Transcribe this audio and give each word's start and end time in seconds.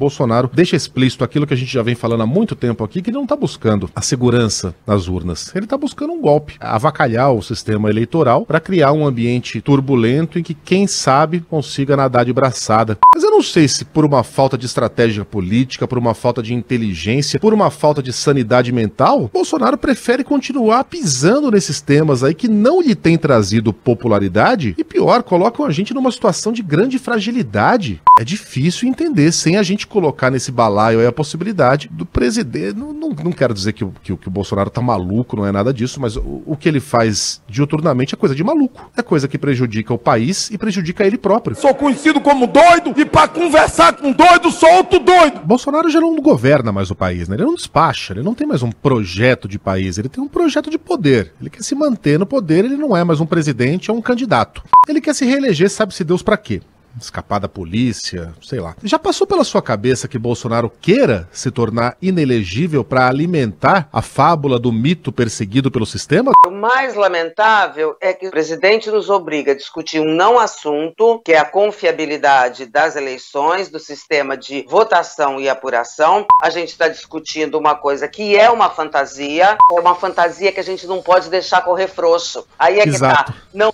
Bolsonaro 0.00 0.50
deixa 0.50 0.74
explícito 0.74 1.22
aquilo 1.22 1.46
que 1.46 1.52
a 1.52 1.56
gente 1.56 1.70
já 1.70 1.82
vem 1.82 1.94
falando 1.94 2.22
há 2.22 2.26
muito 2.26 2.56
tempo 2.56 2.82
aqui, 2.82 3.02
que 3.02 3.10
ele 3.10 3.18
não 3.18 3.24
está 3.24 3.36
buscando 3.36 3.90
a 3.94 4.00
segurança 4.00 4.74
nas 4.86 5.08
urnas. 5.08 5.54
Ele 5.54 5.66
está 5.66 5.76
buscando 5.76 6.14
um 6.14 6.20
golpe, 6.22 6.56
avacalhar 6.58 7.30
o 7.32 7.42
sistema 7.42 7.90
eleitoral 7.90 8.46
para 8.46 8.58
criar 8.58 8.92
um 8.92 9.06
ambiente 9.06 9.60
turbulento 9.60 10.38
em 10.38 10.42
que 10.42 10.54
quem 10.54 10.86
sabe 10.86 11.40
consiga 11.40 11.98
nadar 11.98 12.24
de 12.24 12.32
braçada. 12.32 12.96
Mas 13.14 13.22
eu 13.22 13.30
não 13.30 13.42
sei 13.42 13.68
se 13.68 13.84
por 13.84 14.06
uma 14.06 14.24
falta 14.24 14.56
de 14.56 14.64
estratégia 14.64 15.22
política, 15.22 15.86
por 15.86 15.98
uma 15.98 16.14
falta 16.14 16.42
de 16.42 16.54
inteligência, 16.54 17.38
por 17.38 17.52
uma 17.52 17.70
falta 17.70 18.02
de 18.02 18.10
sanidade 18.10 18.72
mental, 18.72 19.28
Bolsonaro 19.30 19.76
prefere 19.76 20.24
continuar 20.24 20.84
pisando 20.84 21.50
nesses 21.50 21.82
temas 21.82 22.24
aí 22.24 22.32
que 22.32 22.48
não 22.48 22.80
lhe 22.80 22.94
tem 22.94 23.18
trazido 23.18 23.70
popularidade 23.70 24.74
e 24.78 24.82
pior, 24.82 25.22
colocam 25.22 25.66
a 25.66 25.70
gente 25.70 25.92
numa 25.92 26.10
situação 26.10 26.52
de 26.52 26.62
grande 26.62 26.98
fragilidade. 26.98 28.00
É 28.18 28.24
difícil 28.24 28.88
entender 28.88 29.32
sem 29.32 29.58
a 29.58 29.62
gente 29.62 29.89
colocar 29.90 30.30
nesse 30.30 30.52
balaio 30.52 31.00
aí 31.00 31.06
a 31.06 31.12
possibilidade 31.12 31.90
do 31.92 32.06
presidente. 32.06 32.78
Não, 32.78 32.92
não, 32.92 33.10
não 33.10 33.32
quero 33.32 33.52
dizer 33.52 33.72
que, 33.72 33.84
que, 34.02 34.16
que, 34.16 34.28
o 34.28 34.30
Bolsonaro 34.30 34.70
tá 34.70 34.80
maluco, 34.80 35.36
não 35.36 35.44
é 35.44 35.52
nada 35.52 35.74
disso, 35.74 36.00
mas 36.00 36.16
o, 36.16 36.42
o, 36.46 36.56
que 36.56 36.68
ele 36.68 36.80
faz 36.80 37.42
diuturnamente 37.48 38.14
é 38.14 38.16
coisa 38.16 38.34
de 38.34 38.44
maluco. 38.44 38.90
É 38.96 39.02
coisa 39.02 39.26
que 39.26 39.36
prejudica 39.36 39.92
o 39.92 39.98
país 39.98 40.48
e 40.50 40.56
prejudica 40.56 41.04
ele 41.04 41.18
próprio. 41.18 41.56
Sou 41.56 41.74
conhecido 41.74 42.20
como 42.20 42.46
doido 42.46 42.94
e 42.96 43.04
para 43.04 43.28
conversar 43.28 43.92
com 43.94 44.12
doido 44.12 44.50
sou 44.50 44.70
outro 44.76 45.00
doido. 45.00 45.40
Bolsonaro 45.44 45.90
já 45.90 46.00
não 46.00 46.16
governa 46.16 46.70
mais 46.70 46.90
o 46.90 46.94
país, 46.94 47.28
né? 47.28 47.34
Ele 47.34 47.44
não 47.44 47.54
despacha, 47.56 48.12
ele 48.12 48.22
não 48.22 48.34
tem 48.34 48.46
mais 48.46 48.62
um 48.62 48.70
projeto 48.70 49.48
de 49.48 49.58
país, 49.58 49.98
ele 49.98 50.08
tem 50.08 50.22
um 50.22 50.28
projeto 50.28 50.70
de 50.70 50.78
poder. 50.78 51.32
Ele 51.40 51.50
quer 51.50 51.62
se 51.62 51.74
manter 51.74 52.18
no 52.18 52.26
poder, 52.26 52.64
ele 52.64 52.76
não 52.76 52.96
é 52.96 53.02
mais 53.02 53.20
um 53.20 53.26
presidente, 53.26 53.90
é 53.90 53.92
um 53.92 54.00
candidato. 54.00 54.62
Ele 54.88 55.00
quer 55.00 55.14
se 55.14 55.24
reeleger, 55.24 55.68
sabe-se 55.68 56.04
Deus 56.04 56.22
para 56.22 56.36
quê 56.36 56.62
escapar 57.00 57.38
da 57.38 57.48
polícia, 57.48 58.32
sei 58.42 58.60
lá. 58.60 58.74
Já 58.82 58.98
passou 58.98 59.26
pela 59.26 59.44
sua 59.44 59.62
cabeça 59.62 60.08
que 60.08 60.18
Bolsonaro 60.18 60.70
queira 60.80 61.28
se 61.32 61.50
tornar 61.50 61.96
inelegível 62.00 62.84
para 62.84 63.08
alimentar 63.08 63.88
a 63.92 64.02
fábula 64.02 64.58
do 64.58 64.72
mito 64.72 65.12
perseguido 65.12 65.70
pelo 65.70 65.86
sistema? 65.86 66.32
O 66.46 66.50
mais 66.50 66.94
lamentável 66.94 67.96
é 68.00 68.12
que 68.12 68.28
o 68.28 68.30
presidente 68.30 68.90
nos 68.90 69.10
obriga 69.10 69.52
a 69.52 69.56
discutir 69.56 70.00
um 70.00 70.14
não 70.14 70.38
assunto, 70.38 71.20
que 71.24 71.32
é 71.32 71.38
a 71.38 71.44
confiabilidade 71.44 72.66
das 72.66 72.96
eleições, 72.96 73.68
do 73.68 73.78
sistema 73.78 74.36
de 74.36 74.64
votação 74.68 75.40
e 75.40 75.48
apuração. 75.48 76.26
A 76.40 76.50
gente 76.50 76.68
está 76.68 76.88
discutindo 76.88 77.58
uma 77.58 77.74
coisa 77.74 78.08
que 78.08 78.36
é 78.36 78.50
uma 78.50 78.70
fantasia, 78.70 79.58
é 79.70 79.80
uma 79.80 79.94
fantasia 79.94 80.52
que 80.52 80.60
a 80.60 80.64
gente 80.64 80.86
não 80.86 81.02
pode 81.02 81.28
deixar 81.28 81.62
correr 81.62 81.88
frouxo. 81.88 82.46
Aí 82.58 82.80
é 82.80 82.82
que 82.84 82.90
Exato. 82.90 83.32
tá. 83.32 83.38
Não 83.52 83.72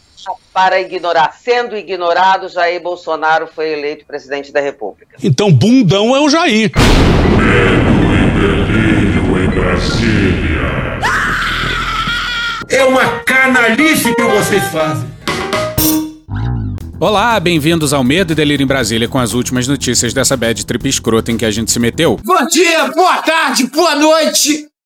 para 0.57 0.81
ignorar. 0.81 1.37
Sendo 1.39 1.77
ignorado, 1.77 2.49
Jair 2.49 2.81
Bolsonaro 2.81 3.47
foi 3.47 3.69
eleito 3.75 4.07
presidente 4.07 4.51
da 4.51 4.59
República. 4.59 5.15
Então, 5.23 5.53
bundão 5.53 6.17
é 6.17 6.21
o 6.21 6.31
Jair. 6.31 6.73
Medo 7.37 7.93
e 8.15 8.31
delírio 8.41 9.45
em 9.45 9.51
Brasília. 9.51 10.99
É 12.71 12.85
uma 12.85 13.19
canalice 13.25 14.15
que 14.15 14.23
vocês 14.23 14.65
fazem. 14.69 15.07
Olá, 16.99 17.39
bem-vindos 17.39 17.93
ao 17.93 18.03
Medo 18.03 18.33
e 18.33 18.35
Delírio 18.35 18.65
em 18.65 18.67
Brasília 18.67 19.07
com 19.07 19.19
as 19.19 19.35
últimas 19.35 19.69
notícias 19.69 20.15
dessa 20.15 20.39
bad 20.39 20.65
trip 20.65 20.89
escrota 20.89 21.31
em 21.31 21.37
que 21.37 21.45
a 21.45 21.51
gente 21.51 21.71
se 21.71 21.79
meteu. 21.79 22.19
Bom 22.25 22.47
dia, 22.47 22.89
boa 22.95 23.19
tarde, 23.19 23.67
boa 23.67 23.95
noite 23.95 24.67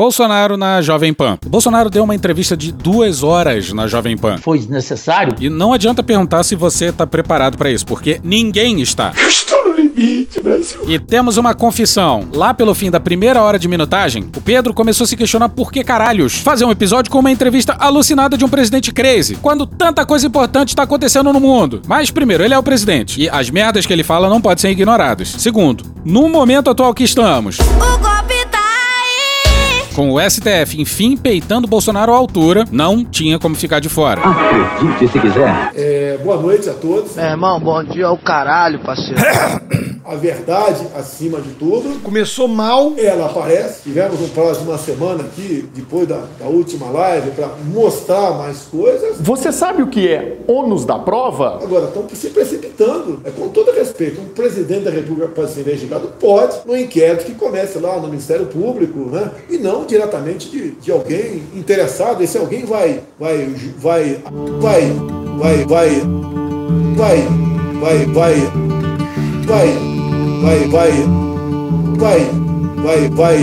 Bolsonaro 0.00 0.56
na 0.56 0.80
Jovem 0.80 1.12
Pan. 1.12 1.38
O 1.44 1.50
Bolsonaro 1.50 1.90
deu 1.90 2.04
uma 2.04 2.14
entrevista 2.14 2.56
de 2.56 2.72
duas 2.72 3.22
horas 3.22 3.70
na 3.70 3.86
Jovem 3.86 4.16
Pan. 4.16 4.38
Foi 4.38 4.56
desnecessário? 4.56 5.34
E 5.38 5.50
não 5.50 5.74
adianta 5.74 6.02
perguntar 6.02 6.42
se 6.42 6.56
você 6.56 6.86
está 6.86 7.06
preparado 7.06 7.58
para 7.58 7.70
isso, 7.70 7.84
porque 7.84 8.18
ninguém 8.24 8.80
está. 8.80 9.12
estou 9.28 9.62
no 9.68 9.74
limite, 9.74 10.40
Brasil. 10.40 10.80
E 10.88 10.98
temos 10.98 11.36
uma 11.36 11.52
confissão. 11.52 12.26
Lá 12.32 12.54
pelo 12.54 12.74
fim 12.74 12.90
da 12.90 12.98
primeira 12.98 13.42
hora 13.42 13.58
de 13.58 13.68
minutagem, 13.68 14.22
o 14.34 14.40
Pedro 14.40 14.72
começou 14.72 15.04
a 15.04 15.06
se 15.06 15.18
questionar 15.18 15.50
por 15.50 15.70
que 15.70 15.84
caralhos 15.84 16.36
fazer 16.36 16.64
um 16.64 16.70
episódio 16.70 17.12
com 17.12 17.18
uma 17.18 17.30
entrevista 17.30 17.76
alucinada 17.78 18.38
de 18.38 18.44
um 18.46 18.48
presidente 18.48 18.92
crazy, 18.92 19.34
quando 19.34 19.66
tanta 19.66 20.06
coisa 20.06 20.26
importante 20.26 20.70
está 20.70 20.84
acontecendo 20.84 21.30
no 21.30 21.40
mundo. 21.40 21.82
Mas 21.86 22.10
primeiro, 22.10 22.42
ele 22.42 22.54
é 22.54 22.58
o 22.58 22.62
presidente, 22.62 23.20
e 23.20 23.28
as 23.28 23.50
merdas 23.50 23.84
que 23.84 23.92
ele 23.92 24.02
fala 24.02 24.30
não 24.30 24.40
podem 24.40 24.62
ser 24.62 24.70
ignoradas. 24.70 25.28
Segundo, 25.28 25.84
no 26.06 26.26
momento 26.26 26.70
atual 26.70 26.94
que 26.94 27.04
estamos... 27.04 27.58
O 27.58 27.98
golpe 27.98 28.59
com 29.94 30.10
o 30.10 30.20
STF, 30.20 30.80
enfim, 30.80 31.16
peitando 31.16 31.66
Bolsonaro 31.66 32.12
à 32.12 32.16
altura, 32.16 32.64
não 32.70 33.04
tinha 33.04 33.38
como 33.38 33.54
ficar 33.54 33.80
de 33.80 33.88
fora. 33.88 34.20
Acredite 34.20 35.12
se 35.12 35.18
quiser. 35.18 35.70
É, 35.74 36.18
boa 36.22 36.40
noite 36.40 36.68
a 36.68 36.74
todos. 36.74 37.16
É, 37.18 37.30
irmão, 37.30 37.60
bom 37.60 37.82
dia 37.84 38.06
ao 38.06 38.18
caralho, 38.18 38.78
parceiro. 38.80 39.20
a 40.04 40.14
verdade 40.14 40.86
acima 40.94 41.40
de 41.40 41.50
tudo. 41.50 42.00
Começou 42.02 42.48
mal. 42.48 42.94
Ela 42.96 43.26
aparece. 43.26 43.82
Tivemos 43.82 44.20
um 44.20 44.28
prazo 44.28 44.60
de 44.60 44.68
uma 44.68 44.78
semana 44.78 45.24
aqui, 45.24 45.68
depois 45.74 46.06
da, 46.06 46.24
da 46.38 46.46
última 46.46 46.90
live, 46.90 47.30
para 47.32 47.48
mostrar 47.72 48.32
mais 48.38 48.62
coisas. 48.62 49.16
Você 49.20 49.52
sabe 49.52 49.82
o 49.82 49.88
que 49.88 50.08
é 50.08 50.38
ônus 50.46 50.84
da 50.84 50.98
prova? 50.98 51.60
Agora, 51.62 51.86
estão 51.86 52.06
se 52.12 52.30
precipitando. 52.30 53.20
É 53.24 53.30
com 53.30 53.48
todo 53.48 53.72
respeito. 53.72 54.20
Um 54.20 54.28
presidente 54.28 54.84
da 54.84 54.90
República 54.90 55.28
pode 55.28 55.52
ser 55.52 55.60
investigado? 55.60 56.08
Pode, 56.18 56.58
no 56.66 56.76
inquérito 56.76 57.26
que 57.26 57.34
comece 57.34 57.78
lá 57.78 57.98
no 57.98 58.08
Ministério 58.08 58.46
Público, 58.46 58.98
né? 59.10 59.30
E 59.48 59.58
não 59.58 59.84
diretamente 59.84 60.48
de, 60.50 60.72
de 60.72 60.90
alguém 60.90 61.42
interessado. 61.54 62.22
Esse 62.22 62.38
alguém 62.38 62.64
vai, 62.64 63.00
vai, 63.18 63.46
vai, 63.76 64.22
vai, 64.60 64.94
vai, 65.36 65.64
vai, 65.64 66.44
vai, 66.96 67.26
vai, 67.80 68.06
vai, 68.06 68.06
vai, 68.06 68.34
vai, 69.46 69.89
vai, 70.40 70.66
vai, 70.68 70.90
vai, 71.96 73.08
vai, 73.08 73.38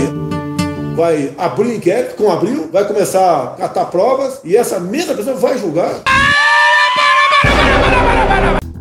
vai 0.96 1.34
abrir 1.38 1.76
inquérito 1.76 2.16
com 2.16 2.30
abril, 2.30 2.68
vai 2.72 2.84
começar 2.86 3.42
a 3.42 3.46
catar 3.62 3.86
provas 3.86 4.40
e 4.44 4.56
essa 4.56 4.80
mesma 4.80 5.14
pessoa 5.14 5.36
vai 5.36 5.58
julgar. 5.58 6.02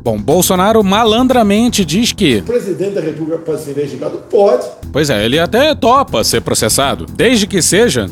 Bom, 0.03 0.17
Bolsonaro 0.17 0.81
malandramente 0.83 1.83
diz 1.83 2.13
que. 2.13 2.37
O 2.37 2.43
presidente 2.43 2.95
da 2.95 3.01
República 3.01 3.39
pode 3.39 3.61
ser 3.61 3.71
investigado? 3.71 4.19
Pode. 4.29 4.65
Pois 4.91 5.09
é, 5.09 5.25
ele 5.25 5.37
até 5.37 5.75
topa 5.75 6.23
ser 6.23 6.41
processado, 6.41 7.05
desde 7.05 7.45
que 7.45 7.61
seja 7.61 8.09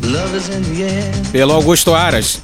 pelo 1.32 1.54
Augusto 1.54 1.94
Aras. 1.94 2.42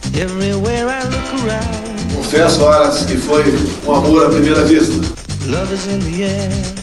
Confesso, 2.15 2.65
Aras, 2.65 3.03
que 3.03 3.17
foi 3.17 3.43
um 3.85 3.93
amor 3.93 4.25
à 4.25 4.29
primeira 4.29 4.63
vista. 4.63 5.20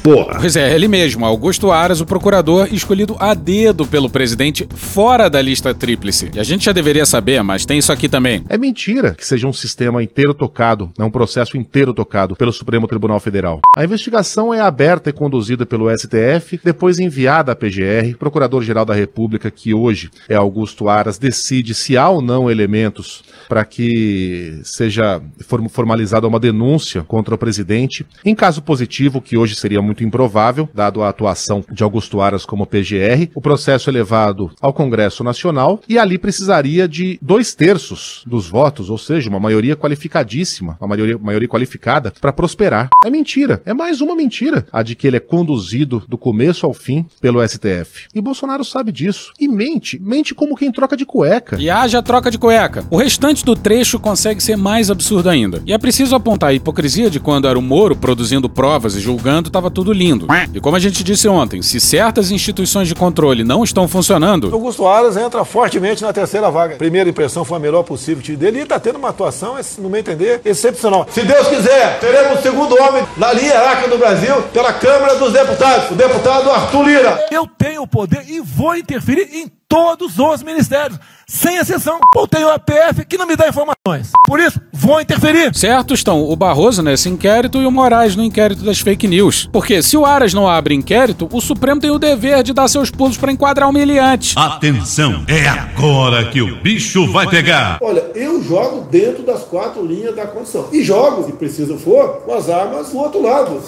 Porra. 0.03 0.39
Pois 0.41 0.57
é, 0.57 0.75
ele 0.75 0.89
mesmo, 0.89 1.25
Augusto 1.25 1.71
Aras, 1.71 2.01
o 2.01 2.07
procurador 2.07 2.69
escolhido 2.73 3.17
a 3.21 3.33
dedo 3.35 3.87
pelo 3.87 4.11
presidente 4.11 4.67
fora 4.75 5.29
da 5.29 5.41
lista 5.41 5.73
tríplice. 5.75 6.31
E 6.35 6.41
a 6.41 6.43
gente 6.43 6.65
já 6.65 6.73
deveria 6.73 7.07
saber, 7.07 7.43
mas 7.43 7.65
tem 7.65 7.79
isso 7.79 7.93
aqui 7.93 8.09
também. 8.09 8.45
É 8.49 8.59
mentira 8.59 9.15
que 9.15 9.25
seja 9.25 9.47
um 9.47 9.53
sistema 9.53 10.03
inteiro 10.03 10.35
tocado, 10.35 10.91
né, 10.99 11.05
um 11.05 11.11
processo 11.11 11.57
inteiro 11.57 11.95
tocado 11.95 12.35
pelo 12.35 12.53
Supremo 12.53 12.89
Tribunal 12.89 13.21
Federal. 13.21 13.61
A 13.77 13.85
investigação 13.85 14.53
é 14.53 14.61
aberta 14.61 15.11
e 15.11 15.13
conduzida 15.13 15.65
pelo 15.65 15.89
STF, 15.97 16.61
depois 16.65 16.99
enviada 16.99 17.53
à 17.53 17.57
PGR, 17.57 18.17
Procurador-Geral 18.19 18.85
da 18.85 18.95
República, 18.95 19.51
que 19.51 19.73
hoje 19.73 20.11
é 20.29 20.35
Augusto 20.35 20.89
Aras, 20.89 21.19
decide 21.19 21.75
se 21.75 21.97
há 21.97 22.09
ou 22.09 22.21
não 22.21 22.51
elementos 22.51 23.23
para 23.49 23.65
que 23.65 24.61
seja 24.63 25.23
formalizada 25.71 26.27
uma 26.27 26.41
denúncia 26.41 27.03
contra 27.03 27.35
o 27.35 27.39
presidente. 27.39 28.05
Em 28.25 28.35
caso 28.49 28.63
positivo, 28.63 29.21
que 29.21 29.37
hoje 29.37 29.55
seria 29.55 29.83
muito 29.83 30.03
improvável, 30.03 30.67
dado 30.73 31.03
a 31.03 31.11
atuação 31.11 31.63
de 31.71 31.83
Augusto 31.83 32.19
Aras 32.23 32.47
como 32.47 32.67
PGR, 32.67 33.29
o 33.35 33.43
processo 33.43 33.91
é 33.91 33.93
levado 33.93 34.51
ao 34.59 34.73
Congresso 34.73 35.23
Nacional 35.23 35.83
e 35.87 35.99
ali 35.99 36.17
precisaria 36.17 36.89
de 36.89 37.19
dois 37.21 37.55
terços 37.55 38.25
dos 38.27 38.49
votos, 38.49 38.89
ou 38.89 38.97
seja, 38.97 39.29
uma 39.29 39.39
maioria 39.39 39.77
qualificadíssima, 39.77 40.79
uma 40.81 40.89
maioria, 40.89 41.19
maioria 41.19 41.47
qualificada, 41.47 42.11
para 42.19 42.33
prosperar. 42.33 42.89
É 43.05 43.11
mentira, 43.11 43.61
é 43.67 43.75
mais 43.75 44.01
uma 44.01 44.17
mentira, 44.17 44.67
a 44.73 44.83
de 44.83 44.95
que 44.95 45.07
ele 45.07 45.19
é 45.19 45.21
conduzido 45.21 46.03
do 46.09 46.17
começo 46.17 46.65
ao 46.65 46.73
fim 46.73 47.05
pelo 47.21 47.47
STF. 47.47 48.07
E 48.15 48.21
Bolsonaro 48.23 48.65
sabe 48.65 48.91
disso. 48.91 49.31
E 49.39 49.47
mente, 49.47 50.01
mente 50.01 50.35
como 50.35 50.57
quem 50.57 50.73
troca 50.73 50.97
de 50.97 51.05
cueca. 51.05 51.59
E 51.61 51.69
haja 51.69 52.03
troca 52.03 52.31
de 52.31 52.39
cueca. 52.39 52.83
O 52.91 52.97
restante 52.97 53.45
do 53.45 53.55
trecho 53.55 54.01
consegue 54.01 54.43
ser 54.43 54.57
mais 54.57 54.91
absurdo 54.91 55.29
ainda. 55.29 55.63
E 55.67 55.75
é 55.75 55.77
preciso 55.77 56.17
apontar 56.17 56.49
a 56.49 56.55
hipocrisia 56.55 57.11
de 57.11 57.21
quando 57.21 57.47
era 57.47 57.59
o 57.59 57.63
Moro 57.63 57.95
produzindo 57.95 58.38
produzindo 58.39 58.49
provas 58.49 58.95
e 58.95 59.01
julgando, 59.01 59.51
tava 59.51 59.71
tudo 59.71 59.93
lindo. 59.93 60.27
E 60.55 60.61
como 60.61 60.77
a 60.77 60.81
gente 60.81 61.03
disse 61.03 61.29
ontem, 61.29 61.61
se 61.63 61.81
certas 61.81 62.31
instituições 62.31 62.89
de 62.89 62.95
controle 62.95 63.45
não 63.45 63.65
estão 63.65 63.87
funcionando, 63.89 64.53
Augusto 64.53 64.87
Aras 64.87 65.17
entra 65.17 65.45
fortemente 65.45 66.03
na 66.03 66.13
terceira 66.13 66.51
vaga. 66.51 66.77
Primeira 66.77 67.11
impressão 67.11 67.45
foi 67.45 67.57
a 67.57 67.61
melhor 67.61 67.83
possível 67.83 68.23
time 68.23 68.37
dele 68.37 68.61
e 68.61 68.63
está 68.63 68.79
tendo 68.79 68.99
uma 68.99 69.09
atuação, 69.11 69.57
no 69.79 69.91
meu 69.91 70.01
entender, 70.01 70.41
excepcional. 70.45 71.07
Se 71.11 71.23
Deus 71.23 71.49
quiser, 71.49 71.99
teremos 72.01 72.39
o 72.39 72.43
segundo 72.43 72.81
homem 72.81 73.05
na 73.17 73.33
linha 73.33 73.49
hierárquica 73.49 73.89
do 73.89 73.99
Brasil 73.99 74.43
pela 74.53 74.73
Câmara 74.73 75.17
dos 75.17 75.33
Deputados, 75.33 75.91
o 75.91 75.95
deputado 75.95 76.51
Arthur 76.51 76.85
Lira. 76.85 77.27
Eu 77.31 77.47
tenho 77.47 77.83
o 77.83 77.89
poder 77.89 78.25
e 78.29 78.41
vou 78.41 78.77
interferir 78.77 79.29
em 79.33 79.51
todos 79.69 80.19
os 80.19 80.43
ministérios, 80.43 80.99
sem 81.29 81.57
exceção. 81.57 82.01
Eu 82.17 82.27
tenho 82.27 82.51
a 82.51 82.59
PF 82.59 83.05
que 83.05 83.19
não 83.19 83.27
me 83.27 83.37
dá 83.37 83.49
informações. 83.49 84.11
Por 84.27 84.41
isso, 84.41 84.59
vou 84.73 85.01
interferir. 85.01 85.55
certo 85.55 85.93
estão 85.93 86.25
o 86.25 86.35
Barroso 86.35 86.83
nesse 86.83 87.09
inquérito 87.09 87.61
e 87.61 87.67
o 87.67 87.71
Moraes 87.71 88.17
no 88.17 88.25
inquérito 88.25 88.65
das 88.65 88.81
fake 88.81 89.07
news. 89.07 89.49
Porque 89.53 89.83
se 89.83 89.97
o 89.97 90.07
Aras 90.07 90.33
não 90.33 90.49
abre 90.49 90.75
inquérito, 90.75 91.29
o 91.31 91.41
Supremo 91.41 91.81
tem 91.81 91.91
o 91.91 91.99
dever 91.99 92.43
de 92.43 92.55
dar 92.55 92.67
seus 92.69 92.91
pulos 92.91 93.19
para 93.19 93.31
enquadrar 93.31 93.69
o 93.69 93.71
humilhante. 93.71 94.35
Atenção, 94.39 95.25
é 95.29 95.47
agora 95.47 96.25
que 96.31 96.41
o 96.41 96.57
bicho 96.63 97.11
vai 97.13 97.29
pegar. 97.29 97.79
Olha, 97.83 98.05
eu 98.15 98.43
jogo 98.43 98.89
dentro 98.91 99.23
das 99.23 99.43
quatro 99.45 99.85
linhas 99.85 100.17
da 100.17 100.27
condição. 100.27 100.69
E 100.73 100.83
jogo, 100.83 101.25
se 101.25 101.33
preciso 101.33 101.77
for, 101.77 102.23
com 102.25 102.35
as 102.35 102.49
armas 102.49 102.91
do 102.91 102.99
outro 102.99 103.23
lado. 103.23 103.63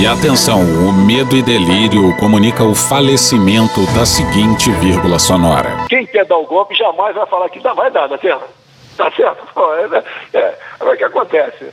E 0.00 0.06
atenção, 0.06 0.60
o 0.60 0.92
medo 0.92 1.36
e 1.36 1.42
delírio 1.42 2.16
comunica 2.18 2.62
o 2.62 2.72
falecimento 2.72 3.84
da 3.96 4.06
seguinte 4.06 4.70
vírgula 4.72 5.18
sonora. 5.18 5.86
Quem 5.88 6.06
quer 6.06 6.24
dar 6.24 6.36
o 6.36 6.46
golpe 6.46 6.77
jamais 6.78 7.14
vai 7.14 7.26
falar 7.26 7.48
que 7.50 7.60
dá, 7.60 7.74
vai 7.74 7.90
dar, 7.90 8.08
tá 8.08 8.18
certo? 8.18 8.48
Tá 8.96 9.10
certo? 9.12 9.46
Pô, 9.54 9.74
É, 9.74 10.04
é, 10.34 10.58
agora 10.80 10.94
o 10.94 10.98
que 10.98 11.04
acontece? 11.04 11.72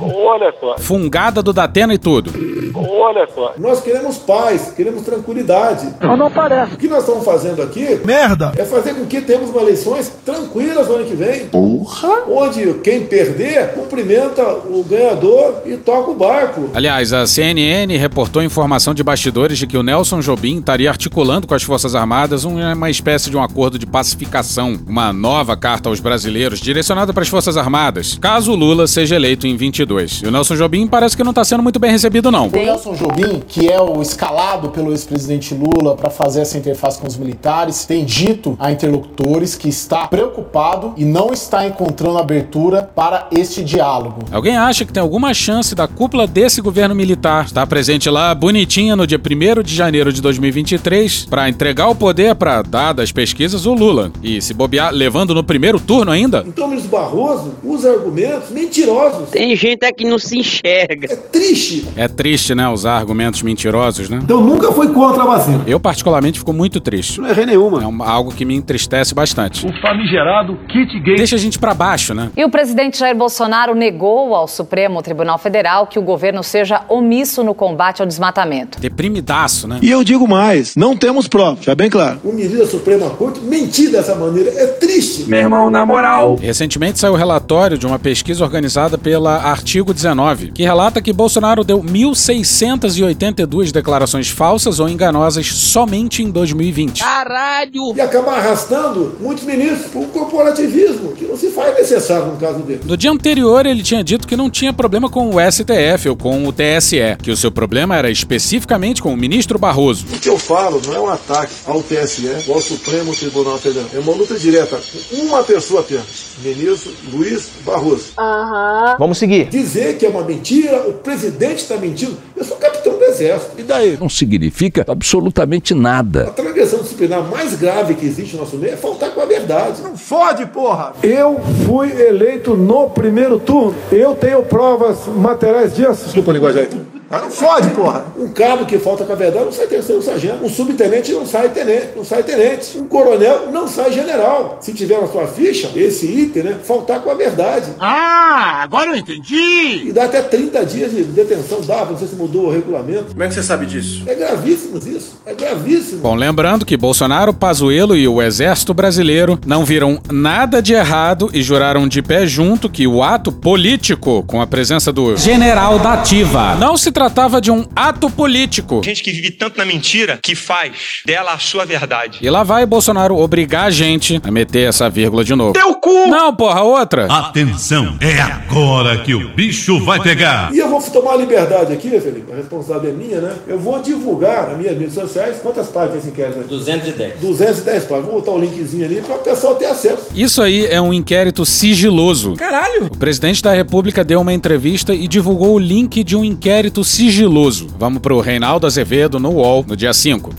Olha 0.00 0.52
só, 0.60 0.76
Fungada 0.78 1.42
do 1.42 1.52
Datena 1.52 1.94
e 1.94 1.98
tudo. 1.98 2.32
olha 2.74 3.26
só. 3.34 3.54
Nós 3.58 3.80
queremos 3.80 4.18
paz, 4.18 4.72
queremos 4.76 5.02
tranquilidade. 5.02 5.88
Mas 6.00 6.18
não 6.18 6.30
parece. 6.30 6.74
O 6.74 6.76
que 6.76 6.88
nós 6.88 7.00
estamos 7.04 7.24
fazendo 7.24 7.62
aqui 7.62 8.00
Merda! 8.04 8.52
é 8.56 8.64
fazer 8.64 8.94
com 8.94 9.06
que 9.06 9.20
tenhamos 9.20 9.50
uma 9.50 9.62
eleições 9.62 10.12
tranquilas 10.24 10.88
no 10.88 10.96
ano 10.96 11.04
que 11.04 11.14
vem. 11.14 11.46
Porra! 11.46 12.24
Onde 12.28 12.74
quem 12.82 13.06
perder 13.06 13.74
cumprimenta 13.74 14.42
o 14.44 14.84
ganhador 14.88 15.62
e 15.64 15.76
toca 15.76 16.10
o 16.10 16.14
barco. 16.14 16.70
Aliás, 16.74 17.12
a 17.12 17.26
CNN 17.26 17.96
reportou 17.96 18.42
informação 18.42 18.92
de 18.92 19.02
bastidores 19.04 19.56
de 19.58 19.66
que 19.66 19.76
o 19.78 19.82
Nelson 19.82 20.20
Jobim 20.20 20.58
estaria 20.58 20.90
articulando 20.90 21.46
com 21.46 21.54
as 21.54 21.62
Forças 21.62 21.94
Armadas 21.94 22.44
um- 22.44 22.60
uma 22.60 22.90
espécie 22.90 23.30
de 23.30 23.36
um 23.36 23.42
acordo 23.42 23.78
de 23.78 23.86
pacificação, 23.86 24.76
uma 24.86 25.12
nova 25.12 25.56
carta 25.56 25.88
aos 25.88 26.00
brasileiros 26.00 26.58
direcionada 26.60 27.12
para 27.12 27.22
as 27.22 27.28
Forças 27.28 27.56
Armadas, 27.56 28.18
caso 28.20 28.52
o 28.52 28.56
Lula 28.56 28.86
seja 28.86 29.14
eleito 29.16 29.43
em 29.44 29.56
22. 29.56 30.22
E 30.22 30.26
o 30.26 30.30
Nelson 30.30 30.56
Jobim 30.56 30.86
parece 30.86 31.16
que 31.16 31.24
não 31.24 31.30
está 31.30 31.44
sendo 31.44 31.62
muito 31.62 31.78
bem 31.78 31.90
recebido, 31.90 32.30
não. 32.30 32.48
O 32.48 32.50
Nelson 32.50 32.94
Jobim, 32.94 33.42
que 33.46 33.68
é 33.68 33.80
o 33.80 34.00
escalado 34.00 34.70
pelo 34.70 34.90
ex-presidente 34.90 35.54
Lula 35.54 35.96
para 35.96 36.10
fazer 36.10 36.40
essa 36.40 36.58
interface 36.58 36.98
com 36.98 37.06
os 37.06 37.16
militares, 37.16 37.84
tem 37.84 38.04
dito 38.04 38.56
a 38.58 38.70
interlocutores 38.70 39.54
que 39.56 39.68
está 39.68 40.06
preocupado 40.06 40.94
e 40.96 41.04
não 41.04 41.32
está 41.32 41.66
encontrando 41.66 42.18
abertura 42.18 42.82
para 42.82 43.28
este 43.30 43.62
diálogo. 43.62 44.20
Alguém 44.30 44.56
acha 44.56 44.84
que 44.84 44.92
tem 44.92 45.02
alguma 45.02 45.34
chance 45.34 45.74
da 45.74 45.86
cúpula 45.86 46.26
desse 46.26 46.60
governo 46.60 46.94
militar 46.94 47.46
estar 47.46 47.66
presente 47.66 48.08
lá 48.08 48.34
bonitinha 48.34 48.96
no 48.96 49.06
dia 49.06 49.18
1 49.18 49.62
de 49.62 49.74
janeiro 49.74 50.12
de 50.12 50.20
2023 50.20 51.26
para 51.26 51.48
entregar 51.48 51.88
o 51.88 51.94
poder 51.94 52.34
para, 52.34 52.62
dadas 52.62 53.04
as 53.04 53.12
pesquisas, 53.12 53.66
o 53.66 53.74
Lula? 53.74 54.10
E 54.22 54.40
se 54.40 54.54
bobear, 54.54 54.92
levando 54.92 55.34
no 55.34 55.44
primeiro 55.44 55.78
turno 55.78 56.10
ainda? 56.10 56.44
Então, 56.46 56.66
o 56.66 56.68
ministro 56.68 56.90
Barroso 56.90 57.54
usa 57.62 57.90
argumentos 57.90 58.50
mentirosos. 58.50 59.33
Tem 59.34 59.56
gente 59.56 59.84
aqui 59.84 59.94
que 59.94 60.04
não 60.04 60.18
se 60.18 60.38
enxerga. 60.38 61.12
É 61.12 61.16
triste. 61.16 61.88
É 61.96 62.06
triste, 62.08 62.54
né? 62.54 62.68
Usar 62.68 62.96
argumentos 62.96 63.42
mentirosos, 63.42 64.08
né? 64.08 64.20
Então, 64.22 64.40
nunca 64.40 64.70
foi 64.72 64.92
contra 64.92 65.22
a 65.24 65.26
vacina. 65.26 65.62
Eu, 65.66 65.80
particularmente, 65.80 66.38
fico 66.38 66.52
muito 66.52 66.80
triste. 66.80 67.20
Não 67.20 67.28
errei 67.28 67.44
nenhuma. 67.46 67.82
É 67.82 67.86
uma- 67.86 68.08
algo 68.08 68.32
que 68.32 68.44
me 68.44 68.54
entristece 68.54 69.12
bastante. 69.14 69.66
O 69.66 69.72
famigerado 69.80 70.56
kit 70.68 71.00
gay. 71.00 71.16
Deixa 71.16 71.34
a 71.34 71.38
gente 71.38 71.58
pra 71.58 71.74
baixo, 71.74 72.14
né? 72.14 72.30
E 72.36 72.44
o 72.44 72.48
presidente 72.50 72.96
Jair 72.98 73.16
Bolsonaro 73.16 73.74
negou 73.74 74.34
ao 74.36 74.46
Supremo 74.46 75.02
Tribunal 75.02 75.36
Federal 75.38 75.86
que 75.88 75.98
o 75.98 76.02
governo 76.02 76.42
seja 76.44 76.82
omisso 76.88 77.42
no 77.42 77.54
combate 77.54 78.00
ao 78.02 78.06
desmatamento. 78.06 78.78
Deprimidaço, 78.80 79.66
né? 79.66 79.78
E 79.82 79.90
eu 79.90 80.04
digo 80.04 80.28
mais, 80.28 80.76
não 80.76 80.96
temos 80.96 81.26
provas, 81.26 81.64
já 81.64 81.74
bem 81.74 81.90
claro. 81.90 82.20
O 82.22 82.32
ministro 82.32 82.58
da 82.60 82.66
Suprema 82.66 83.10
Corte 83.10 83.40
mentir 83.40 83.90
dessa 83.90 84.14
maneira 84.14 84.50
é 84.50 84.66
triste. 84.66 85.24
Meu 85.28 85.40
irmão, 85.40 85.70
na 85.70 85.84
moral. 85.84 86.36
Recentemente 86.40 86.98
saiu 87.00 87.14
o 87.14 87.16
relatório 87.16 87.76
de 87.76 87.86
uma 87.86 87.98
pesquisa 87.98 88.44
organizada 88.44 88.96
pela 88.98 89.23
Artigo 89.32 89.92
19, 89.92 90.52
que 90.52 90.62
relata 90.62 91.02
que 91.02 91.12
Bolsonaro 91.12 91.64
deu 91.64 91.82
1.682 91.82 93.72
declarações 93.72 94.28
falsas 94.28 94.80
ou 94.80 94.88
enganosas 94.88 95.46
somente 95.46 96.22
em 96.22 96.30
2020. 96.30 97.00
Caralho! 97.00 97.94
E 97.96 98.00
acaba 98.00 98.32
arrastando 98.32 99.16
muitos 99.20 99.44
ministros 99.44 99.90
para 99.90 100.00
um 100.00 100.08
corporativismo 100.08 101.12
que 101.12 101.24
não 101.24 101.36
se 101.36 101.50
faz 101.50 101.74
necessário 101.74 102.26
no 102.26 102.36
caso 102.36 102.60
dele. 102.60 102.80
No 102.84 102.96
dia 102.96 103.10
anterior, 103.10 103.66
ele 103.66 103.82
tinha 103.82 104.02
dito 104.02 104.26
que 104.26 104.36
não 104.36 104.50
tinha 104.50 104.72
problema 104.72 105.08
com 105.08 105.34
o 105.34 105.40
STF 105.40 106.08
ou 106.08 106.16
com 106.16 106.46
o 106.46 106.52
TSE, 106.52 107.16
que 107.22 107.30
o 107.30 107.36
seu 107.36 107.50
problema 107.50 107.96
era 107.96 108.10
especificamente 108.10 109.02
com 109.02 109.12
o 109.12 109.16
ministro 109.16 109.58
Barroso. 109.58 110.06
O 110.12 110.18
que 110.18 110.28
eu 110.28 110.38
falo 110.38 110.80
não 110.86 110.94
é 110.94 111.00
um 111.00 111.08
ataque 111.08 111.52
ao 111.66 111.82
TSE 111.82 112.28
ou 112.48 112.54
ao 112.54 112.60
Supremo 112.60 113.14
Tribunal 113.14 113.58
Federal. 113.58 113.88
É 113.94 113.98
uma 113.98 114.12
luta 114.12 114.38
direta 114.38 114.78
com 115.10 115.16
uma 115.16 115.42
pessoa 115.42 115.80
apenas. 115.80 116.04
Ministro 116.42 116.92
Luiz 117.12 117.48
Barroso. 117.64 118.12
Aham. 118.18 118.96
Vamos 118.98 119.13
seguir. 119.14 119.46
Dizer 119.46 119.96
que 119.96 120.06
é 120.06 120.08
uma 120.08 120.22
mentira, 120.22 120.88
o 120.88 120.94
presidente 120.94 121.58
está 121.58 121.76
mentindo. 121.76 122.16
Eu 122.36 122.44
sou 122.44 122.56
capitão 122.56 122.98
do 122.98 123.04
Exército. 123.04 123.52
E 123.58 123.62
daí? 123.62 123.96
Não 123.98 124.08
significa 124.08 124.84
absolutamente 124.88 125.74
nada. 125.74 126.24
A 126.24 126.30
transgressão 126.30 126.80
disciplinar 126.80 127.22
mais 127.22 127.54
grave 127.54 127.94
que 127.94 128.06
existe 128.06 128.34
no 128.34 128.42
nosso 128.42 128.56
meio 128.56 128.74
é 128.74 128.76
faltar 128.76 129.10
com 129.10 129.20
a 129.20 129.26
verdade. 129.26 129.82
Não 129.82 129.96
fode, 129.96 130.46
porra! 130.46 130.92
Eu 131.02 131.40
fui 131.66 131.90
eleito 131.90 132.54
no 132.54 132.90
primeiro 132.90 133.38
turno. 133.38 133.74
Eu 133.90 134.14
tenho 134.14 134.42
provas 134.42 135.06
materiais 135.06 135.74
disso. 135.74 136.04
Desculpa 136.04 136.30
a 136.30 136.34
linguagem 136.34 136.62
aí. 136.62 136.93
Mas 137.14 137.22
não 137.22 137.30
fode, 137.30 137.70
porra! 137.70 138.06
Um 138.18 138.28
cabo 138.28 138.66
que 138.66 138.76
falta 138.76 139.04
com 139.04 139.12
a 139.12 139.16
verdade 139.16 139.44
não 139.44 139.52
sai 139.52 139.68
terceiro 139.68 140.02
sargento. 140.02 140.44
Um 140.44 140.48
subtenente 140.48 141.12
não 141.12 141.24
sai 141.24 141.48
tenente, 141.50 141.90
não 141.94 142.04
sai 142.04 142.24
tenente. 142.24 142.76
Um 142.76 142.88
coronel 142.88 143.52
não 143.52 143.68
sai 143.68 143.92
general. 143.92 144.58
Se 144.60 144.72
tiver 144.72 145.00
na 145.00 145.06
sua 145.06 145.28
ficha, 145.28 145.70
esse 145.76 146.06
item, 146.06 146.42
né? 146.42 146.56
Faltar 146.64 147.00
com 147.02 147.10
a 147.10 147.14
verdade. 147.14 147.70
Ah, 147.78 148.62
agora 148.64 148.90
eu 148.90 148.96
entendi! 148.96 149.86
E 149.86 149.92
dá 149.92 150.06
até 150.06 150.22
30 150.22 150.66
dias 150.66 150.90
de 150.90 151.04
detenção, 151.04 151.60
dava, 151.60 151.92
não 151.92 151.98
sei 151.98 152.08
se 152.08 152.16
mudou 152.16 152.46
o 152.46 152.50
regulamento. 152.50 153.12
Como 153.12 153.22
é 153.22 153.28
que 153.28 153.34
você 153.34 153.44
sabe 153.44 153.66
disso? 153.66 154.02
É 154.06 154.14
gravíssimo 154.16 154.78
isso. 154.78 155.20
É 155.24 155.34
gravíssimo. 155.34 156.00
Bom, 156.00 156.16
lembrando 156.16 156.66
que 156.66 156.76
Bolsonaro, 156.76 157.32
Pazuello 157.32 157.94
e 157.96 158.08
o 158.08 158.20
Exército 158.20 158.74
Brasileiro 158.74 159.38
não 159.46 159.64
viram 159.64 160.00
nada 160.10 160.60
de 160.60 160.74
errado 160.74 161.30
e 161.32 161.42
juraram 161.42 161.86
de 161.86 162.02
pé 162.02 162.26
junto 162.26 162.68
que 162.68 162.88
o 162.88 163.04
ato 163.04 163.30
político, 163.30 164.24
com 164.26 164.40
a 164.40 164.46
presença 164.48 164.92
do 164.92 165.16
general 165.16 165.78
da 165.78 165.92
ativa, 165.92 166.56
não 166.56 166.76
se 166.76 166.90
tratava 167.04 167.38
de 167.38 167.50
um 167.50 167.66
ato 167.76 168.08
político. 168.08 168.80
Gente 168.82 169.02
que 169.02 169.12
vive 169.12 169.30
tanto 169.30 169.58
na 169.58 169.64
mentira 169.66 170.18
que 170.22 170.34
faz 170.34 171.02
dela 171.04 171.34
a 171.34 171.38
sua 171.38 171.66
verdade. 171.66 172.18
E 172.22 172.30
lá 172.30 172.42
vai 172.42 172.64
Bolsonaro 172.64 173.18
obrigar 173.18 173.66
a 173.66 173.70
gente 173.70 174.18
a 174.24 174.30
meter 174.30 174.68
essa 174.68 174.88
vírgula 174.88 175.22
de 175.22 175.34
novo. 175.34 175.52
Teu 175.52 175.74
cu! 175.74 176.06
Não, 176.06 176.34
porra, 176.34 176.62
outra. 176.62 177.04
Atenção, 177.06 177.98
é 178.00 178.20
agora 178.20 178.98
que 178.98 179.14
o 179.14 179.28
bicho 179.34 179.84
vai 179.84 180.00
pegar. 180.00 180.50
E 180.54 180.58
eu 180.58 180.68
vou 180.68 180.80
tomar 180.80 181.12
a 181.12 181.16
liberdade 181.16 181.74
aqui, 181.74 181.88
né, 181.88 182.00
Felipe? 182.00 182.32
A 182.32 182.36
responsabilidade 182.36 182.88
é 182.88 182.92
minha, 182.92 183.20
né? 183.20 183.34
Eu 183.46 183.58
vou 183.58 183.82
divulgar 183.82 184.48
nas 184.48 184.58
minhas 184.58 184.78
redes 184.78 184.94
sociais 184.94 185.36
quantas 185.42 185.68
páginas 185.68 185.98
esse 185.98 186.08
inquérito 186.08 186.40
aqui? 186.40 186.48
210. 186.48 187.20
210 187.20 187.84
páginas. 187.84 188.10
Vou 188.10 188.20
botar 188.20 188.32
o 188.32 188.38
linkzinho 188.38 188.84
ali 188.84 189.02
para 189.02 189.16
o 189.16 189.18
pessoal 189.18 189.56
ter 189.56 189.66
acesso. 189.66 190.06
Isso 190.14 190.40
aí 190.40 190.66
é 190.66 190.80
um 190.80 190.92
inquérito 190.92 191.44
sigiloso. 191.44 192.34
Caralho! 192.36 192.86
O 192.86 192.96
presidente 192.96 193.42
da 193.42 193.52
República 193.52 194.02
deu 194.02 194.20
uma 194.20 194.32
entrevista 194.32 194.94
e 194.94 195.06
divulgou 195.06 195.54
o 195.54 195.58
link 195.58 196.02
de 196.02 196.16
um 196.16 196.24
inquérito 196.24 196.83
sigiloso. 196.84 197.66
Vamos 197.78 198.00
pro 198.00 198.20
Reinaldo 198.20 198.66
Azevedo 198.66 199.18
no 199.18 199.30
UOL 199.30 199.64
no 199.66 199.76
dia 199.76 199.92
5. 199.92 200.32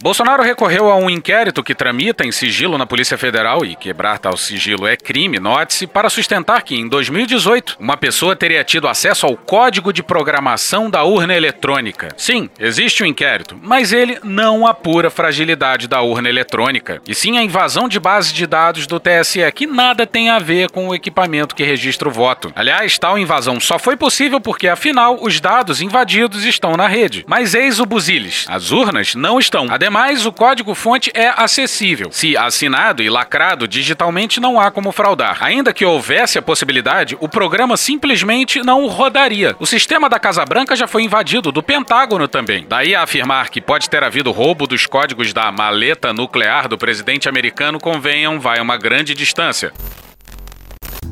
Bolsonaro 0.00 0.44
recorreu 0.44 0.92
a 0.92 0.94
um 0.94 1.10
inquérito 1.10 1.60
que 1.60 1.74
tramita 1.74 2.24
em 2.24 2.30
sigilo 2.30 2.78
na 2.78 2.86
Polícia 2.86 3.18
Federal 3.18 3.64
e 3.64 3.74
quebrar 3.74 4.20
tal 4.20 4.36
sigilo 4.36 4.86
é 4.86 4.96
crime, 4.96 5.40
note-se, 5.40 5.88
para 5.88 6.08
sustentar 6.08 6.62
que 6.62 6.76
em 6.76 6.86
2018 6.88 7.76
uma 7.80 7.96
pessoa 7.96 8.36
teria 8.36 8.62
tido 8.62 8.86
acesso 8.86 9.26
ao 9.26 9.36
código 9.36 9.92
de 9.92 10.00
programação 10.00 10.88
da 10.88 11.02
urna 11.02 11.34
eletrônica. 11.34 12.10
Sim, 12.16 12.48
existe 12.60 13.02
um 13.02 13.06
inquérito, 13.06 13.58
mas 13.60 13.92
ele 13.92 14.20
não 14.22 14.68
apura 14.68 15.10
fragilidade 15.10 15.88
da 15.88 16.00
urna 16.00 16.28
eletrônica, 16.28 17.02
e 17.04 17.12
sim 17.12 17.36
a 17.36 17.42
invasão 17.42 17.88
de 17.88 17.98
base 17.98 18.32
de 18.32 18.46
dados 18.46 18.86
do 18.86 19.00
TSE, 19.00 19.50
que 19.52 19.66
nada 19.66 20.06
tem 20.06 20.30
a 20.30 20.38
ver 20.38 20.70
com 20.70 20.86
o 20.86 20.94
equipamento 20.94 21.56
que 21.56 21.64
registra 21.64 22.08
o 22.08 22.12
voto. 22.12 22.52
Aliás, 22.54 22.96
tal 22.98 23.18
invasão 23.18 23.58
só 23.58 23.80
foi 23.80 23.96
possível 23.96 24.40
porque, 24.40 24.68
afinal, 24.68 25.18
os 25.20 25.40
dados 25.40 25.82
invadidos 25.82 26.44
estão 26.44 26.76
na 26.76 26.86
rede. 26.86 27.24
Mas 27.26 27.52
eis 27.52 27.80
o 27.80 27.84
buziles: 27.84 28.46
as 28.48 28.70
urnas 28.70 29.16
não 29.16 29.40
estão. 29.40 29.66
A 29.68 29.87
Ademais, 29.88 30.26
o 30.26 30.32
código-fonte 30.32 31.10
é 31.14 31.32
acessível. 31.34 32.10
Se 32.12 32.36
assinado 32.36 33.02
e 33.02 33.08
lacrado 33.08 33.66
digitalmente, 33.66 34.38
não 34.38 34.60
há 34.60 34.70
como 34.70 34.92
fraudar. 34.92 35.38
Ainda 35.42 35.72
que 35.72 35.82
houvesse 35.82 36.38
a 36.38 36.42
possibilidade, 36.42 37.16
o 37.20 37.26
programa 37.26 37.74
simplesmente 37.74 38.60
não 38.62 38.86
rodaria. 38.86 39.56
O 39.58 39.64
sistema 39.64 40.06
da 40.06 40.18
Casa 40.18 40.44
Branca 40.44 40.76
já 40.76 40.86
foi 40.86 41.04
invadido, 41.04 41.50
do 41.50 41.62
Pentágono 41.62 42.28
também. 42.28 42.66
Daí 42.68 42.94
a 42.94 43.02
afirmar 43.02 43.48
que 43.48 43.62
pode 43.62 43.88
ter 43.88 44.04
havido 44.04 44.30
roubo 44.30 44.66
dos 44.66 44.84
códigos 44.84 45.32
da 45.32 45.50
maleta 45.50 46.12
nuclear 46.12 46.68
do 46.68 46.76
presidente 46.76 47.26
americano, 47.26 47.80
convenham, 47.80 48.38
vai 48.38 48.60
uma 48.60 48.76
grande 48.76 49.14
distância. 49.14 49.72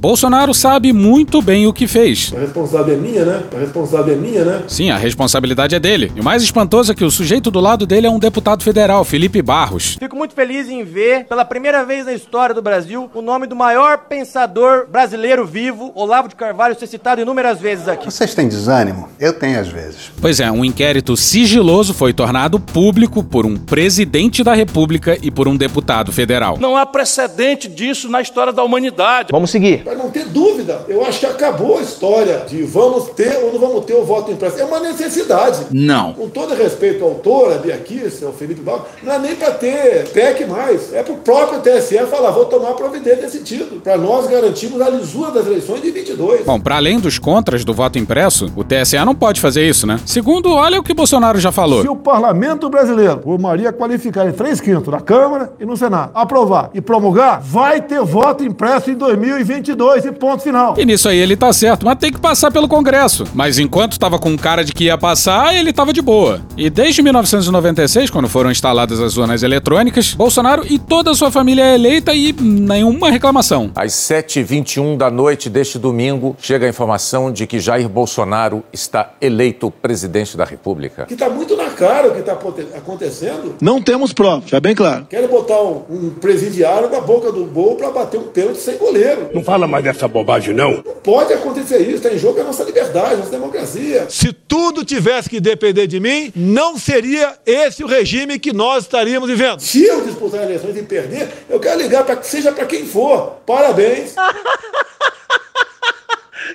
Bolsonaro 0.06 0.54
sabe 0.54 0.92
muito 0.92 1.42
bem 1.42 1.66
o 1.66 1.72
que 1.72 1.88
fez. 1.88 2.32
A 2.32 2.38
responsabilidade 2.38 2.92
é 2.92 2.96
minha, 2.96 3.24
né? 3.24 3.42
A 3.52 3.58
responsabilidade 3.58 4.12
é 4.12 4.14
minha, 4.14 4.44
né? 4.44 4.62
Sim, 4.68 4.90
a 4.90 4.96
responsabilidade 4.96 5.74
é 5.74 5.80
dele. 5.80 6.12
E 6.14 6.20
o 6.20 6.24
mais 6.24 6.44
espantoso 6.44 6.92
é 6.92 6.94
que 6.94 7.04
o 7.04 7.10
sujeito 7.10 7.50
do 7.50 7.58
lado 7.58 7.84
dele 7.84 8.06
é 8.06 8.10
um 8.10 8.20
deputado 8.20 8.62
federal, 8.62 9.04
Felipe 9.04 9.42
Barros. 9.42 9.96
Fico 9.98 10.14
muito 10.14 10.32
feliz 10.32 10.68
em 10.68 10.84
ver, 10.84 11.24
pela 11.24 11.44
primeira 11.44 11.84
vez 11.84 12.06
na 12.06 12.12
história 12.12 12.54
do 12.54 12.62
Brasil, 12.62 13.10
o 13.12 13.20
nome 13.20 13.48
do 13.48 13.56
maior 13.56 13.98
pensador 14.08 14.86
brasileiro 14.88 15.44
vivo, 15.44 15.90
Olavo 15.92 16.28
de 16.28 16.36
Carvalho, 16.36 16.78
ser 16.78 16.86
citado 16.86 17.20
inúmeras 17.20 17.58
vezes 17.58 17.88
aqui. 17.88 18.04
Vocês 18.04 18.32
têm 18.32 18.46
desânimo? 18.46 19.08
Eu 19.18 19.32
tenho 19.32 19.58
às 19.58 19.66
vezes. 19.66 20.12
Pois 20.20 20.38
é, 20.38 20.48
um 20.52 20.64
inquérito 20.64 21.16
sigiloso 21.16 21.92
foi 21.92 22.12
tornado 22.12 22.60
público 22.60 23.24
por 23.24 23.44
um 23.44 23.56
presidente 23.56 24.44
da 24.44 24.54
República 24.54 25.18
e 25.20 25.32
por 25.32 25.48
um 25.48 25.56
deputado 25.56 26.12
federal. 26.12 26.58
Não 26.60 26.76
há 26.76 26.86
precedente 26.86 27.66
disso 27.66 28.08
na 28.08 28.20
história 28.20 28.52
da 28.52 28.62
humanidade. 28.62 29.32
Vamos 29.32 29.50
seguir. 29.50 29.95
Não 29.96 30.10
ter 30.10 30.26
dúvida, 30.26 30.84
eu 30.88 31.04
acho 31.04 31.20
que 31.20 31.26
acabou 31.26 31.78
a 31.78 31.82
história 31.82 32.44
de 32.46 32.62
vamos 32.62 33.08
ter 33.10 33.38
ou 33.42 33.52
não 33.52 33.58
vamos 33.58 33.84
ter 33.84 33.94
o 33.94 34.04
voto 34.04 34.30
impresso. 34.30 34.60
É 34.60 34.64
uma 34.64 34.80
necessidade. 34.80 35.66
Não. 35.70 36.12
Com 36.12 36.28
todo 36.28 36.54
respeito 36.54 37.02
ao 37.02 37.10
autor, 37.10 37.52
a 37.54 37.58
Bia 37.58 37.76
Kiss, 37.78 38.24
ao 38.24 38.32
Felipe 38.32 38.60
Barros, 38.60 38.82
não 39.02 39.12
é 39.12 39.18
nem 39.18 39.34
para 39.34 39.52
ter 39.52 40.08
PEC 40.10 40.44
mais. 40.46 40.92
É 40.92 41.02
para 41.02 41.14
o 41.14 41.18
próprio 41.18 41.60
TSE 41.60 41.98
falar, 42.06 42.30
vou 42.30 42.44
tomar 42.44 42.74
providência 42.74 43.22
nesse 43.22 43.38
sentido, 43.38 43.80
para 43.80 43.96
nós 43.96 44.26
garantirmos 44.26 44.80
a 44.80 44.90
lisura 44.90 45.30
das 45.30 45.46
eleições 45.46 45.80
de 45.80 45.90
22. 45.90 46.44
Bom, 46.44 46.60
para 46.60 46.76
além 46.76 47.00
dos 47.00 47.18
contras 47.18 47.64
do 47.64 47.72
voto 47.72 47.98
impresso, 47.98 48.52
o 48.54 48.62
TSE 48.62 48.96
não 49.04 49.14
pode 49.14 49.40
fazer 49.40 49.66
isso, 49.66 49.86
né? 49.86 49.98
Segundo, 50.04 50.52
olha 50.52 50.78
o 50.78 50.82
que 50.82 50.92
Bolsonaro 50.94 51.40
já 51.40 51.50
falou. 51.50 51.82
Se 51.82 51.88
o 51.88 51.96
parlamento 51.96 52.68
brasileiro, 52.68 53.18
por 53.18 53.38
maioria 53.38 53.72
qualificada 53.72 54.28
em 54.28 54.32
3 54.32 54.60
quintos 54.60 54.88
na 54.88 55.00
Câmara 55.00 55.52
e 55.58 55.64
no 55.64 55.76
Senado, 55.76 56.10
aprovar 56.14 56.70
e 56.74 56.80
promulgar, 56.80 57.40
vai 57.40 57.80
ter 57.80 58.00
voto 58.02 58.44
impresso 58.44 58.90
em 58.90 58.94
2022 58.94 59.85
e 59.94 60.12
ponto 60.12 60.42
final. 60.42 60.74
E 60.78 60.84
nisso 60.84 61.08
aí 61.08 61.18
ele 61.18 61.36
tá 61.36 61.52
certo, 61.52 61.84
mas 61.84 61.98
tem 61.98 62.12
que 62.12 62.20
passar 62.20 62.50
pelo 62.50 62.68
Congresso. 62.68 63.24
Mas 63.34 63.58
enquanto 63.58 63.98
tava 63.98 64.18
com 64.18 64.36
cara 64.36 64.64
de 64.64 64.72
que 64.72 64.84
ia 64.84 64.98
passar, 64.98 65.54
ele 65.54 65.72
tava 65.72 65.92
de 65.92 66.02
boa. 66.02 66.40
E 66.56 66.68
desde 66.68 67.02
1996, 67.02 68.10
quando 68.10 68.28
foram 68.28 68.50
instaladas 68.50 69.00
as 69.00 69.16
urnas 69.16 69.42
eletrônicas, 69.42 70.14
Bolsonaro 70.14 70.64
e 70.68 70.78
toda 70.78 71.10
a 71.10 71.14
sua 71.14 71.30
família 71.30 71.62
é 71.62 71.74
eleita 71.74 72.14
e 72.14 72.32
nenhuma 72.32 73.10
reclamação. 73.10 73.70
Às 73.74 73.92
7h21 73.92 74.96
da 74.96 75.10
noite 75.10 75.48
deste 75.48 75.78
domingo, 75.78 76.36
chega 76.40 76.66
a 76.66 76.68
informação 76.68 77.32
de 77.32 77.46
que 77.46 77.60
Jair 77.60 77.88
Bolsonaro 77.88 78.62
está 78.72 79.12
eleito 79.20 79.70
presidente 79.70 80.36
da 80.36 80.44
República. 80.44 81.04
Que 81.06 81.14
está 81.14 81.28
muito 81.28 81.56
na 81.56 81.70
cara 81.70 82.08
o 82.08 82.12
que 82.12 82.20
está 82.20 82.32
acontecendo. 82.32 83.56
Não 83.60 83.80
temos 83.80 84.12
provas, 84.12 84.48
já 84.48 84.60
bem 84.60 84.74
claro. 84.74 85.06
Quero 85.08 85.28
botar 85.28 85.60
um, 85.60 85.82
um 85.90 86.10
presidiário 86.10 86.90
na 86.90 87.00
boca 87.00 87.30
do 87.30 87.44
gol 87.44 87.76
para 87.76 87.90
bater 87.90 88.18
um 88.18 88.24
pênalti 88.24 88.58
sem 88.58 88.76
goleiro. 88.76 89.30
Não 89.34 89.42
fala 89.44 89.65
mais 89.66 89.84
dessa 89.84 90.06
bobagem, 90.08 90.54
não. 90.54 90.72
Não 90.72 90.82
pode 90.82 91.32
acontecer 91.32 91.78
isso. 91.82 91.96
Está 91.96 92.10
em 92.10 92.18
jogo 92.18 92.40
a 92.40 92.44
nossa 92.44 92.64
liberdade, 92.64 93.14
a 93.14 93.16
nossa 93.18 93.30
democracia. 93.30 94.06
Se 94.08 94.32
tudo 94.32 94.84
tivesse 94.84 95.28
que 95.28 95.40
depender 95.40 95.86
de 95.86 96.00
mim, 96.00 96.32
não 96.34 96.78
seria 96.78 97.36
esse 97.44 97.82
o 97.84 97.86
regime 97.86 98.38
que 98.38 98.52
nós 98.52 98.84
estaríamos 98.84 99.28
vivendo. 99.28 99.60
Se 99.60 99.84
eu 99.84 100.04
disputar 100.04 100.42
eleições 100.42 100.76
e 100.76 100.82
perder, 100.82 101.28
eu 101.48 101.58
quero 101.60 101.80
ligar 101.80 102.04
para 102.04 102.16
que 102.16 102.26
seja 102.26 102.52
para 102.52 102.66
quem 102.66 102.86
for. 102.86 103.36
Parabéns. 103.46 104.14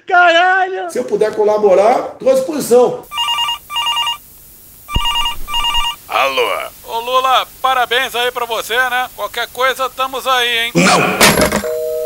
Caralho! 0.08 0.90
Se 0.90 0.98
eu 1.00 1.04
puder 1.04 1.34
colaborar, 1.36 2.14
estou 2.14 2.32
à 2.32 2.34
disposição. 2.34 3.04
Alô? 6.08 6.48
Ô 6.84 7.00
Lula, 7.00 7.48
parabéns 7.62 8.14
aí 8.16 8.32
pra 8.32 8.46
você, 8.46 8.76
né? 8.76 9.10
Qualquer 9.16 9.48
coisa, 9.48 9.86
estamos 9.86 10.28
aí, 10.28 10.58
hein? 10.60 10.72
Não! 10.76 12.01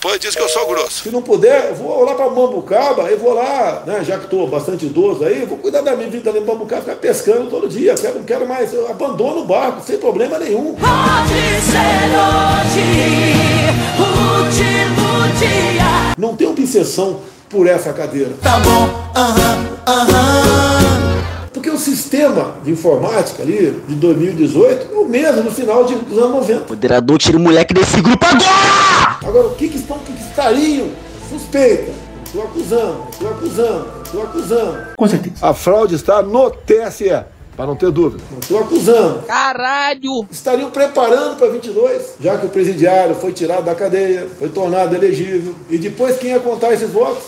Depois 0.00 0.18
diz 0.18 0.34
que 0.34 0.40
eu 0.40 0.48
sou 0.48 0.66
grosso. 0.66 1.02
Se 1.02 1.10
não 1.10 1.20
puder, 1.20 1.68
eu 1.68 1.74
vou 1.74 2.02
lá 2.06 2.14
para 2.14 2.30
Mambucaba, 2.30 3.02
eu 3.02 3.18
vou 3.18 3.34
lá, 3.34 3.82
né, 3.86 4.02
já 4.02 4.16
que 4.16 4.24
estou 4.24 4.48
bastante 4.48 4.86
idoso 4.86 5.22
aí, 5.22 5.44
vou 5.44 5.58
cuidar 5.58 5.82
da 5.82 5.94
minha 5.94 6.08
vida 6.08 6.30
ali 6.30 6.38
em 6.38 6.44
Mambucaba, 6.44 6.80
ficar 6.80 6.96
pescando 6.96 7.50
todo 7.50 7.68
dia. 7.68 7.94
Quero, 7.94 8.14
não 8.14 8.24
quero 8.24 8.48
mais, 8.48 8.72
eu 8.72 8.90
abandono 8.90 9.42
o 9.42 9.44
barco, 9.44 9.82
sem 9.86 9.98
problema 9.98 10.38
nenhum. 10.38 10.74
Pode 10.74 11.60
ser 11.60 12.16
hoje 12.16 13.60
último 14.00 15.38
dia. 15.38 16.14
Não 16.16 16.34
tem 16.34 16.48
obsessão 16.48 17.20
por 17.50 17.66
essa 17.66 17.92
cadeira. 17.92 18.30
Tá 18.42 18.58
bom, 18.58 18.88
aham, 19.14 19.66
aham. 19.86 21.20
Porque 21.52 21.68
o 21.68 21.76
sistema 21.76 22.54
de 22.64 22.70
informática 22.70 23.42
ali, 23.42 23.82
de 23.86 23.96
2018, 23.96 24.94
é 24.94 24.96
o 24.96 25.04
mesmo 25.04 25.42
no 25.42 25.50
final 25.50 25.84
de, 25.84 25.94
dos 25.96 26.16
anos 26.16 26.48
90. 26.48 26.68
Moderador, 26.70 27.18
tira 27.18 27.36
o 27.36 27.40
moleque 27.40 27.74
desse 27.74 28.00
grupo 28.00 28.24
agora! 28.24 29.09
Agora, 29.30 29.46
o 29.46 29.54
que, 29.54 29.68
que 29.68 29.76
estão, 29.76 29.96
que 30.00 30.10
estariam 30.12 30.90
suspeita? 31.28 31.92
Estou 32.26 32.42
acusando, 32.42 33.06
estou 33.12 33.30
acusando, 33.30 34.02
estou 34.02 34.22
acusando. 34.24 34.86
Com 34.96 35.06
certeza. 35.06 35.46
A 35.46 35.54
fraude 35.54 35.94
está 35.94 36.20
no 36.20 36.50
TSE. 36.50 37.24
Para 37.56 37.66
não 37.66 37.76
ter 37.76 37.92
dúvida. 37.92 38.24
Estou 38.40 38.58
acusando. 38.58 39.22
Caralho! 39.26 40.26
Estariam 40.30 40.70
preparando 40.70 41.36
para 41.36 41.48
22, 41.48 42.14
já 42.18 42.38
que 42.38 42.46
o 42.46 42.48
presidiário 42.48 43.14
foi 43.14 43.32
tirado 43.32 43.64
da 43.64 43.74
cadeia, 43.74 44.28
foi 44.36 44.48
tornado 44.48 44.96
elegível. 44.96 45.54
E 45.68 45.78
depois 45.78 46.18
quem 46.18 46.30
ia 46.30 46.40
contar 46.40 46.72
esses 46.72 46.90
votos? 46.90 47.22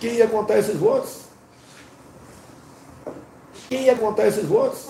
Quem 0.00 0.14
ia 0.14 0.26
contar 0.26 0.58
esses 0.58 0.76
votos? 0.76 1.16
Quem 3.68 3.82
ia 3.82 3.96
contar 3.96 4.26
esses 4.26 4.44
votos? 4.46 4.86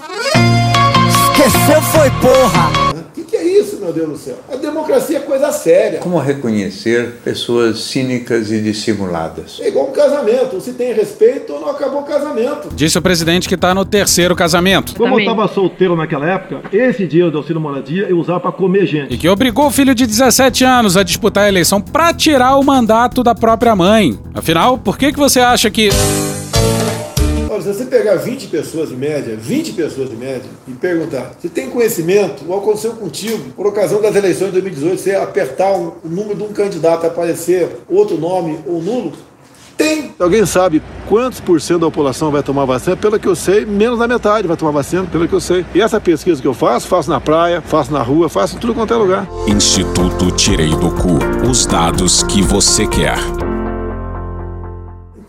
Esqueceu 1.08 1.82
foi 1.82 2.10
porra! 2.20 2.94
O 2.94 3.12
que, 3.14 3.24
que 3.24 3.36
é 3.36 3.44
isso, 3.44 3.78
meu 3.80 3.92
Deus 3.92 4.08
do 4.08 4.16
céu? 4.16 4.36
A 4.52 4.56
democracia 4.56 5.18
é 5.18 5.20
coisa 5.20 5.52
séria. 5.52 5.98
Como 5.98 6.18
reconhecer 6.18 7.20
pessoas 7.24 7.80
cínicas 7.84 8.50
e 8.50 8.60
dissimuladas? 8.60 9.58
É 9.60 9.68
igual 9.68 9.88
um 9.88 9.92
casamento. 9.92 10.60
Se 10.60 10.72
tem 10.72 10.92
respeito 10.92 11.52
ou 11.52 11.60
não 11.60 11.70
acabou 11.70 12.00
o 12.00 12.04
casamento. 12.04 12.68
Disse 12.74 12.98
o 12.98 13.02
presidente 13.02 13.48
que 13.48 13.56
tá 13.56 13.74
no 13.74 13.84
terceiro 13.84 14.34
casamento. 14.34 14.94
Como 14.96 15.14
eu 15.14 15.20
estava 15.20 15.46
solteiro 15.48 15.94
naquela 15.96 16.26
época, 16.26 16.62
esse 16.72 17.06
dinheiro 17.06 17.30
do 17.30 17.38
auxílio 17.38 17.60
moradia 17.60 18.06
eu 18.08 18.18
usava 18.18 18.40
para 18.40 18.52
comer 18.52 18.86
gente. 18.86 19.14
E 19.14 19.18
que 19.18 19.28
obrigou 19.28 19.66
o 19.66 19.70
filho 19.70 19.94
de 19.94 20.06
17 20.06 20.64
anos 20.64 20.96
a 20.96 21.02
disputar 21.02 21.44
a 21.44 21.48
eleição 21.48 21.80
pra 21.80 22.12
tirar 22.12 22.56
o 22.56 22.64
mandato 22.64 23.22
da 23.22 23.34
própria 23.34 23.74
mãe. 23.76 24.18
Afinal, 24.34 24.78
por 24.78 24.96
que, 24.98 25.12
que 25.12 25.18
você 25.18 25.40
acha 25.40 25.70
que. 25.70 25.88
Olha, 27.54 27.62
se 27.62 27.72
você 27.72 27.84
pegar 27.84 28.16
20 28.16 28.48
pessoas 28.48 28.88
de 28.88 28.96
média, 28.96 29.36
20 29.40 29.74
pessoas 29.74 30.10
de 30.10 30.16
média, 30.16 30.42
e 30.66 30.72
perguntar, 30.72 31.34
você 31.38 31.48
tem 31.48 31.70
conhecimento, 31.70 32.42
ou 32.48 32.58
aconteceu 32.58 32.90
contigo, 32.94 33.50
por 33.54 33.64
ocasião 33.68 34.02
das 34.02 34.16
eleições 34.16 34.46
de 34.52 34.60
2018, 34.60 35.00
você 35.00 35.14
apertar 35.14 35.70
um- 35.72 35.92
o 36.02 36.08
número 36.08 36.34
de 36.34 36.42
um 36.42 36.52
candidato 36.52 37.06
aparecer 37.06 37.68
outro 37.88 38.18
nome 38.18 38.58
ou 38.66 38.82
nulo? 38.82 39.12
Tem! 39.76 40.12
Alguém 40.18 40.44
sabe 40.44 40.82
quantos 41.08 41.38
por 41.38 41.60
cento 41.60 41.80
da 41.82 41.86
população 41.86 42.32
vai 42.32 42.42
tomar 42.42 42.64
vacina? 42.64 42.96
Pelo 42.96 43.20
que 43.20 43.28
eu 43.28 43.36
sei, 43.36 43.64
menos 43.64 44.00
da 44.00 44.08
metade 44.08 44.48
vai 44.48 44.56
tomar 44.56 44.72
vacina, 44.72 45.04
pelo 45.04 45.28
que 45.28 45.34
eu 45.34 45.40
sei. 45.40 45.64
E 45.72 45.80
essa 45.80 46.00
pesquisa 46.00 46.42
que 46.42 46.48
eu 46.48 46.54
faço, 46.54 46.88
faço 46.88 47.08
na 47.08 47.20
praia, 47.20 47.60
faço 47.60 47.92
na 47.92 48.02
rua, 48.02 48.28
faço 48.28 48.56
em 48.56 48.58
tudo 48.58 48.74
quanto 48.74 48.92
é 48.92 48.96
lugar. 48.96 49.28
Instituto 49.46 50.32
Tirei 50.32 50.70
do 50.70 50.90
Cu. 50.90 51.18
Os 51.48 51.66
dados 51.66 52.24
que 52.24 52.42
você 52.42 52.84
quer. 52.84 53.18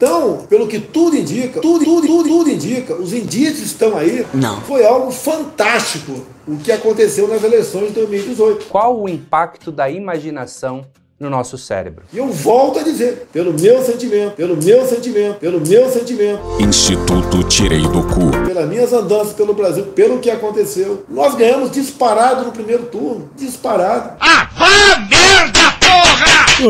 Então, 0.05 0.45
pelo 0.47 0.67
que 0.67 0.79
tudo 0.79 1.17
indica, 1.17 1.59
tudo, 1.59 1.83
tudo, 1.83 2.05
tudo, 2.05 2.29
tudo 2.29 2.50
indica, 2.51 2.93
os 2.93 3.12
indícios 3.12 3.62
estão 3.63 3.97
aí. 3.97 4.24
Não. 4.35 4.62
Foi 4.62 4.85
algo 4.85 5.09
fantástico 5.09 6.24
o 6.47 6.57
que 6.57 6.71
aconteceu 6.71 7.27
nas 7.27 7.43
eleições 7.43 7.88
de 7.88 7.93
2018. 7.93 8.65
Qual 8.65 9.01
o 9.01 9.09
impacto 9.09 9.71
da 9.71 9.89
imaginação 9.89 10.85
no 11.19 11.27
nosso 11.27 11.57
cérebro? 11.57 12.03
E 12.13 12.19
eu 12.19 12.27
volto 12.27 12.77
a 12.77 12.83
dizer, 12.83 13.27
pelo 13.33 13.51
meu 13.51 13.83
sentimento, 13.83 14.35
pelo 14.35 14.55
meu 14.55 14.85
sentimento, 14.85 15.39
pelo 15.39 15.59
meu 15.59 15.89
sentimento, 15.89 16.39
Instituto 16.59 17.43
Tirei 17.45 17.81
do 17.81 18.03
Cu. 18.03 18.29
pelas 18.45 18.69
minhas 18.69 18.93
andanças 18.93 19.33
pelo 19.33 19.55
Brasil, 19.55 19.85
pelo 19.85 20.19
que 20.19 20.29
aconteceu, 20.29 21.03
nós 21.09 21.33
ganhamos 21.33 21.71
disparado 21.71 22.45
no 22.45 22.51
primeiro 22.51 22.83
turno. 22.83 23.27
Disparado. 23.35 24.17
Ah, 24.19 24.50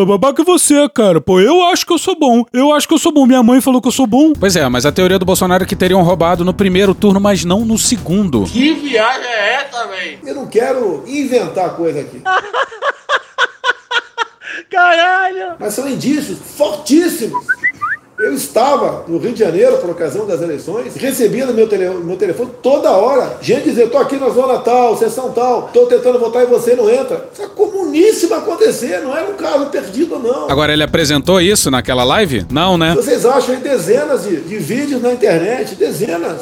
babaca 0.05 0.41
é 0.41 0.45
você, 0.45 0.87
cara. 0.89 1.21
Pô, 1.21 1.39
eu 1.39 1.63
acho 1.65 1.85
que 1.85 1.93
eu 1.93 1.97
sou 1.97 2.17
bom. 2.17 2.43
Eu 2.51 2.73
acho 2.73 2.87
que 2.87 2.93
eu 2.93 2.97
sou 2.97 3.11
bom. 3.11 3.25
Minha 3.25 3.43
mãe 3.43 3.61
falou 3.61 3.81
que 3.81 3.87
eu 3.87 3.91
sou 3.91 4.07
bom. 4.07 4.33
Pois 4.33 4.55
é, 4.55 4.67
mas 4.67 4.85
a 4.85 4.91
teoria 4.91 5.19
do 5.19 5.25
Bolsonaro 5.25 5.63
é 5.63 5.67
que 5.67 5.75
teriam 5.75 6.01
roubado 6.01 6.43
no 6.43 6.53
primeiro 6.53 6.95
turno, 6.95 7.19
mas 7.19 7.45
não 7.45 7.65
no 7.65 7.77
segundo. 7.77 8.43
Que 8.45 8.73
viagem 8.73 9.27
é 9.27 9.53
essa, 9.55 9.85
velho? 9.87 10.19
Eu 10.25 10.35
não 10.35 10.47
quero 10.47 11.03
inventar 11.07 11.75
coisa 11.75 11.99
aqui. 12.01 12.21
Caralho! 14.69 15.55
Mas 15.59 15.73
são 15.73 15.87
indícios 15.87 16.39
fortíssimos 16.55 17.45
Eu 18.17 18.33
estava 18.33 19.03
no 19.09 19.17
Rio 19.17 19.33
de 19.33 19.39
Janeiro 19.39 19.77
por 19.77 19.89
ocasião 19.89 20.25
das 20.25 20.41
eleições, 20.41 20.95
recebia 20.95 21.45
no 21.45 21.53
meu, 21.53 21.67
tele, 21.67 21.89
no 21.89 22.03
meu 22.03 22.15
telefone 22.15 22.49
toda 22.63 22.89
hora 22.91 23.37
gente 23.41 23.65
dizer: 23.65 23.89
tô 23.89 23.97
aqui 23.97 24.15
na 24.15 24.29
zona 24.29 24.57
tal, 24.59 24.97
sessão 24.97 25.31
tal, 25.31 25.69
tô 25.73 25.85
tentando 25.85 26.17
votar 26.17 26.43
e 26.43 26.45
você 26.45 26.75
não 26.75 26.89
entra. 26.89 27.27
Isso 27.33 27.41
é 27.41 27.47
comuníssimo 27.47 28.33
acontecer, 28.35 29.01
não 29.01 29.15
era 29.15 29.29
um 29.29 29.33
caso 29.33 29.65
perdido, 29.65 30.17
não. 30.17 30.49
Agora, 30.49 30.71
ele 30.71 30.83
apresentou 30.83 31.41
isso 31.41 31.69
naquela 31.69 32.05
live? 32.05 32.45
Não, 32.49 32.77
né? 32.77 32.95
Vocês 32.95 33.25
acham 33.25 33.53
aí 33.53 33.61
dezenas 33.61 34.23
de, 34.23 34.37
de 34.37 34.57
vídeos 34.59 35.01
na 35.01 35.11
internet, 35.11 35.75
dezenas. 35.75 36.39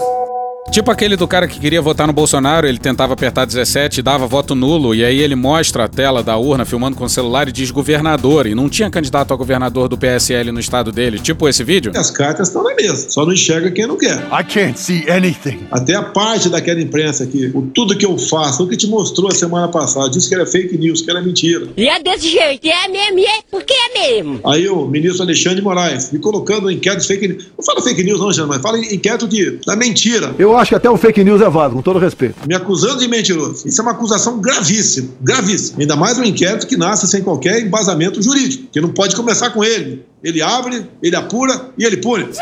Tipo 0.71 0.89
aquele 0.89 1.15
do 1.15 1.27
cara 1.27 1.47
que 1.47 1.59
queria 1.59 1.81
votar 1.81 2.07
no 2.07 2.13
Bolsonaro, 2.13 2.65
ele 2.65 2.79
tentava 2.79 3.13
apertar 3.13 3.45
17 3.45 3.99
e 3.99 4.03
dava 4.03 4.25
voto 4.25 4.55
nulo, 4.55 4.95
e 4.95 5.03
aí 5.03 5.19
ele 5.19 5.35
mostra 5.35 5.83
a 5.83 5.87
tela 5.87 6.23
da 6.23 6.35
urna 6.37 6.65
filmando 6.65 6.97
com 6.97 7.03
o 7.03 7.09
celular 7.09 7.47
e 7.47 7.51
diz 7.51 7.69
governador, 7.69 8.47
e 8.47 8.55
não 8.55 8.67
tinha 8.69 8.89
candidato 8.89 9.33
a 9.33 9.35
governador 9.35 9.87
do 9.87 9.97
PSL 9.97 10.51
no 10.51 10.59
estado 10.59 10.91
dele, 10.91 11.19
tipo 11.19 11.47
esse 11.47 11.63
vídeo? 11.63 11.91
As 11.95 12.09
cartas 12.09 12.47
estão 12.47 12.63
na 12.63 12.73
mesa, 12.73 13.09
só 13.09 13.25
não 13.25 13.33
enxerga 13.33 13.69
quem 13.69 13.85
não 13.85 13.97
quer. 13.97 14.17
I 14.31 14.43
can't 14.43 14.79
see 14.79 15.07
anything. 15.09 15.59
Até 15.69 15.95
a 15.95 16.01
parte 16.01 16.49
daquela 16.49 16.81
imprensa 16.81 17.23
aqui, 17.25 17.51
o 17.53 17.61
tudo 17.61 17.95
que 17.95 18.05
eu 18.05 18.17
faço, 18.17 18.63
o 18.63 18.67
que 18.67 18.77
te 18.77 18.87
mostrou 18.87 19.29
a 19.29 19.35
semana 19.35 19.67
passada, 19.67 20.09
disse 20.09 20.27
que 20.27 20.33
era 20.33 20.45
fake 20.45 20.77
news, 20.77 21.01
que 21.01 21.11
era 21.11 21.21
mentira. 21.21 21.67
E 21.77 21.87
é 21.87 22.01
desse 22.01 22.29
jeito, 22.29 22.67
é 22.67 22.87
mesmo, 22.87 23.19
é 23.19 23.41
porque 23.51 23.73
é 23.73 24.15
mesmo. 24.15 24.39
Aí 24.45 24.67
o 24.67 24.87
ministro 24.87 25.23
Alexandre 25.23 25.57
de 25.57 25.61
Moraes 25.61 26.11
me 26.11 26.19
colocando 26.19 26.71
em 26.71 26.75
inquéritos 26.75 27.05
fake 27.05 27.27
news. 27.27 27.47
Não 27.57 27.63
fala 27.63 27.81
fake 27.81 28.03
news, 28.03 28.19
não, 28.19 28.31
Jean, 28.31 28.47
mas 28.47 28.61
fala 28.61 28.79
em 28.79 28.95
inquérito 28.95 29.27
de, 29.27 29.59
da 29.65 29.75
mentira. 29.75 30.33
Eu 30.39 30.52
acho 30.57 30.69
que 30.69 30.75
até 30.75 30.89
o 30.89 30.97
fake 30.97 31.23
news 31.23 31.41
é 31.41 31.49
válido, 31.49 31.75
com 31.75 31.81
todo 31.81 31.99
respeito. 31.99 32.35
Me 32.47 32.55
acusando 32.55 32.99
de 32.99 33.07
mentiroso. 33.07 33.67
Isso 33.67 33.79
é 33.79 33.83
uma 33.83 33.91
acusação 33.91 34.39
gravíssima, 34.39 35.09
gravíssima. 35.21 35.79
Ainda 35.79 35.95
mais 35.95 36.17
um 36.17 36.23
inquérito 36.23 36.67
que 36.67 36.77
nasce 36.77 37.07
sem 37.07 37.21
qualquer 37.21 37.61
embasamento 37.61 38.21
jurídico, 38.21 38.67
que 38.71 38.81
não 38.81 38.89
pode 38.89 39.15
começar 39.15 39.49
com 39.51 39.63
ele. 39.63 40.05
Ele 40.23 40.41
abre, 40.41 40.89
ele 41.01 41.15
apura 41.17 41.69
e 41.77 41.83
ele 41.83 41.97
pune. 41.97 42.23
De 42.23 42.39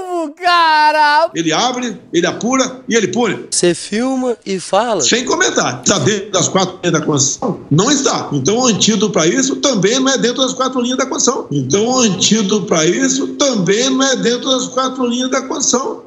novo, 0.00 0.32
cara! 0.34 1.28
Ele 1.34 1.52
abre, 1.52 1.96
ele 2.12 2.24
apura 2.24 2.80
e 2.88 2.94
ele 2.94 3.08
pune. 3.08 3.46
Você 3.50 3.74
filma 3.74 4.36
e 4.46 4.60
fala. 4.60 5.00
Sem 5.00 5.24
comentário. 5.24 5.80
Está 5.80 5.98
dentro 5.98 6.30
das 6.30 6.48
quatro 6.48 6.78
linhas 6.82 6.92
da 6.92 7.04
Constituição? 7.04 7.60
Não 7.68 7.90
está. 7.90 8.28
Então 8.32 8.58
o 8.58 8.66
antídoto 8.66 9.12
para 9.12 9.26
isso 9.26 9.56
também 9.56 9.98
não 9.98 10.12
é 10.12 10.18
dentro 10.18 10.42
das 10.42 10.52
quatro 10.52 10.80
linhas 10.80 10.98
da 10.98 11.06
Constituição. 11.06 11.48
Então 11.50 11.84
o 11.84 11.98
antídoto 11.98 12.66
para 12.66 12.86
isso 12.86 13.26
também 13.28 13.90
não 13.90 14.04
é 14.04 14.14
dentro 14.14 14.48
das 14.48 14.68
quatro 14.68 15.04
linhas 15.04 15.30
da 15.30 15.42
Constituição. 15.42 16.02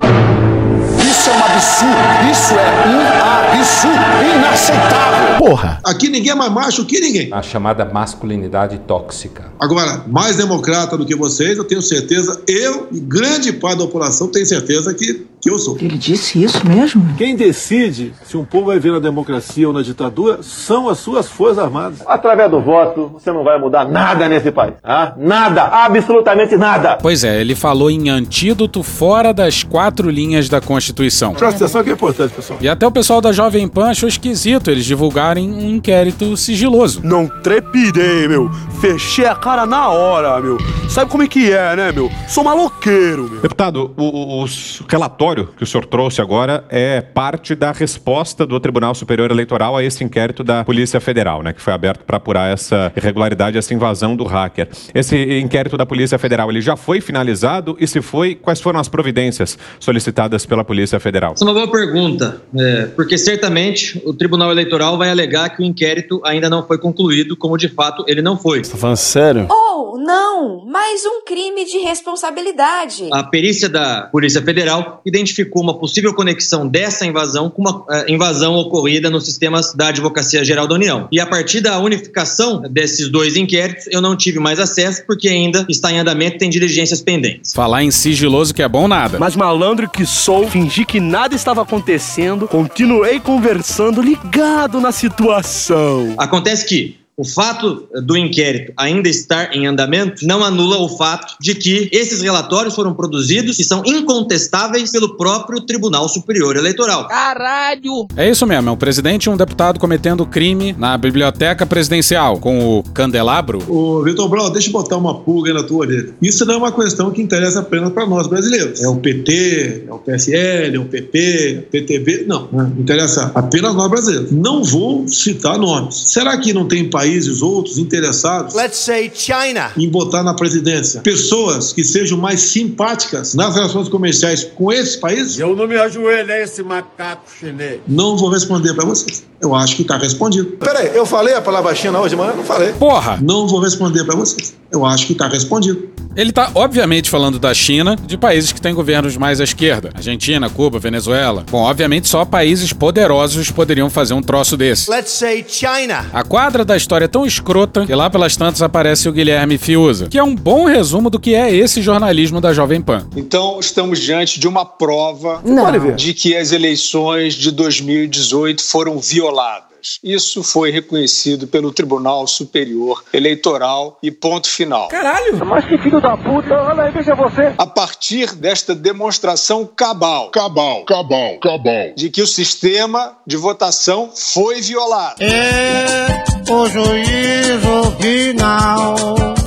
Isso 1.27 1.33
é 1.33 1.35
um 1.35 1.43
absurdo. 1.43 2.31
Isso 2.31 2.53
é 2.53 2.87
um 2.87 3.57
absurdo. 3.59 4.37
Inaceitável. 4.37 5.37
Porra. 5.37 5.79
Aqui 5.83 6.07
ninguém 6.09 6.31
é 6.31 6.35
mais 6.35 6.51
macho 6.51 6.85
que 6.85 6.99
ninguém. 6.99 7.29
A 7.33 7.41
chamada 7.41 7.83
masculinidade 7.83 8.77
tóxica. 8.79 9.51
Agora, 9.59 10.03
mais 10.07 10.37
democrata 10.37 10.97
do 10.97 11.05
que 11.05 11.15
vocês, 11.15 11.57
eu 11.57 11.65
tenho 11.65 11.81
certeza, 11.81 12.41
eu 12.47 12.87
e 12.91 12.99
grande 12.99 13.51
parte 13.51 13.79
da 13.79 13.85
população 13.85 14.27
tem 14.29 14.45
certeza 14.45 14.93
que, 14.93 15.25
que 15.41 15.49
eu 15.49 15.59
sou. 15.59 15.77
Ele 15.79 15.97
disse 15.97 16.41
isso 16.41 16.65
mesmo? 16.65 17.13
Quem 17.17 17.35
decide 17.35 18.13
se 18.23 18.37
um 18.37 18.45
povo 18.45 18.67
vai 18.67 18.79
ver 18.79 18.93
na 18.93 18.99
democracia 18.99 19.67
ou 19.67 19.73
na 19.73 19.81
ditadura 19.81 20.39
são 20.41 20.87
as 20.87 20.97
suas 20.99 21.27
forças 21.27 21.59
armadas. 21.59 21.99
Através 22.07 22.49
do 22.49 22.61
voto, 22.61 23.11
você 23.13 23.31
não 23.31 23.43
vai 23.43 23.59
mudar 23.59 23.85
nada 23.85 24.29
nesse 24.29 24.51
país. 24.51 24.75
Ah? 24.83 25.13
Nada, 25.17 25.63
absolutamente 25.63 26.55
nada. 26.55 26.97
Pois 27.01 27.23
é, 27.23 27.41
ele 27.41 27.55
falou 27.55 27.91
em 27.91 28.09
antídoto 28.09 28.81
fora 28.81 29.33
das 29.33 29.63
quatro 29.63 30.09
linhas 30.09 30.47
da 30.47 30.61
Constituição. 30.61 31.16
Presta 31.33 31.63
atenção 31.65 31.83
que 31.83 31.89
é 31.89 31.93
importante, 31.93 32.33
pessoal. 32.33 32.59
E 32.61 32.67
até 32.69 32.85
o 32.85 32.91
pessoal 32.91 33.21
da 33.21 33.31
Jovem 33.31 33.67
Pan 33.67 33.89
achou 33.89 34.07
esquisito 34.07 34.69
eles 34.69 34.85
divulgarem 34.85 35.49
um 35.51 35.69
inquérito 35.75 36.35
sigiloso. 36.37 37.01
Não 37.03 37.27
trepidei, 37.27 38.27
meu. 38.27 38.49
Fechei 38.79 39.25
a 39.25 39.35
cara 39.35 39.65
na 39.65 39.89
hora, 39.89 40.39
meu. 40.39 40.57
Sabe 40.89 41.09
como 41.11 41.23
é 41.23 41.27
que 41.27 41.51
é, 41.51 41.75
né, 41.75 41.91
meu? 41.91 42.09
Sou 42.27 42.43
maloqueiro, 42.43 43.29
meu. 43.29 43.41
Deputado, 43.41 43.93
o, 43.97 44.03
o- 44.03 44.43
o 44.43 44.47
relatório 44.89 45.49
que 45.57 45.63
o 45.63 45.65
senhor 45.67 45.85
trouxe 45.85 46.21
agora 46.21 46.63
é 46.69 47.01
parte 47.01 47.55
da 47.55 47.71
resposta 47.71 48.45
do 48.45 48.59
Tribunal 48.59 48.93
Superior 48.95 49.31
Eleitoral 49.31 49.75
a 49.75 49.83
esse 49.83 50.03
inquérito 50.03 50.43
da 50.43 50.63
Polícia 50.63 50.99
Federal, 50.99 51.41
né, 51.43 51.53
que 51.53 51.61
foi 51.61 51.73
aberto 51.73 52.03
para 52.05 52.17
apurar 52.17 52.51
essa 52.51 52.91
irregularidade, 52.95 53.57
essa 53.57 53.73
invasão 53.73 54.15
do 54.15 54.23
hacker. 54.23 54.67
Esse 54.93 55.39
inquérito 55.39 55.77
da 55.77 55.85
Polícia 55.85 56.17
Federal, 56.17 56.49
ele 56.49 56.61
já 56.61 56.75
foi 56.75 57.01
finalizado 57.01 57.75
e 57.79 57.87
se 57.87 58.01
foi, 58.01 58.35
quais 58.35 58.61
foram 58.61 58.79
as 58.79 58.87
providências 58.87 59.57
solicitadas 59.79 60.45
pela 60.45 60.63
Polícia 60.63 60.99
Federal? 60.99 61.06
Essa 61.33 61.43
é 61.43 61.47
uma 61.47 61.53
boa 61.53 61.69
pergunta, 61.69 62.41
é, 62.55 62.85
porque 62.95 63.17
certamente 63.17 64.01
o 64.05 64.13
Tribunal 64.13 64.51
Eleitoral 64.51 64.97
vai 64.97 65.09
alegar 65.09 65.49
que 65.49 65.61
o 65.61 65.65
inquérito 65.65 66.21
ainda 66.23 66.49
não 66.49 66.65
foi 66.65 66.77
concluído, 66.77 67.35
como 67.35 67.57
de 67.57 67.69
fato 67.69 68.03
ele 68.07 68.21
não 68.21 68.37
foi. 68.37 68.61
Tá 68.61 68.77
falando 68.77 68.97
sério? 68.97 69.47
Ou 69.49 69.76
não, 70.07 70.63
mais 70.65 71.05
um 71.05 71.21
crime 71.25 71.65
de 71.65 71.79
responsabilidade. 71.79 73.09
A 73.11 73.23
perícia 73.23 73.67
da 73.67 74.03
Polícia 74.03 74.41
Federal 74.41 75.01
identificou 75.05 75.61
uma 75.61 75.77
possível 75.77 76.13
conexão 76.13 76.65
dessa 76.65 77.05
invasão 77.05 77.49
com 77.49 77.61
uma 77.61 77.83
eh, 77.89 78.05
invasão 78.07 78.55
ocorrida 78.55 79.09
nos 79.09 79.25
sistemas 79.25 79.73
da 79.73 79.89
Advocacia 79.89 80.45
Geral 80.45 80.65
da 80.65 80.75
União. 80.75 81.09
E 81.11 81.19
a 81.19 81.25
partir 81.25 81.59
da 81.59 81.77
unificação 81.79 82.61
desses 82.61 83.09
dois 83.09 83.35
inquéritos, 83.35 83.85
eu 83.91 83.99
não 83.99 84.15
tive 84.15 84.39
mais 84.39 84.61
acesso 84.61 85.05
porque 85.05 85.27
ainda 85.27 85.65
está 85.67 85.91
em 85.91 85.99
andamento 85.99 86.37
e 86.37 86.39
tem 86.39 86.49
diligências 86.49 87.01
pendentes. 87.01 87.51
Falar 87.51 87.83
em 87.83 87.91
sigiloso 87.91 88.53
que 88.53 88.63
é 88.63 88.69
bom 88.69 88.87
nada. 88.87 89.19
Mas 89.19 89.35
malandro 89.35 89.89
que 89.89 90.05
sou, 90.05 90.47
fingi 90.47 90.85
que 90.85 91.01
nada 91.01 91.35
estava 91.35 91.63
acontecendo, 91.63 92.47
continuei 92.47 93.19
conversando 93.19 94.01
ligado 94.01 94.79
na 94.79 94.93
situação. 94.93 96.15
Acontece 96.17 96.65
que 96.65 97.06
o 97.19 97.25
fato 97.25 97.87
do 98.03 98.15
inquérito 98.15 98.71
ainda 98.77 99.09
estar 99.09 99.51
em 99.51 99.65
andamento 99.65 100.23
não 100.23 100.43
anula 100.43 100.77
o 100.77 100.87
fato 100.87 101.35
de 101.41 101.55
que 101.55 101.89
esses 101.91 102.21
relatórios 102.21 102.75
foram 102.75 102.93
produzidos 102.93 103.57
e 103.57 103.63
são 103.63 103.81
incontestáveis 103.83 104.91
pelo 104.91 105.17
próprio 105.17 105.59
Tribunal 105.61 106.07
Superior 106.07 106.55
Eleitoral. 106.55 107.07
Caralho! 107.07 108.07
É 108.15 108.29
isso 108.29 108.45
mesmo, 108.45 108.69
é 108.69 108.71
um 108.71 108.77
presidente 108.77 109.25
e 109.25 109.29
um 109.31 109.35
deputado 109.35 109.79
cometendo 109.79 110.27
crime 110.27 110.75
na 110.77 110.95
biblioteca 110.95 111.65
presidencial 111.65 112.37
com 112.37 112.77
o 112.77 112.83
candelabro. 112.83 113.63
Ô, 113.67 114.03
Vitor 114.03 114.29
Brown, 114.29 114.51
deixa 114.51 114.69
eu 114.69 114.73
botar 114.73 114.97
uma 114.97 115.15
pulga 115.15 115.49
aí 115.49 115.55
na 115.55 115.63
tua 115.63 115.79
orelha. 115.79 116.13
Isso 116.21 116.45
não 116.45 116.53
é 116.53 116.57
uma 116.57 116.71
questão 116.71 117.09
que 117.09 117.19
interessa 117.19 117.61
apenas 117.61 117.91
para 117.93 118.05
nós 118.05 118.27
brasileiros. 118.27 118.83
É 118.83 118.87
o 118.87 118.97
PT, 118.97 119.85
é 119.87 119.91
o 119.91 119.97
PSL, 119.97 120.75
é 120.75 120.79
o 120.79 120.85
PP, 120.85 121.17
é 121.17 121.59
o 121.59 121.63
PTB. 121.63 122.25
Não, 122.27 122.47
não 122.51 122.67
interessa 122.77 123.31
apenas 123.33 123.73
nós 123.73 123.89
brasileiros. 123.89 124.31
Não 124.31 124.63
vou 124.63 125.07
citar 125.07 125.57
nomes. 125.57 125.95
Será 125.95 126.37
que 126.37 126.53
não 126.53 126.67
tem 126.67 126.87
países 127.07 127.41
outros 127.41 127.77
interessados 127.77 128.53
Let's 128.53 128.77
say 128.77 129.09
China. 129.13 129.71
em 129.77 129.89
botar 129.89 130.23
na 130.23 130.33
presidência 130.33 131.01
pessoas 131.01 131.71
que 131.71 131.83
sejam 131.83 132.17
mais 132.17 132.41
simpáticas 132.41 133.33
nas 133.33 133.55
relações 133.55 133.87
comerciais 133.87 134.43
com 134.43 134.71
esses 134.71 134.95
países? 134.95 135.39
Eu 135.39 135.55
não 135.55 135.67
me 135.67 135.77
ajoelho 135.77 136.31
a 136.31 136.39
esse 136.39 136.61
macaco 136.61 137.23
chinês. 137.39 137.79
Não 137.87 138.17
vou 138.17 138.29
responder 138.29 138.73
para 138.73 138.85
vocês. 138.85 139.23
Eu 139.39 139.53
acho 139.55 139.75
que 139.75 139.83
está 139.83 139.97
respondido. 139.97 140.57
Peraí, 140.57 140.95
eu 140.95 141.05
falei 141.05 141.33
a 141.35 141.41
palavra 141.41 141.73
China 141.75 141.99
hoje 141.99 142.09
de 142.09 142.15
manhã? 142.15 142.33
Não 142.35 142.43
falei. 142.43 142.73
Porra! 142.73 143.19
Não 143.21 143.47
vou 143.47 143.59
responder 143.59 144.03
para 144.03 144.15
vocês. 144.15 144.55
Eu 144.71 144.85
acho 144.85 145.05
que 145.07 145.13
está 145.13 145.27
respondido. 145.27 145.89
Ele 146.17 146.31
tá, 146.31 146.49
obviamente, 146.55 147.11
falando 147.11 147.37
da 147.37 147.53
China, 147.53 147.95
de 147.95 148.17
países 148.17 148.51
que 148.51 148.59
têm 148.59 148.73
governos 148.73 149.15
mais 149.15 149.39
à 149.39 149.43
esquerda. 149.43 149.91
Argentina, 149.93 150.49
Cuba, 150.49 150.79
Venezuela. 150.79 151.45
Bom, 151.51 151.61
obviamente, 151.61 152.07
só 152.07 152.25
países 152.25 152.73
poderosos 152.73 153.51
poderiam 153.51 153.87
fazer 153.87 154.15
um 154.15 154.21
troço 154.21 154.57
desse. 154.57 154.89
Let's 154.89 155.11
say 155.11 155.45
China. 155.47 156.07
A 156.11 156.23
quadra 156.23 156.65
da 156.65 156.75
história 156.75 157.05
é 157.05 157.07
tão 157.07 157.23
escrota 157.23 157.85
que 157.85 157.93
lá 157.93 158.09
pelas 158.09 158.35
tantas 158.35 158.63
aparece 158.63 159.07
o 159.07 159.11
Guilherme 159.11 159.59
Fiuza, 159.59 160.07
que 160.07 160.17
é 160.17 160.23
um 160.23 160.33
bom 160.33 160.65
resumo 160.65 161.11
do 161.11 161.19
que 161.19 161.35
é 161.35 161.55
esse 161.55 161.83
jornalismo 161.83 162.41
da 162.41 162.51
Jovem 162.51 162.81
Pan. 162.81 163.07
Então, 163.15 163.59
estamos 163.59 163.99
diante 163.99 164.39
de 164.39 164.47
uma 164.47 164.65
prova 164.65 165.41
Não. 165.45 165.95
De 165.95 166.15
que 166.15 166.35
as 166.35 166.51
eleições 166.51 167.35
de 167.35 167.51
2018 167.51 168.63
foram 168.63 168.97
violadas. 168.97 169.66
Isso 170.03 170.43
foi 170.43 170.71
reconhecido 170.71 171.47
pelo 171.47 171.71
Tribunal 171.71 172.27
Superior 172.27 173.03
Eleitoral 173.13 173.97
e 174.01 174.11
ponto 174.11 174.47
final. 174.47 174.87
Caralho! 174.87 175.45
Mas 175.45 175.65
que 175.65 175.77
filho 175.77 176.01
da 176.01 176.17
puta, 176.17 176.53
olha 176.53 176.83
aí, 176.83 176.91
veja 176.91 177.15
você. 177.15 177.53
A 177.57 177.65
partir 177.65 178.33
desta 178.35 178.75
demonstração 178.75 179.65
cabal, 179.65 180.29
cabal, 180.31 180.85
cabal, 180.85 181.39
cabal, 181.39 181.93
de 181.95 182.09
que 182.09 182.21
o 182.21 182.27
sistema 182.27 183.17
de 183.25 183.37
votação 183.37 184.11
foi 184.13 184.61
violado. 184.61 185.21
É 185.23 186.23
o 186.49 186.67
juízo 186.67 187.91
final. 187.99 188.95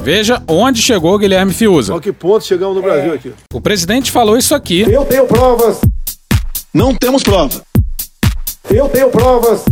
Veja 0.03 0.43
onde 0.49 0.81
chegou 0.81 1.15
o 1.15 1.19
Guilherme 1.19 1.53
Fiuza. 1.53 1.95
A 1.97 2.01
que 2.01 2.13
ponto 2.13 2.45
chegamos 2.45 2.77
no 2.77 2.83
Brasil 2.83 3.15
aqui? 3.15 3.33
O 3.53 3.61
presidente 3.61 4.11
falou 4.11 4.37
isso 4.37 4.55
aqui. 4.55 4.83
Eu 4.83 5.05
tenho 5.05 5.27
provas. 5.27 5.81
Não 6.73 6.95
temos 6.95 7.23
prova. 7.23 7.63
Eu 8.71 8.89
tenho 8.89 9.11
provas. 9.11 9.65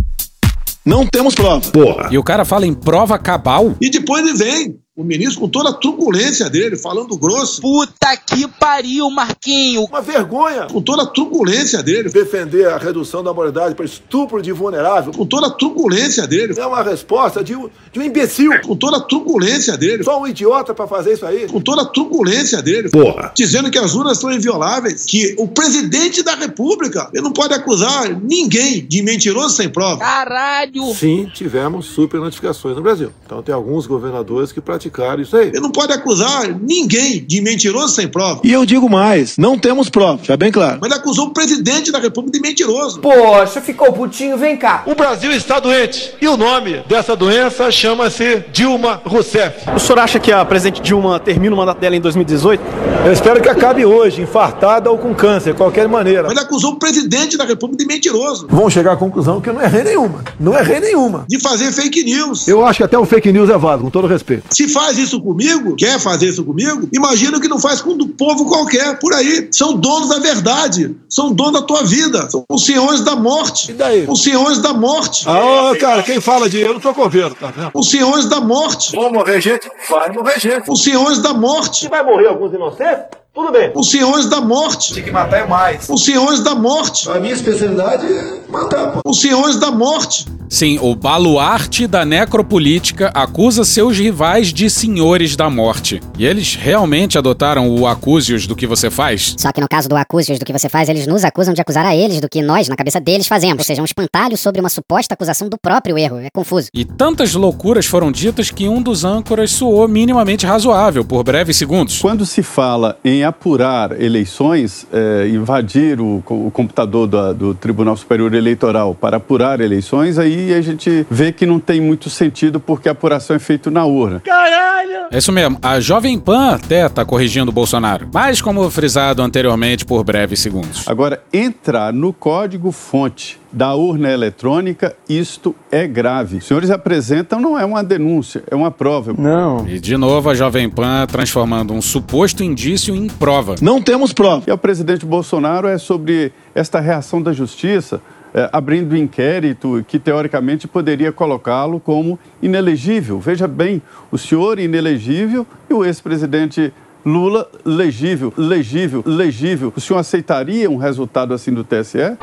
Não 0.89 1.07
temos 1.07 1.35
prova. 1.35 1.71
E 2.11 2.17
o 2.17 2.25
cara 2.25 2.47
fala 2.47 2.67
em 2.67 2.73
prova 2.73 3.19
cabal. 3.19 3.77
E 3.79 3.91
depois 3.91 4.27
ele 4.27 4.39
vem 4.39 4.79
O 4.99 5.05
ministro, 5.05 5.43
com 5.43 5.49
toda 5.49 5.69
a 5.71 5.73
truculência 5.73 6.51
dele, 6.51 6.77
falando 6.77 7.17
grosso. 7.17 7.63
Puta 7.63 8.17
que 8.17 8.49
pariu, 8.49 9.09
Marquinho. 9.09 9.85
Uma 9.85 10.01
vergonha. 10.01 10.67
Com 10.67 10.83
toda 10.83 11.05
a 11.05 11.07
truculência 11.07 11.81
dele. 11.85 12.11
Defender 12.11 12.67
a 12.67 12.79
redução 12.79 13.23
da 13.23 13.33
moralidade 13.33 13.77
para 13.77 13.85
estupro 13.85 14.43
de 14.43 14.51
vulnerável. 14.51 15.13
Com 15.13 15.25
toda 15.25 15.47
a 15.47 15.51
truculência 15.51 16.27
dele. 16.27 16.53
É 16.59 16.67
uma 16.67 16.83
resposta 16.83 17.45
de 17.45 17.55
um, 17.55 17.71
de 17.93 18.01
um 18.01 18.03
imbecil. 18.03 18.51
Com 18.63 18.75
toda 18.75 18.97
a 18.97 19.01
truculência 19.01 19.77
dele. 19.77 20.03
Só 20.03 20.21
um 20.21 20.27
idiota 20.27 20.75
para 20.75 20.89
fazer 20.89 21.13
isso 21.13 21.25
aí. 21.25 21.47
Com 21.47 21.61
toda 21.61 21.83
a 21.83 21.87
truculência 21.87 22.61
dele. 22.61 22.89
Porra. 22.89 23.31
Dizendo 23.37 23.71
que 23.71 23.79
as 23.79 23.95
urnas 23.95 24.19
são 24.19 24.33
invioláveis. 24.33 25.05
Que 25.05 25.37
o 25.39 25.47
presidente 25.47 26.25
da 26.25 26.35
república, 26.35 27.09
ele 27.15 27.23
não 27.23 27.33
pode 27.33 27.55
acusar 27.55 28.21
ninguém 28.21 28.85
de 28.85 29.01
mentiroso 29.05 29.55
sem 29.55 29.69
prova. 29.69 30.01
Caralho. 30.01 30.93
Sim, 30.93 31.31
tivemos 31.33 31.87
super 31.87 32.19
notificações 32.19 32.75
no 32.75 32.83
Brasil. 32.83 33.13
Então 33.25 33.41
tem 33.45 33.55
alguns 33.55 33.87
governadores 33.87 34.51
que 34.51 34.61
praticaram 34.89 35.23
isso 35.23 35.37
aí. 35.37 35.49
Ele 35.49 35.61
não 35.61 35.71
pode 35.71 35.93
acusar 35.93 36.49
ninguém 36.61 37.25
de 37.25 37.41
mentiroso 37.41 37.95
sem 37.95 38.09
prova. 38.09 38.41
E 38.43 38.53
eu 38.53 38.65
digo 38.67 38.89
mais, 38.89 39.37
não 39.37 39.59
temos 39.59 39.89
prova, 39.89 40.21
já 40.23 40.37
bem 40.37 40.51
claro. 40.51 40.79
Mas 40.81 40.91
ele 40.91 41.01
acusou 41.01 41.27
o 41.27 41.31
presidente 41.31 41.93
da 41.93 41.99
república 41.99 42.39
de 42.39 42.43
mentiroso. 42.43 43.01
Poxa, 43.01 43.61
ficou 43.61 43.93
putinho, 43.93 44.37
vem 44.37 44.57
cá. 44.57 44.83
O 44.87 44.95
Brasil 44.95 45.31
está 45.33 45.61
doente. 45.61 46.15
E 46.21 46.27
o 46.27 46.37
nome 46.37 46.83
dessa 46.89 47.15
doença 47.15 47.71
chama-se 47.71 48.45
Dilma 48.53 49.01
Rousseff. 49.05 49.71
O 49.75 49.79
senhor 49.79 49.99
acha 50.01 50.19
que 50.19 50.33
a 50.33 50.45
presidente 50.45 50.81
Dilma 50.81 51.21
termina 51.21 51.55
o 51.55 51.59
mandato 51.59 51.79
dela 51.79 51.95
em 51.95 52.01
2018? 52.01 52.63
Eu 53.05 53.13
espero 53.13 53.41
que 53.41 53.49
acabe 53.49 53.85
hoje, 53.85 54.23
infartada 54.23 54.91
ou 54.91 54.99
com 54.99 55.15
câncer, 55.15 55.53
de 55.53 55.57
qualquer 55.57 55.89
maneira. 55.89 56.25
Mas 56.25 56.33
ele 56.33 56.41
acusou 56.41 56.73
o 56.73 56.79
presidente 56.79 57.37
da 57.37 57.45
república 57.45 57.85
de 57.85 57.87
mentiroso. 57.87 58.47
Vão 58.51 58.69
chegar 58.69 58.93
à 58.93 58.97
conclusão 58.97 59.41
que 59.41 59.49
eu 59.49 59.55
não 59.55 59.63
errei 59.63 59.85
nenhuma. 59.85 60.25
Não 60.39 60.59
errei 60.59 60.81
nenhuma. 60.81 61.25
De 61.29 61.39
fazer 61.41 61.73
fake 61.73 62.05
news. 62.05 62.49
Eu 62.49 62.65
acho 62.65 62.79
que 62.79 62.85
até 62.85 62.99
o 62.99 63.05
fake 63.05 63.33
news 63.33 63.51
é 63.51 63.57
válido, 63.57 63.85
com 63.85 63.91
todo 63.91 64.07
respeito. 64.07 64.45
Se 64.51 64.69
faz 64.79 64.97
isso 64.97 65.21
comigo, 65.21 65.75
quer 65.75 65.99
fazer 65.99 66.29
isso 66.29 66.45
comigo, 66.45 66.89
imagina 66.93 67.41
que 67.41 67.49
não 67.49 67.59
faz 67.59 67.81
com 67.81 67.91
o 67.91 68.09
povo 68.09 68.47
qualquer 68.47 68.97
por 69.01 69.13
aí. 69.13 69.49
São 69.51 69.75
donos 69.75 70.09
da 70.09 70.21
verdade. 70.21 70.95
São 71.09 71.33
donos 71.33 71.61
da 71.61 71.63
tua 71.63 71.83
vida. 71.83 72.31
São 72.31 72.45
os 72.49 72.65
senhores 72.65 73.01
da 73.01 73.17
morte. 73.17 73.73
E 73.73 73.75
daí? 73.75 74.07
Os 74.09 74.23
senhores 74.23 74.59
da 74.59 74.73
morte. 74.73 75.25
Ah, 75.29 75.73
cara, 75.81 76.05
quem 76.05 76.21
fala 76.21 76.49
de 76.49 76.61
eu 76.61 76.75
não 76.75 76.81
sou 76.81 76.95
coveiro, 76.95 77.35
tá 77.35 77.51
vendo? 77.51 77.73
Os 77.75 77.91
senhores 77.91 78.27
da 78.27 78.41
morte. 78.41 78.95
Vão 78.95 79.13
morrer 79.13 79.41
gente? 79.41 79.69
Vai 79.91 80.13
morrer 80.13 80.39
gente. 80.39 80.71
Os 80.71 80.85
senhores 80.85 81.19
da 81.19 81.35
morte. 81.35 81.81
Se 81.81 81.89
vai 81.89 82.05
morrer 82.05 82.29
alguns 82.29 82.55
inocentes, 82.55 83.19
tudo 83.35 83.53
bem. 83.53 83.71
Os 83.75 83.91
senhores 83.91 84.27
da 84.27 84.41
morte. 84.41 84.95
Tem 84.95 85.03
que 85.03 85.11
matar 85.11 85.39
é 85.39 85.47
mais. 85.47 85.89
Os 85.89 86.05
senhores 86.05 86.41
da 86.43 86.55
morte. 86.55 87.09
A 87.11 87.21
minha 87.21 87.35
especialidade 87.35 88.07
é 88.07 88.51
matar, 88.51 88.93
pô. 88.93 89.01
Os 89.05 89.21
senhores 89.21 89.57
da 89.57 89.71
morte. 89.71 90.27
Sim, 90.49 90.79
o 90.81 90.95
baluarte 90.95 91.87
da 91.87 92.07
necropolítica 92.07 93.11
acusa 93.15 93.65
seus 93.65 93.99
rivais 93.99 94.51
de 94.51 94.71
senhores 94.71 95.37
da 95.37 95.51
morte. 95.51 96.01
E 96.19 96.25
eles 96.25 96.55
realmente 96.55 97.19
adotaram 97.19 97.69
o 97.69 97.87
acúsios 97.87 98.47
do 98.47 98.57
que 98.57 98.67
você 98.67 98.91
faz? 98.91 99.35
Só 99.39 99.53
que 99.53 99.61
no 99.61 99.69
caso 99.69 99.91
do 99.91 99.97
acúsios 99.97 100.39
do 100.39 100.47
que 100.47 100.53
você 100.53 100.69
faz, 100.69 100.89
eles 100.89 101.07
nos 101.07 101.23
acusam 101.23 101.53
de 101.53 101.61
acusar 101.61 101.85
a 101.85 101.95
eles 101.95 102.21
do 102.21 102.29
que 102.31 102.41
nós, 102.41 102.67
na 102.67 102.77
cabeça 102.77 102.99
deles, 102.99 103.27
fazemos. 103.27 103.59
Ou 103.59 103.65
seja, 103.65 103.83
um 103.83 103.85
espantalho 103.85 104.39
sobre 104.39 104.61
uma 104.61 104.71
suposta 104.71 105.13
acusação 105.13 105.51
do 105.51 105.59
próprio 105.59 105.99
erro. 105.99 106.19
É 106.19 106.31
confuso. 106.31 106.69
E 106.73 106.83
tantas 106.83 107.35
loucuras 107.35 107.85
foram 107.85 108.11
ditas 108.11 108.51
que 108.51 108.67
um 108.67 108.81
dos 108.81 109.05
âncoras 109.05 109.51
soou 109.51 109.87
minimamente 109.87 110.47
razoável 110.47 111.05
por 111.05 111.23
breves 111.23 111.59
segundos. 111.59 111.99
Quando 111.99 112.25
se 112.25 112.43
fala 112.43 112.99
em 113.05 113.18
apurar 113.25 114.01
eleições, 114.01 114.87
é, 114.93 115.29
invadir 115.29 116.01
o, 116.01 116.23
o 116.29 116.51
computador 116.51 117.07
da, 117.07 117.33
do 117.33 117.55
Tribunal 117.55 117.97
Superior 117.97 118.35
Eleitoral 118.35 118.95
para 118.95 119.17
apurar 119.17 119.61
eleições, 119.61 120.19
aí 120.19 120.55
a 120.55 120.61
gente 120.61 121.07
vê 121.11 121.33
que 121.33 121.47
não 121.47 121.59
tem 121.61 121.81
muito 121.81 122.11
sentido 122.11 122.61
porque 122.61 122.89
a 122.89 122.93
apuração 122.93 123.37
é 123.37 123.39
feita 123.39 123.71
na 123.71 123.85
urna. 123.85 124.21
Caralho! 124.21 125.09
É 125.11 125.19
isso 125.19 125.33
mesmo, 125.33 125.59
a 125.63 125.81
Jovem 125.81 126.19
Pan 126.19 126.55
até 126.55 126.89
tá 126.89 127.05
corrigindo 127.05 127.51
o 127.51 127.55
Bolsonaro, 127.55 128.09
mas 128.13 128.43
como 128.43 128.69
frisado 128.71 129.23
anteriormente 129.23 129.85
por 129.85 130.05
breves 130.05 130.41
segundos. 130.41 130.87
Agora, 130.87 131.23
entrar 131.33 131.93
no 131.93 132.13
código-fonte 132.13 133.39
da 133.51 133.75
urna 133.75 134.11
eletrônica, 134.11 134.95
isto 135.09 135.55
é 135.71 135.87
grave. 135.87 136.39
Os 136.39 136.47
senhores 136.47 136.71
apresentam, 136.71 137.41
não 137.41 137.59
é 137.59 137.65
uma 137.65 137.83
denúncia, 137.83 138.43
é 138.51 138.55
uma 138.55 138.71
prova. 138.71 139.15
Não. 139.17 139.67
E 139.67 139.79
de 139.81 139.97
novo 139.97 140.29
a 140.29 140.35
Jovem 140.35 140.69
Pan 140.69 141.07
transformando 141.07 141.73
um 141.73 141.81
suposto 141.81 142.45
indício 142.45 142.95
em 142.95 143.09
prova. 143.09 143.55
Não 143.61 143.81
temos 143.81 144.13
prova. 144.13 144.45
E 144.47 144.53
o 144.53 144.59
presidente 144.59 145.07
Bolsonaro 145.07 145.67
é 145.67 145.79
sobre 145.79 146.33
esta 146.55 146.79
reação 146.81 147.23
da 147.23 147.33
justiça, 147.33 148.01
é, 148.35 148.49
abrindo 148.53 148.97
inquérito 148.97 149.85
que 149.89 149.99
teoricamente 149.99 150.69
poderia 150.69 151.11
colocá-lo 151.11 151.81
como 151.81 152.19
inelegível. 152.43 153.19
Veja 153.19 153.49
bem, 153.49 153.81
o 154.11 154.19
senhor 154.19 154.59
inelegível 154.59 155.47
e 155.71 155.75
o 155.75 155.85
ex-presidente 155.85 156.73
Lula 157.07 157.49
legível, 157.65 158.33
legível, 158.37 159.03
legível. 159.07 159.73
O 159.75 159.81
senhor 159.81 159.99
aceitaria 159.99 160.69
um 160.69 160.77
resultado 160.77 161.33
assim 161.33 161.55
do 161.55 161.65
TSE? 161.65 162.19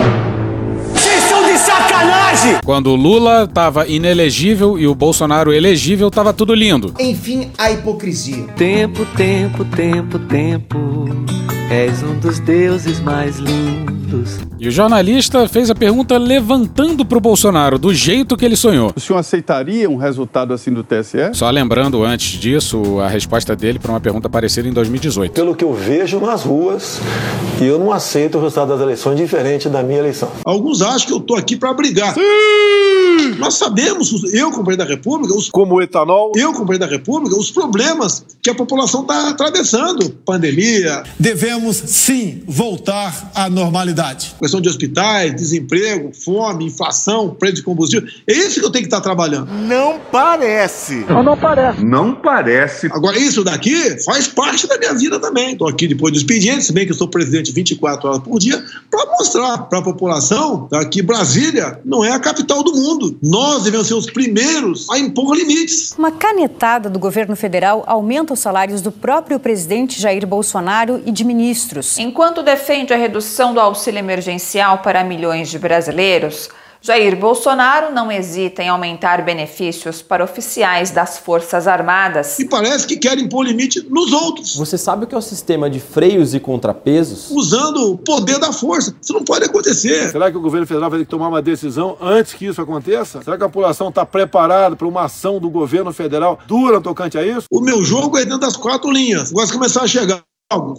Sacanagem! 1.95 2.60
Quando 2.63 2.88
o 2.88 2.95
Lula 2.95 3.47
tava 3.47 3.88
inelegível 3.88 4.77
e 4.77 4.86
o 4.86 4.93
Bolsonaro 4.93 5.53
elegível, 5.53 6.12
tava 6.12 6.34
tudo 6.34 6.53
lindo. 6.53 6.93
Enfim, 6.99 7.49
a 7.58 7.71
hipocrisia. 7.71 8.43
Tempo, 8.58 9.05
tempo, 9.15 9.63
tempo, 9.63 10.19
tempo. 10.19 11.05
És 11.69 12.04
um 12.04 12.17
dos 12.19 12.39
deuses 12.39 12.99
mais 12.99 13.38
lindos. 13.38 14.38
E 14.60 14.67
o 14.67 14.71
jornalista 14.71 15.47
fez 15.47 15.69
a 15.69 15.75
pergunta 15.75 16.17
levantando 16.17 17.04
pro 17.04 17.19
Bolsonaro, 17.19 17.78
do 17.80 17.93
jeito 17.93 18.38
que 18.38 18.45
ele 18.45 18.56
sonhou. 18.56 18.93
O 18.95 18.99
senhor 18.99 19.19
aceitaria 19.19 19.89
um 19.89 19.95
resultado 19.97 20.54
assim 20.54 20.71
do 20.71 20.84
TSE? 20.84 21.17
Só 21.34 21.49
lembrando 21.49 22.04
antes 22.04 22.39
disso 22.39 22.99
a 22.99 23.08
resposta 23.08 23.56
dele 23.56 23.80
para 23.80 23.91
uma 23.91 23.99
pergunta 23.99 24.30
parecida 24.30 24.67
em 24.67 24.71
2018. 24.73 25.32
Pelo 25.34 25.56
que 25.56 25.63
eu 25.63 25.73
vejo 25.73 26.19
nas 26.19 26.43
ruas, 26.43 26.99
e 27.60 27.65
eu 27.65 27.80
não 27.80 27.91
aceito 27.91 28.38
o 28.38 28.41
resultado 28.41 28.69
das 28.69 28.82
eleições 28.82 29.17
diferente 29.17 29.67
da 29.67 29.82
minha 29.84 29.99
eleição. 29.99 30.30
Alguns 30.45 30.82
acham 30.82 31.08
que 31.08 31.13
eu 31.13 31.19
tô 31.19 31.36
aqui 31.36 31.56
para 31.58 31.73
brigar. 31.73 32.15
Nós 33.39 33.56
sabemos, 33.56 34.34
eu 34.34 34.51
como 34.51 34.63
presidente 34.63 34.88
da 34.88 34.93
República, 34.93 35.34
os, 35.36 35.49
Como 35.49 35.75
o 35.75 35.82
etanol. 35.82 36.32
eu 36.36 36.54
como 36.54 36.65
presidente 36.67 36.89
da 36.89 36.95
República, 36.95 37.36
os 37.38 37.49
problemas 37.51 38.23
que 38.45 38.49
a 38.51 38.53
população 38.53 39.01
está 39.01 39.29
atravessando. 39.29 40.08
Pandemia, 40.23 41.01
Devemos 41.19 41.77
sim 41.77 42.43
voltar 42.45 43.31
à 43.34 43.49
normalidade. 43.49 44.36
questão 44.39 44.62
de 44.62 44.69
hospitais, 44.69 45.34
desemprego, 45.34 46.12
fome, 46.13 46.65
inflação, 46.65 47.31
preço 47.31 47.55
de 47.55 47.63
combustível. 47.63 48.08
É 48.27 48.34
isso 48.34 48.60
que 48.60 48.65
eu 48.67 48.69
tenho 48.69 48.84
que 48.84 48.88
estar 48.88 49.01
trabalhando. 49.01 49.51
Não 49.51 49.99
parece. 50.12 51.08
Não, 51.10 51.23
não 51.23 51.36
parece. 51.36 51.84
Não 51.84 52.13
parece. 52.13 52.86
Agora, 52.91 53.17
isso 53.17 53.43
daqui 53.43 53.99
faz 54.03 54.27
parte 54.27 54.67
da 54.67 54.77
minha 54.77 54.93
vida 54.93 55.19
também. 55.19 55.53
Estou 55.53 55.67
aqui 55.67 55.88
depois 55.88 56.13
do 56.13 56.17
expediente, 56.19 56.65
se 56.65 56.71
bem 56.71 56.86
que 56.86 56.91
eu 56.91 56.95
sou 56.95 57.08
presidente 57.08 57.51
24 57.51 58.08
horas 58.08 58.21
por 58.21 58.38
dia, 58.38 58.63
para 58.91 59.08
mostrar 59.08 59.58
para 59.58 59.79
a 59.79 59.81
população 59.81 60.67
tá, 60.67 60.86
que 60.86 61.01
Brasília 61.01 61.79
não 61.84 62.05
é 62.05 62.12
a 62.12 62.19
capital 62.19 62.62
do 62.62 62.75
mundo. 62.75 63.17
Nós 63.23 63.63
devemos 63.63 63.88
ser 63.88 63.95
os 63.95 64.05
primeiros 64.05 64.88
a 64.91 64.99
impor 64.99 65.36
limites. 65.36 65.95
Uma 65.97 66.12
canetada 66.12 66.91
do 66.91 66.99
governo 66.99 67.36
federal 67.36 67.84
aumenta 67.88 68.34
os 68.35 68.39
salários 68.41 68.81
do 68.81 68.91
próprio 68.91 69.39
presidente 69.39 69.99
Jair 69.99 70.27
Bolsonaro 70.27 71.01
e 71.05 71.11
de 71.11 71.23
ministros. 71.23 71.97
Enquanto 71.97 72.43
defende 72.43 72.93
a 72.93 72.97
redução 72.97 73.53
do 73.53 73.59
auxílio 73.59 73.99
emergencial 73.99 74.79
para 74.79 75.03
milhões 75.03 75.49
de 75.49 75.57
brasileiros, 75.57 76.49
Jair 76.85 77.19
Bolsonaro 77.19 77.91
não 77.91 78.11
hesita 78.11 78.61
em 78.61 78.69
aumentar 78.69 79.25
benefícios 79.25 80.03
para 80.03 80.23
oficiais 80.23 80.91
das 80.91 81.17
Forças 81.17 81.67
Armadas. 81.67 82.37
E 82.37 82.45
parece 82.45 82.85
que 82.85 82.95
querem 82.95 83.25
impor 83.25 83.43
limite 83.43 83.83
nos 83.89 84.13
outros. 84.13 84.55
Você 84.55 84.77
sabe 84.77 85.03
o 85.03 85.07
que 85.07 85.15
é 85.15 85.17
o 85.17 85.21
sistema 85.21 85.67
de 85.67 85.79
freios 85.79 86.35
e 86.35 86.39
contrapesos? 86.39 87.31
Usando 87.31 87.93
o 87.93 87.97
poder 87.97 88.37
da 88.37 88.53
força. 88.53 88.95
Isso 89.01 89.13
não 89.13 89.23
pode 89.23 89.45
acontecer. 89.45 90.11
Será 90.11 90.29
que 90.29 90.37
o 90.37 90.41
governo 90.41 90.67
federal 90.67 90.91
vai 90.91 90.99
ter 90.99 91.05
que 91.05 91.09
tomar 91.09 91.29
uma 91.29 91.41
decisão 91.41 91.97
antes 91.99 92.35
que 92.35 92.45
isso 92.45 92.61
aconteça? 92.61 93.19
Será 93.23 93.35
que 93.35 93.43
a 93.43 93.49
população 93.49 93.89
está 93.89 94.05
preparada 94.05 94.75
para 94.75 94.87
uma 94.87 95.05
ação 95.05 95.39
do 95.39 95.49
governo 95.49 95.91
federal 95.91 96.37
dura 96.45 96.79
tocante 96.79 97.17
a 97.17 97.25
isso? 97.25 97.47
O 97.51 97.61
meu 97.61 97.83
jogo 97.83 98.15
é 98.15 98.25
dentro 98.25 98.37
das 98.37 98.55
quatro 98.55 98.91
linhas. 98.91 99.31
Agora, 99.31 99.47
se 99.47 99.53
começar 99.53 99.81
a 99.81 99.87
chegar 99.87 100.21
algo 100.51 100.77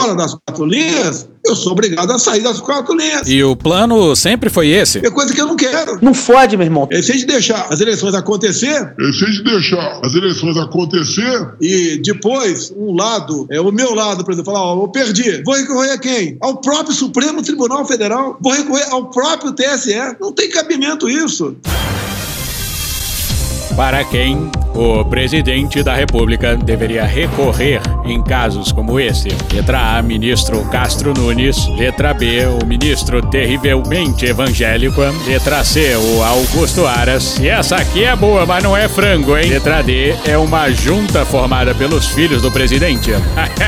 fora 0.00 0.14
das 0.14 0.34
quatro 0.34 0.64
linhas, 0.64 1.28
eu 1.44 1.56
sou 1.56 1.72
obrigado 1.72 2.10
a 2.10 2.18
sair 2.18 2.42
das 2.42 2.60
quatro 2.60 2.94
linhas. 2.94 3.28
E 3.28 3.42
o 3.42 3.56
plano 3.56 4.14
sempre 4.14 4.48
foi 4.48 4.68
esse. 4.68 5.04
É 5.04 5.10
coisa 5.10 5.34
que 5.34 5.40
eu 5.40 5.46
não 5.46 5.56
quero. 5.56 5.98
Não 6.02 6.14
fode, 6.14 6.56
meu 6.56 6.66
irmão. 6.66 6.88
É 6.90 7.02
se 7.02 7.12
a 7.12 7.14
gente 7.14 7.26
deixar 7.26 7.66
as 7.70 7.80
eleições 7.80 8.14
acontecer, 8.14 8.94
E 8.98 9.12
se 9.12 9.24
a 9.24 9.28
gente 9.28 9.44
deixar 9.44 10.00
as 10.04 10.14
eleições 10.14 10.56
acontecer, 10.56 11.54
e 11.60 11.98
depois 12.02 12.72
um 12.76 12.94
lado, 12.94 13.46
é 13.50 13.60
o 13.60 13.72
meu 13.72 13.94
lado, 13.94 14.24
por 14.24 14.32
exemplo, 14.32 14.52
falar, 14.52 14.64
ó, 14.64 14.82
eu 14.82 14.88
perdi. 14.88 15.42
Vou 15.42 15.54
recorrer 15.54 15.90
a 15.90 15.98
quem? 15.98 16.36
Ao 16.40 16.56
próprio 16.56 16.94
Supremo 16.94 17.42
Tribunal 17.42 17.84
Federal. 17.84 18.38
Vou 18.40 18.52
recorrer 18.52 18.86
ao 18.90 19.10
próprio 19.10 19.52
TSE. 19.52 19.94
Não 20.20 20.32
tem 20.32 20.48
cabimento 20.48 21.08
isso. 21.08 21.56
Para 23.76 24.04
quem 24.04 24.50
O 24.76 25.02
presidente 25.06 25.82
da 25.82 25.94
República 25.94 26.54
deveria 26.54 27.02
recorrer 27.02 27.80
em 28.04 28.22
casos 28.22 28.70
como 28.70 29.00
esse. 29.00 29.28
Letra 29.50 29.96
A, 29.96 30.02
ministro 30.02 30.62
Castro 30.70 31.14
Nunes. 31.14 31.66
Letra 31.78 32.12
B, 32.12 32.44
o 32.44 32.66
ministro 32.66 33.22
terrivelmente 33.22 34.26
evangélico. 34.26 35.00
Letra 35.26 35.64
C, 35.64 35.96
o 35.96 36.22
Augusto 36.22 36.86
Aras. 36.86 37.38
E 37.38 37.48
essa 37.48 37.76
aqui 37.76 38.04
é 38.04 38.14
boa, 38.14 38.44
mas 38.44 38.62
não 38.62 38.76
é 38.76 38.86
frango, 38.86 39.34
hein? 39.38 39.48
Letra 39.48 39.80
D, 39.82 40.14
é 40.26 40.36
uma 40.36 40.70
junta 40.70 41.24
formada 41.24 41.74
pelos 41.74 42.08
filhos 42.08 42.42
do 42.42 42.52
presidente. 42.52 43.12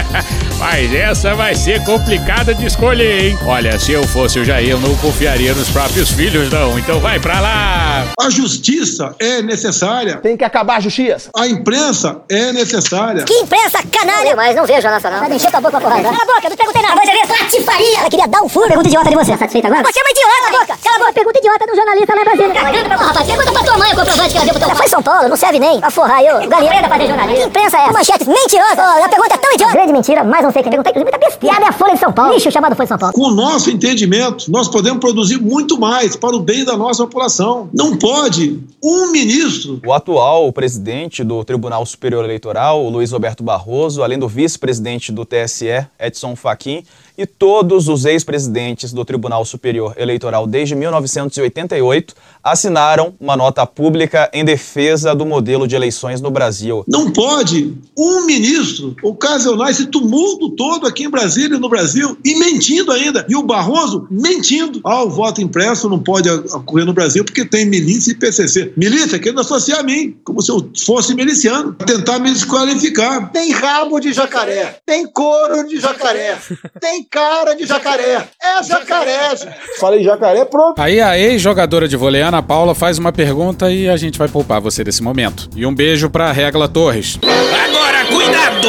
mas 0.61 0.93
essa 0.93 1.35
vai 1.35 1.55
ser 1.55 1.83
complicada 1.85 2.55
de 2.55 2.67
escolher, 2.67 3.31
hein? 3.31 3.39
Olha, 3.47 3.79
se 3.79 3.93
eu 3.93 4.07
fosse 4.07 4.39
o 4.41 4.45
Jair, 4.45 4.69
eu 4.69 4.81
não 4.81 4.95
confiaria 4.97 5.55
nos 5.55 5.71
próprios 5.71 6.11
filhos, 6.11 6.51
não. 6.51 6.79
Então 6.79 7.01
vai 7.01 7.19
pra 7.19 7.41
lá! 7.41 8.09
A 8.21 8.29
justiça 8.29 9.15
é 9.19 9.41
necessária. 9.41 10.19
Tem 10.19 10.37
que 10.37 10.45
acabar 10.45 10.77
a 10.77 10.81
justiça. 10.81 10.98
A 11.37 11.47
imprensa 11.47 12.23
é 12.29 12.53
necessária. 12.53 13.25
Que 13.25 13.35
imprensa 13.35 13.79
canalha! 13.91 14.35
Mas 14.35 14.57
não 14.57 14.67
vejo 14.67 14.89
a 14.89 14.91
nossa 14.91 15.11
não. 15.11 15.21
Vai 15.21 15.33
encher 15.33 15.51
tua 15.51 15.61
boca, 15.61 15.81
porra. 15.81 16.03
Cala 16.03 16.17
a 16.17 16.27
boca, 16.27 16.49
não 16.49 16.57
perguntei 16.57 16.83
nada. 16.83 17.01
Eu 17.05 17.13
vi 17.13 17.29
patifaria. 17.29 17.99
Ela 17.99 18.11
queria 18.11 18.27
dar 18.27 18.43
um 18.43 18.49
furo. 18.49 18.67
Pergunta 18.67 18.89
idiota 18.89 19.11
de 19.11 19.17
você. 19.17 19.33
Tá 19.33 19.39
satisfeito 19.39 19.67
agora? 19.67 19.83
Você 19.85 19.99
é 19.99 20.03
uma 20.03 20.11
idiota. 20.11 20.29
Cala 20.43 20.49
a 20.49 20.61
boca. 20.61 20.79
Cala 20.83 20.97
a 20.97 20.99
boca. 20.99 21.13
Pergunta 21.13 21.39
idiota 21.39 21.67
de 21.67 21.73
um 21.73 21.77
jornalista 21.77 22.15
lá 22.15 22.21
em 22.21 22.25
Brasília. 22.25 22.89
Porra, 22.89 23.07
rapaz, 23.07 23.27
pergunta 23.27 23.53
pra 23.53 23.63
tua 23.63 23.79
mãe 23.79 23.93
o 23.93 23.97
comprovante 23.97 24.31
que 24.31 24.37
ela 24.37 24.45
deu 24.45 24.55
pro 24.55 24.61
teu 24.61 24.69
pai. 24.69 24.77
Foi 24.79 24.89
São 24.89 25.03
Paulo, 25.03 25.29
não 25.29 25.37
serve 25.37 25.59
nem 25.59 25.81
pra 25.81 25.91
forrar 25.91 26.23
eu. 26.23 26.49
Galinha 26.49 26.81
pra 26.81 26.89
fazer 26.89 27.07
jornalista. 27.07 27.41
Que 27.43 27.49
imprensa 27.49 27.77
é 27.77 27.81
essa? 27.83 27.93
Manchete 27.93 28.29
mentirosa. 28.29 28.77
Oh, 28.79 29.05
a 29.05 29.09
pergunta 29.09 29.35
é 29.35 29.39
tão 29.39 29.53
idiota. 29.53 29.73
Grande 29.73 29.93
mentira, 29.93 30.25
mais 30.25 30.45
um 30.45 30.51
fake. 30.51 30.69
Perguntei, 30.69 30.93
muita 30.95 31.19
besteira. 31.19 31.57
É 31.65 31.69
a 31.69 31.73
Folha 31.73 31.95
de 31.95 32.01
São 32.01 32.13
Paulo. 32.13 32.35
Lixo 32.35 32.51
chamado 32.51 32.75
Folha 32.75 32.87
de 32.87 32.89
São 32.89 32.99
Paulo. 32.99 33.15
Com 33.15 33.23
o 33.23 33.31
nosso 33.31 33.71
entendimento, 33.71 34.51
nós 34.51 34.69
podemos 34.69 34.99
produzir 34.99 35.41
muito 35.41 35.79
mais 35.79 36.17
para 36.17 36.35
o 36.35 36.41
bem 36.41 36.65
da 36.65 36.77
nossa 36.77 37.05
população. 37.05 37.69
Não 37.73 37.97
pode 37.97 38.61
um 38.83 39.11
ministro. 39.11 39.81
O 39.87 39.93
atual 39.93 40.53
presidente 40.53 40.88
do 41.23 41.45
Tribunal 41.45 41.85
Superior 41.85 42.25
Eleitoral, 42.25 42.89
Luiz 42.89 43.13
Roberto 43.13 43.43
Barroso, 43.43 44.03
além 44.03 44.19
do 44.19 44.27
vice-presidente 44.27 45.13
do 45.13 45.23
TSE, 45.23 45.87
Edson 45.99 46.35
Fachin, 46.35 46.83
e 47.19 47.27
todos 47.27 47.89
os 47.89 48.05
ex-presidentes 48.05 48.93
do 48.93 49.05
Tribunal 49.05 49.45
Superior 49.45 49.93
Eleitoral 49.97 50.47
desde 50.47 50.77
1988 50.77 52.15
assinaram 52.45 53.13
uma 53.21 53.37
nota 53.37 53.67
pública 53.67 54.31
em 54.33 54.45
defesa 54.45 55.17
do 55.17 55.27
modelo 55.27 55.67
de 55.67 55.75
eleições 55.75 56.21
no 56.21 56.31
Brasil. 56.31 56.85
Não 56.87 57.11
pode 57.11 57.77
um 57.97 58.25
ministro 58.25 58.95
ocasionar 59.03 59.71
esse 59.71 59.87
tumulto 59.87 60.51
todo 60.51 60.87
aqui 60.87 61.05
em 61.05 61.11
Brasília 61.11 61.57
e 61.57 61.61
no 61.61 61.69
Brasil 61.69 62.17
e 62.25 62.39
mentindo 62.39 62.93
ainda. 62.93 63.27
E 63.29 63.35
o 63.35 63.43
Barroso 63.43 64.07
mentindo. 64.09 64.81
Ah, 64.85 65.03
o 65.03 65.11
voto 65.11 65.43
impresso 65.43 65.89
não 65.89 65.99
pode 65.99 66.31
ocorrer 66.31 66.87
no 66.87 66.93
Brasil 66.93 67.25
porque 67.25 67.45
tem 67.45 67.67
milícia 67.67 68.13
e 68.13 68.15
PCC. 68.15 68.73
Milícia 68.77 69.19
querendo 69.19 69.41
associar 69.41 69.81
a 69.81 69.83
mim, 69.83 70.17
como 70.23 70.41
se 70.41 70.53
eu 70.53 70.71
fosse 70.85 71.15
miliciano, 71.15 71.73
tentar 71.73 72.21
me 72.21 72.33
desqualificar. 72.33 73.33
Tem 73.33 73.51
rabo 73.51 73.99
de 73.99 74.13
jacaré, 74.13 74.79
tem 74.87 75.05
couro 75.11 75.67
de 75.67 75.81
jacaré, 75.81 76.39
tem 76.81 77.08
cara 77.11 77.55
de 77.55 77.67
jacaré. 77.67 78.29
É 78.43 78.63
jacaré, 78.63 79.37
gente. 79.37 79.79
Falei 79.79 80.03
jacaré, 80.05 80.45
pronto. 80.45 80.81
Aí 80.81 81.01
a 81.01 81.19
ex-jogadora 81.19 81.89
de 81.89 81.97
vôlei 81.97 82.23
Ana 82.23 82.43
Paula 82.43 82.75
faz 82.75 82.99
uma 82.99 83.13
pergunta 83.13 83.71
e 83.71 83.89
a 83.89 83.97
gente 83.97 84.19
vai 84.19 84.29
poupar 84.29 84.61
você 84.61 84.85
desse 84.85 85.03
momento. 85.03 85.49
E 85.57 85.65
um 85.67 85.75
beijo 85.75 86.11
pra 86.11 86.33
Regla 86.33 86.69
Torres. 86.69 87.19
Agora, 87.23 88.05
cuidado! 88.07 88.69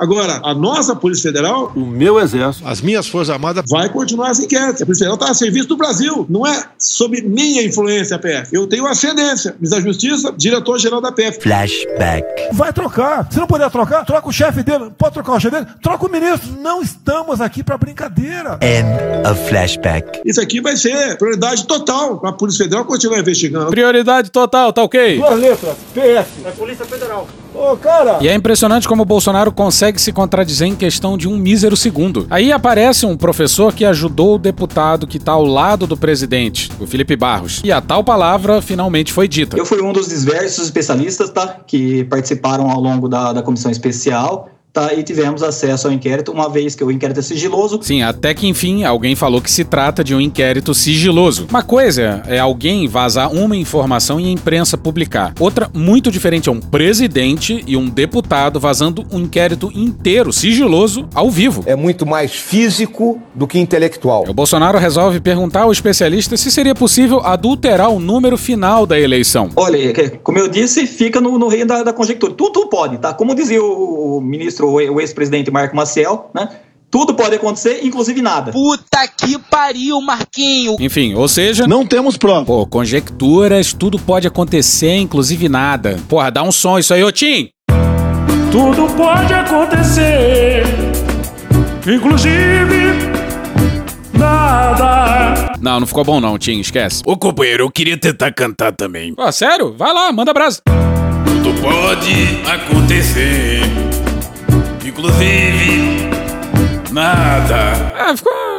Agora, 0.00 0.40
a 0.44 0.54
nossa 0.54 0.94
Polícia 0.94 1.30
Federal, 1.30 1.72
o 1.74 1.80
meu 1.86 2.20
Exército, 2.20 2.66
as 2.66 2.80
minhas 2.80 3.06
Forças 3.06 3.30
Armadas, 3.30 3.64
vai 3.68 3.88
continuar 3.88 4.30
as 4.30 4.38
enquetes. 4.40 4.82
A 4.82 4.86
Polícia 4.86 5.04
Federal 5.04 5.14
está 5.14 5.30
a 5.30 5.34
serviço 5.34 5.68
do 5.68 5.76
Brasil. 5.76 6.26
Não 6.28 6.46
é 6.46 6.64
sob 6.78 7.20
minha 7.22 7.62
influência 7.62 8.16
a 8.16 8.18
PF. 8.18 8.54
Eu 8.54 8.66
tenho 8.66 8.86
ascendência. 8.86 9.54
Ministro 9.58 9.80
da 9.80 9.86
Justiça, 9.86 10.34
diretor-geral 10.36 11.00
da 11.00 11.12
PF. 11.12 11.40
Flashback. 11.40 12.26
Vai 12.52 12.72
trocar. 12.72 13.26
Se 13.30 13.38
não 13.38 13.46
puder 13.46 13.70
trocar, 13.70 14.04
troca 14.04 14.28
o 14.28 14.32
chefe 14.32 14.62
dele. 14.62 14.90
Pode 14.96 15.14
trocar 15.14 15.32
o 15.32 15.40
chefe 15.40 15.56
dele? 15.56 15.66
Troca 15.82 16.06
o 16.06 16.10
ministro. 16.10 16.52
Não 16.60 16.82
estamos 16.82 17.40
aqui 17.40 17.45
para 17.62 17.76
brincadeira. 17.78 18.58
End 18.62 19.28
of 19.28 19.48
flashback. 19.48 20.20
Isso 20.24 20.40
aqui 20.40 20.60
vai 20.60 20.76
ser 20.76 21.16
prioridade 21.18 21.66
total 21.66 22.18
para 22.18 22.30
a 22.30 22.32
Polícia 22.32 22.64
Federal 22.64 22.84
continuar 22.84 23.18
investigando. 23.18 23.70
Prioridade 23.70 24.30
total, 24.30 24.72
tá 24.72 24.82
ok? 24.82 25.18
Duas 25.18 25.38
letras, 25.38 25.76
PF. 25.94 26.30
É 26.44 26.50
Polícia 26.50 26.84
Federal. 26.84 27.26
Ô, 27.54 27.74
cara! 27.76 28.18
E 28.20 28.28
é 28.28 28.34
impressionante 28.34 28.86
como 28.86 29.02
o 29.02 29.06
Bolsonaro 29.06 29.50
consegue 29.50 29.98
se 29.98 30.12
contradizer 30.12 30.68
em 30.68 30.76
questão 30.76 31.16
de 31.16 31.26
um 31.26 31.36
mísero 31.38 31.74
segundo. 31.74 32.26
Aí 32.28 32.52
aparece 32.52 33.06
um 33.06 33.16
professor 33.16 33.72
que 33.72 33.84
ajudou 33.84 34.34
o 34.34 34.38
deputado 34.38 35.06
que 35.06 35.18
tá 35.18 35.32
ao 35.32 35.44
lado 35.44 35.86
do 35.86 35.96
presidente, 35.96 36.70
o 36.78 36.86
Felipe 36.86 37.16
Barros. 37.16 37.62
E 37.64 37.72
a 37.72 37.80
tal 37.80 38.04
palavra 38.04 38.60
finalmente 38.60 39.10
foi 39.10 39.26
dita. 39.26 39.56
Eu 39.56 39.64
fui 39.64 39.80
um 39.80 39.92
dos 39.92 40.08
diversos 40.08 40.64
especialistas, 40.64 41.30
tá? 41.30 41.56
Que 41.66 42.04
participaram 42.04 42.70
ao 42.70 42.80
longo 42.80 43.08
da, 43.08 43.32
da 43.32 43.42
comissão 43.42 43.70
especial. 43.70 44.50
Tá, 44.76 44.92
e 44.92 45.02
tivemos 45.02 45.42
acesso 45.42 45.86
ao 45.88 45.92
inquérito, 45.94 46.30
uma 46.32 46.50
vez 46.50 46.74
que 46.74 46.84
o 46.84 46.90
inquérito 46.90 47.20
é 47.20 47.22
sigiloso. 47.22 47.78
Sim, 47.80 48.02
até 48.02 48.34
que 48.34 48.46
enfim 48.46 48.84
alguém 48.84 49.16
falou 49.16 49.40
que 49.40 49.50
se 49.50 49.64
trata 49.64 50.04
de 50.04 50.14
um 50.14 50.20
inquérito 50.20 50.74
sigiloso. 50.74 51.46
Uma 51.48 51.62
coisa 51.62 52.22
é 52.26 52.38
alguém 52.38 52.86
vazar 52.86 53.32
uma 53.32 53.56
informação 53.56 54.20
e 54.20 54.26
a 54.26 54.30
imprensa 54.30 54.76
publicar. 54.76 55.32
Outra, 55.40 55.70
muito 55.72 56.10
diferente, 56.10 56.50
é 56.50 56.52
um 56.52 56.60
presidente 56.60 57.64
e 57.66 57.74
um 57.74 57.88
deputado 57.88 58.60
vazando 58.60 59.02
um 59.10 59.20
inquérito 59.20 59.72
inteiro, 59.74 60.30
sigiloso, 60.30 61.08
ao 61.14 61.30
vivo. 61.30 61.62
É 61.64 61.74
muito 61.74 62.04
mais 62.04 62.32
físico 62.32 63.18
do 63.34 63.46
que 63.46 63.58
intelectual. 63.58 64.24
O 64.28 64.34
Bolsonaro 64.34 64.76
resolve 64.76 65.20
perguntar 65.20 65.62
ao 65.62 65.72
especialista 65.72 66.36
se 66.36 66.50
seria 66.50 66.74
possível 66.74 67.20
adulterar 67.24 67.88
o 67.88 67.98
número 67.98 68.36
final 68.36 68.84
da 68.84 69.00
eleição. 69.00 69.48
Olha, 69.56 69.90
que- 69.94 70.18
como 70.22 70.38
eu 70.38 70.48
disse, 70.48 70.86
fica 70.86 71.18
no, 71.18 71.38
no 71.38 71.48
reino 71.48 71.66
da, 71.68 71.82
da 71.82 71.92
conjectura. 71.94 72.34
Tudo 72.34 72.66
pode, 72.68 72.98
tá? 72.98 73.14
Como 73.14 73.34
dizia 73.34 73.62
o, 73.62 74.18
o 74.18 74.20
ministro, 74.20 74.65
o 74.66 74.94
o 74.94 75.00
ex-presidente 75.00 75.50
Marco 75.50 75.74
Maciel, 75.74 76.30
né? 76.34 76.48
Tudo 76.90 77.14
pode 77.14 77.34
acontecer, 77.34 77.80
inclusive 77.82 78.22
nada. 78.22 78.52
Puta 78.52 79.06
que 79.08 79.38
pariu, 79.38 80.00
Marquinho. 80.00 80.76
Enfim, 80.78 81.14
ou 81.14 81.28
seja. 81.28 81.66
Não 81.66 81.84
temos 81.84 82.16
prova. 82.16 82.44
Pô, 82.44 82.66
conjecturas, 82.66 83.72
tudo 83.72 83.98
pode 83.98 84.26
acontecer, 84.26 84.96
inclusive 84.96 85.48
nada. 85.48 85.98
Porra, 86.08 86.30
dá 86.30 86.42
um 86.42 86.52
som 86.52 86.78
isso 86.78 86.94
aí, 86.94 87.02
ô 87.02 87.10
Tim! 87.10 87.50
Tudo 88.52 88.86
pode 88.94 89.34
acontecer, 89.34 90.62
inclusive 91.86 92.76
nada. 94.14 95.52
Não, 95.60 95.80
não 95.80 95.86
ficou 95.86 96.04
bom 96.04 96.20
não, 96.20 96.38
Tim, 96.38 96.60
esquece. 96.60 97.02
Ô 97.04 97.16
companheiro, 97.16 97.64
eu 97.64 97.70
queria 97.70 97.98
tentar 97.98 98.32
cantar 98.32 98.72
também. 98.72 99.14
Pô, 99.14 99.30
sério? 99.32 99.74
Vai 99.76 99.92
lá, 99.92 100.12
manda 100.12 100.32
brasa. 100.32 100.62
Tudo 101.26 101.60
pode 101.60 102.40
acontecer, 102.48 103.60
inclusive 104.88 106.10
nada. 106.92 107.92
Ah, 107.94 108.16
ficou 108.16 108.55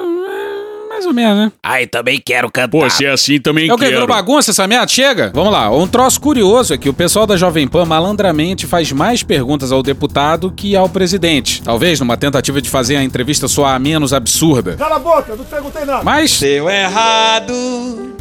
mais 0.97 1.05
ou 1.05 1.13
menos, 1.13 1.38
né? 1.38 1.51
Ai, 1.62 1.86
também 1.86 2.19
quero 2.23 2.51
cantar. 2.51 2.67
Pô, 2.69 2.89
se 2.89 3.05
é 3.05 3.12
assim 3.12 3.39
também 3.39 3.69
É 3.69 3.73
o 3.73 3.77
que? 3.77 3.86
Virou 3.88 4.07
bagunça 4.07 4.49
essa 4.49 4.67
merda? 4.67 4.88
Chega! 4.88 5.31
Vamos 5.33 5.51
lá. 5.51 5.69
Um 5.71 5.88
troço 5.88 6.19
curioso 6.19 6.73
é 6.73 6.77
que 6.77 6.89
o 6.89 6.93
pessoal 6.93 7.27
da 7.27 7.38
Jovem 7.38 7.67
Pan 7.67 7.86
malandramente 7.86 8.65
faz 8.65 8.91
mais 8.91 9.21
perguntas 9.21 9.71
ao 9.71 9.83
deputado 9.83 10.51
que 10.51 10.75
ao 10.75 10.89
presidente. 10.89 11.62
Talvez 11.62 11.99
numa 11.99 12.17
tentativa 12.17 12.60
de 12.62 12.69
fazer 12.69 12.95
a 12.95 13.03
entrevista 13.03 13.47
soar 13.47 13.79
menos 13.79 14.12
absurda. 14.12 14.75
Cala 14.75 14.95
a 14.95 14.99
boca, 14.99 15.36
não 15.36 15.45
perguntei 15.45 15.86
nada. 15.86 16.03
Mas. 16.03 16.39
Deu 16.39 16.67
errado. 16.67 17.53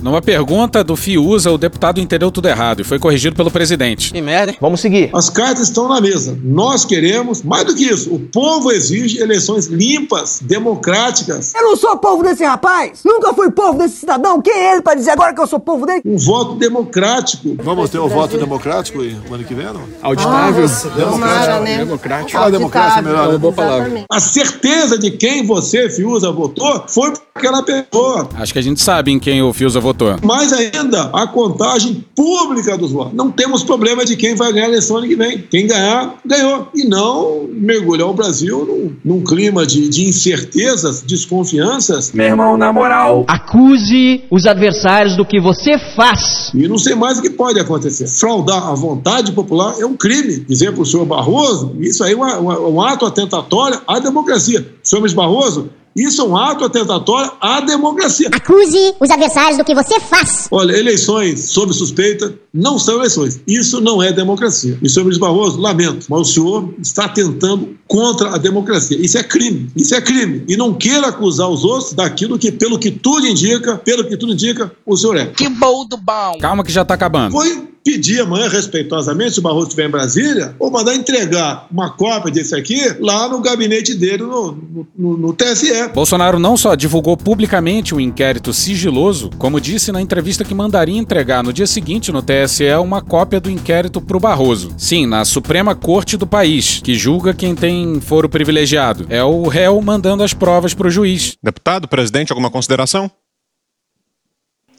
Numa 0.03 0.21
pergunta 0.21 0.85
do 0.85 0.95
Fiuza, 0.95 1.51
o 1.51 1.57
deputado 1.57 1.99
entendeu 1.99 2.31
tudo 2.31 2.49
errado 2.49 2.81
e 2.81 2.85
foi 2.85 2.99
corrigido 2.99 3.35
pelo 3.35 3.51
presidente. 3.51 4.13
Que 4.13 4.21
merda, 4.21 4.53
hein? 4.53 4.59
Vamos 4.61 4.81
seguir. 4.81 5.09
As 5.15 5.31
cartas 5.31 5.69
estão 5.69 5.89
na 5.89 6.01
mesa. 6.01 6.39
Nós 6.45 6.85
queremos, 6.85 7.43
mais 7.43 7.65
do 7.65 7.75
que 7.75 7.85
isso, 7.85 8.15
o 8.15 8.19
povo 8.19 8.71
exige 8.71 9.19
eleições 9.19 9.67
limpas, 9.67 10.41
democráticas. 10.43 11.55
Eu 11.55 11.63
não 11.63 11.77
sou 11.77 11.97
povo 11.97 12.23
desse 12.23 12.45
rapaz. 12.45 12.66
Nunca 13.05 13.33
fui 13.35 13.51
povo 13.51 13.79
desse 13.79 13.97
cidadão. 13.97 14.41
Quem 14.41 14.53
é 14.53 14.73
ele 14.73 14.83
pra 14.83 14.95
dizer 14.95 15.11
agora 15.11 15.35
que 15.35 15.41
eu 15.41 15.47
sou 15.47 15.61
povo 15.61 15.87
dele? 15.87 16.03
Um 16.05 16.17
voto 16.19 16.55
democrático. 16.55 17.57
Vamos 17.63 17.91
ter 17.91 17.99
um 17.99 18.09
voto 18.09 18.37
democrático 18.39 19.01
aí, 19.01 19.17
no 19.29 19.35
ano 19.35 19.45
que 19.45 19.55
vem, 19.55 19.67
não? 19.67 19.83
Auditável. 20.03 20.63
Nossa, 20.63 20.89
democrático. 20.91 21.63
né? 21.63 21.79
Democrático. 21.79 22.31
Falar 22.33 22.51
democrácia 22.51 22.99
é 22.99 23.03
melhor, 23.03 23.33
né? 23.33 23.39
boa 23.39 23.53
palavra. 23.53 24.05
A 24.11 24.21
certeza 24.21 24.99
de 24.99 25.11
quem 25.13 25.45
você, 25.45 25.89
Fiuza, 25.91 26.31
votou 26.33 26.85
foi 26.89 27.11
por 27.13 27.23
aquela 27.35 27.63
pessoa. 27.63 28.29
Acho 28.35 28.53
que 28.53 28.59
a 28.59 28.63
gente 28.63 28.81
sabe 28.81 29.11
em 29.13 29.19
quem 29.19 29.43
o 29.43 29.53
Fiuza 29.53 29.81
votou. 29.81 30.17
Mais 30.23 30.53
ainda, 30.53 31.11
a 31.13 31.27
contagem 31.27 32.05
pública 32.15 32.77
dos 32.77 32.93
votos. 32.93 33.13
Não 33.15 33.31
temos 33.31 33.63
problema 33.63 34.05
de 34.05 34.17
quem 34.17 34.35
vai 34.35 34.53
ganhar 34.53 34.67
a 34.67 34.69
eleição 34.69 34.97
ano 34.97 35.07
que 35.07 35.17
vem. 35.17 35.39
Quem 35.51 35.67
ganhar, 35.67 36.15
ganhou. 36.25 36.69
E 36.75 36.85
não 36.85 37.47
mergulhar 37.51 38.09
o 38.09 38.15
Brasil 38.15 38.65
num, 38.65 38.97
num 39.05 39.25
clima 39.25 39.67
de, 39.67 39.89
de 39.89 40.05
incertezas, 40.07 41.03
desconfianças. 41.03 42.13
Meu 42.13 42.27
irmão, 42.27 42.56
na 42.57 42.73
moral. 42.73 43.25
Acuse 43.29 44.25
os 44.31 44.47
adversários 44.47 45.17
do 45.17 45.25
que 45.25 45.41
você 45.41 45.79
faz. 45.79 46.51
E 46.55 46.67
não 46.69 46.79
sei 46.79 46.95
mais 46.95 47.19
o 47.19 47.23
que 47.23 47.31
pode 47.31 47.59
acontecer. 47.59 48.07
Fraudar 48.07 48.69
a 48.69 48.75
vontade 48.75 49.33
popular 49.33 49.75
é 49.79 49.87
um 49.87 49.97
crime. 49.97 50.41
Dizer 50.41 50.73
para 50.73 50.83
o 50.83 50.87
senhor 50.87 51.05
Barroso, 51.07 51.75
isso 51.81 52.03
aí 52.05 52.13
é 52.13 52.17
uma- 52.17 52.39
uma- 52.39 52.61
um 52.61 52.81
ato 52.81 53.07
atentatório 53.07 53.81
à 53.87 53.99
democracia. 53.99 54.67
Senhor 54.83 55.01
Luiz 55.01 55.13
Barroso, 55.15 55.71
Isso 55.97 56.21
é 56.21 56.25
um 56.25 56.37
ato 56.37 56.65
atentatório 56.65 57.33
à 57.41 57.61
democracia. 57.61 58.29
Acuse 58.31 58.95
os 59.01 59.11
adversários 59.11 59.57
do 59.57 59.65
que 59.65 59.75
você 59.75 59.99
faz. 59.99 60.47
Olha, 60.51 60.77
eleições 60.77 61.49
sob 61.49 61.73
suspeita 61.73 62.35
não 62.53 62.79
são 62.79 62.97
eleições. 62.97 63.41
Isso 63.47 63.81
não 63.81 64.03
é 64.03 64.13
democracia. 64.13 64.79
E, 64.83 64.89
senhor 64.89 65.07
Luiz 65.07 65.17
Barroso, 65.19 65.59
lamento, 65.59 66.07
mas 66.11 66.21
o 66.21 66.25
senhor 66.25 66.75
está 66.83 67.09
tentando 67.09 67.77
contra 67.89 68.35
a 68.35 68.39
democracia. 68.39 68.99
Isso 69.01 69.17
é 69.17 69.23
crime. 69.23 69.71
Isso 69.75 69.95
é 69.95 70.01
crime. 70.01 70.45
E 70.47 70.57
não 70.57 70.75
queira 70.75 71.09
acusar 71.09 71.49
os 71.49 71.65
outros 71.65 71.95
daquilo 71.95 72.39
que, 72.39 72.53
pelo 72.53 72.79
que 72.79 72.91
tudo 72.91 73.27
indica, 73.27 73.77
pelo 73.79 74.05
que 74.05 74.17
tudo 74.17 74.33
indica, 74.33 74.71
o 74.85 74.97
senhor 74.97 75.17
é. 75.17 75.27
Que 75.27 75.49
bom 75.49 75.87
do 75.87 75.97
bom. 75.97 76.39
Calma 76.41 76.63
que 76.63 76.73
já 76.73 76.85
tá 76.85 76.95
acabando. 76.95 77.33
Foi 77.33 77.69
pedir 77.87 78.21
amanhã, 78.21 78.49
respeitosamente, 78.49 79.35
se 79.35 79.39
o 79.39 79.43
Barroso 79.43 79.69
estiver 79.69 79.87
em 79.87 79.91
Brasília, 79.91 80.57
ou 80.59 80.73
mandar 80.73 80.97
entregar 80.97 81.69
uma 81.71 81.89
cópia 81.89 82.33
desse 82.33 82.53
aqui 82.53 82.81
lá 82.99 83.29
no 83.29 83.41
gabinete 83.41 83.95
dele 83.95 84.25
no, 84.25 84.59
no, 84.99 85.17
no 85.17 85.33
TSE. 85.33 85.91
Bolsonaro 85.95 86.37
não 86.37 86.57
só 86.57 86.75
divulgou 86.75 87.17
publicamente 87.17 87.95
um 87.95 88.01
inquérito 88.01 88.53
sigiloso, 88.53 89.31
como 89.39 89.61
disse 89.61 89.93
na 89.93 90.03
entrevista 90.03 90.45
que 90.45 90.53
mandaria 90.53 90.99
entregar 90.99 91.45
no 91.45 91.53
dia 91.53 91.67
seguinte 91.67 92.11
no 92.11 92.23
TSE 92.23 92.75
uma 92.83 93.01
cópia 93.01 93.39
do 93.39 93.49
inquérito 93.49 94.01
pro 94.01 94.19
Barroso. 94.19 94.75
Sim, 94.77 95.07
na 95.07 95.25
Suprema 95.25 95.77
Corte 95.77 96.17
do 96.17 96.27
país, 96.27 96.81
que 96.83 96.97
julga 96.97 97.33
quem 97.33 97.55
tem 97.55 98.01
foro 98.01 98.29
privilegiado. 98.29 99.07
É 99.09 99.23
o 99.23 99.47
réu 99.47 99.81
mandando 99.81 100.25
as 100.25 100.35
provas 100.35 100.75
pro 100.75 100.91
juiz. 100.91 101.37
Deputado, 101.41 101.87
presidente, 101.87 102.33
alguma 102.33 102.51
consideração? 102.51 103.09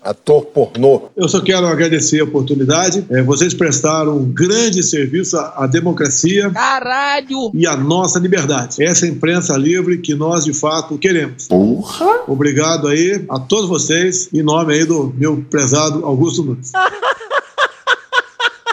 Ator 0.08 0.46
pornô. 0.46 1.10
Eu 1.16 1.28
só 1.28 1.42
quero 1.42 1.68
agradecer 1.68 2.22
a 2.22 2.24
oportunidade. 2.24 3.06
É, 3.10 3.22
vocês 3.22 3.54
prestaram 3.54 4.18
um 4.18 4.26
grande 4.26 4.82
serviço 4.82 5.38
à, 5.38 5.64
à 5.64 5.68
democracia. 5.68 6.50
Caralho! 6.52 7.52
E 7.54 7.68
à 7.68 7.76
nossa 7.76 8.20
liberdade. 8.20 8.84
Essa 8.84 9.06
é 9.06 9.10
a 9.10 9.12
imprensa 9.12 9.58
livre 9.58 9.98
que 9.98 10.16
nós, 10.16 10.46
de 10.46 10.54
fato, 10.54 10.98
queremos. 10.98 11.48
Porra! 11.48 12.24
Obrigado 12.28 12.88
aí 12.88 13.26
a 13.30 13.40
todos 13.40 13.68
vocês, 13.68 14.30
em 14.34 14.42
nome 14.42 14.74
aí 14.74 14.86
do 14.86 15.14
meu 15.18 15.44
prezado 15.50 16.06
Augusto 16.06 16.44
Nunes. 16.44 16.72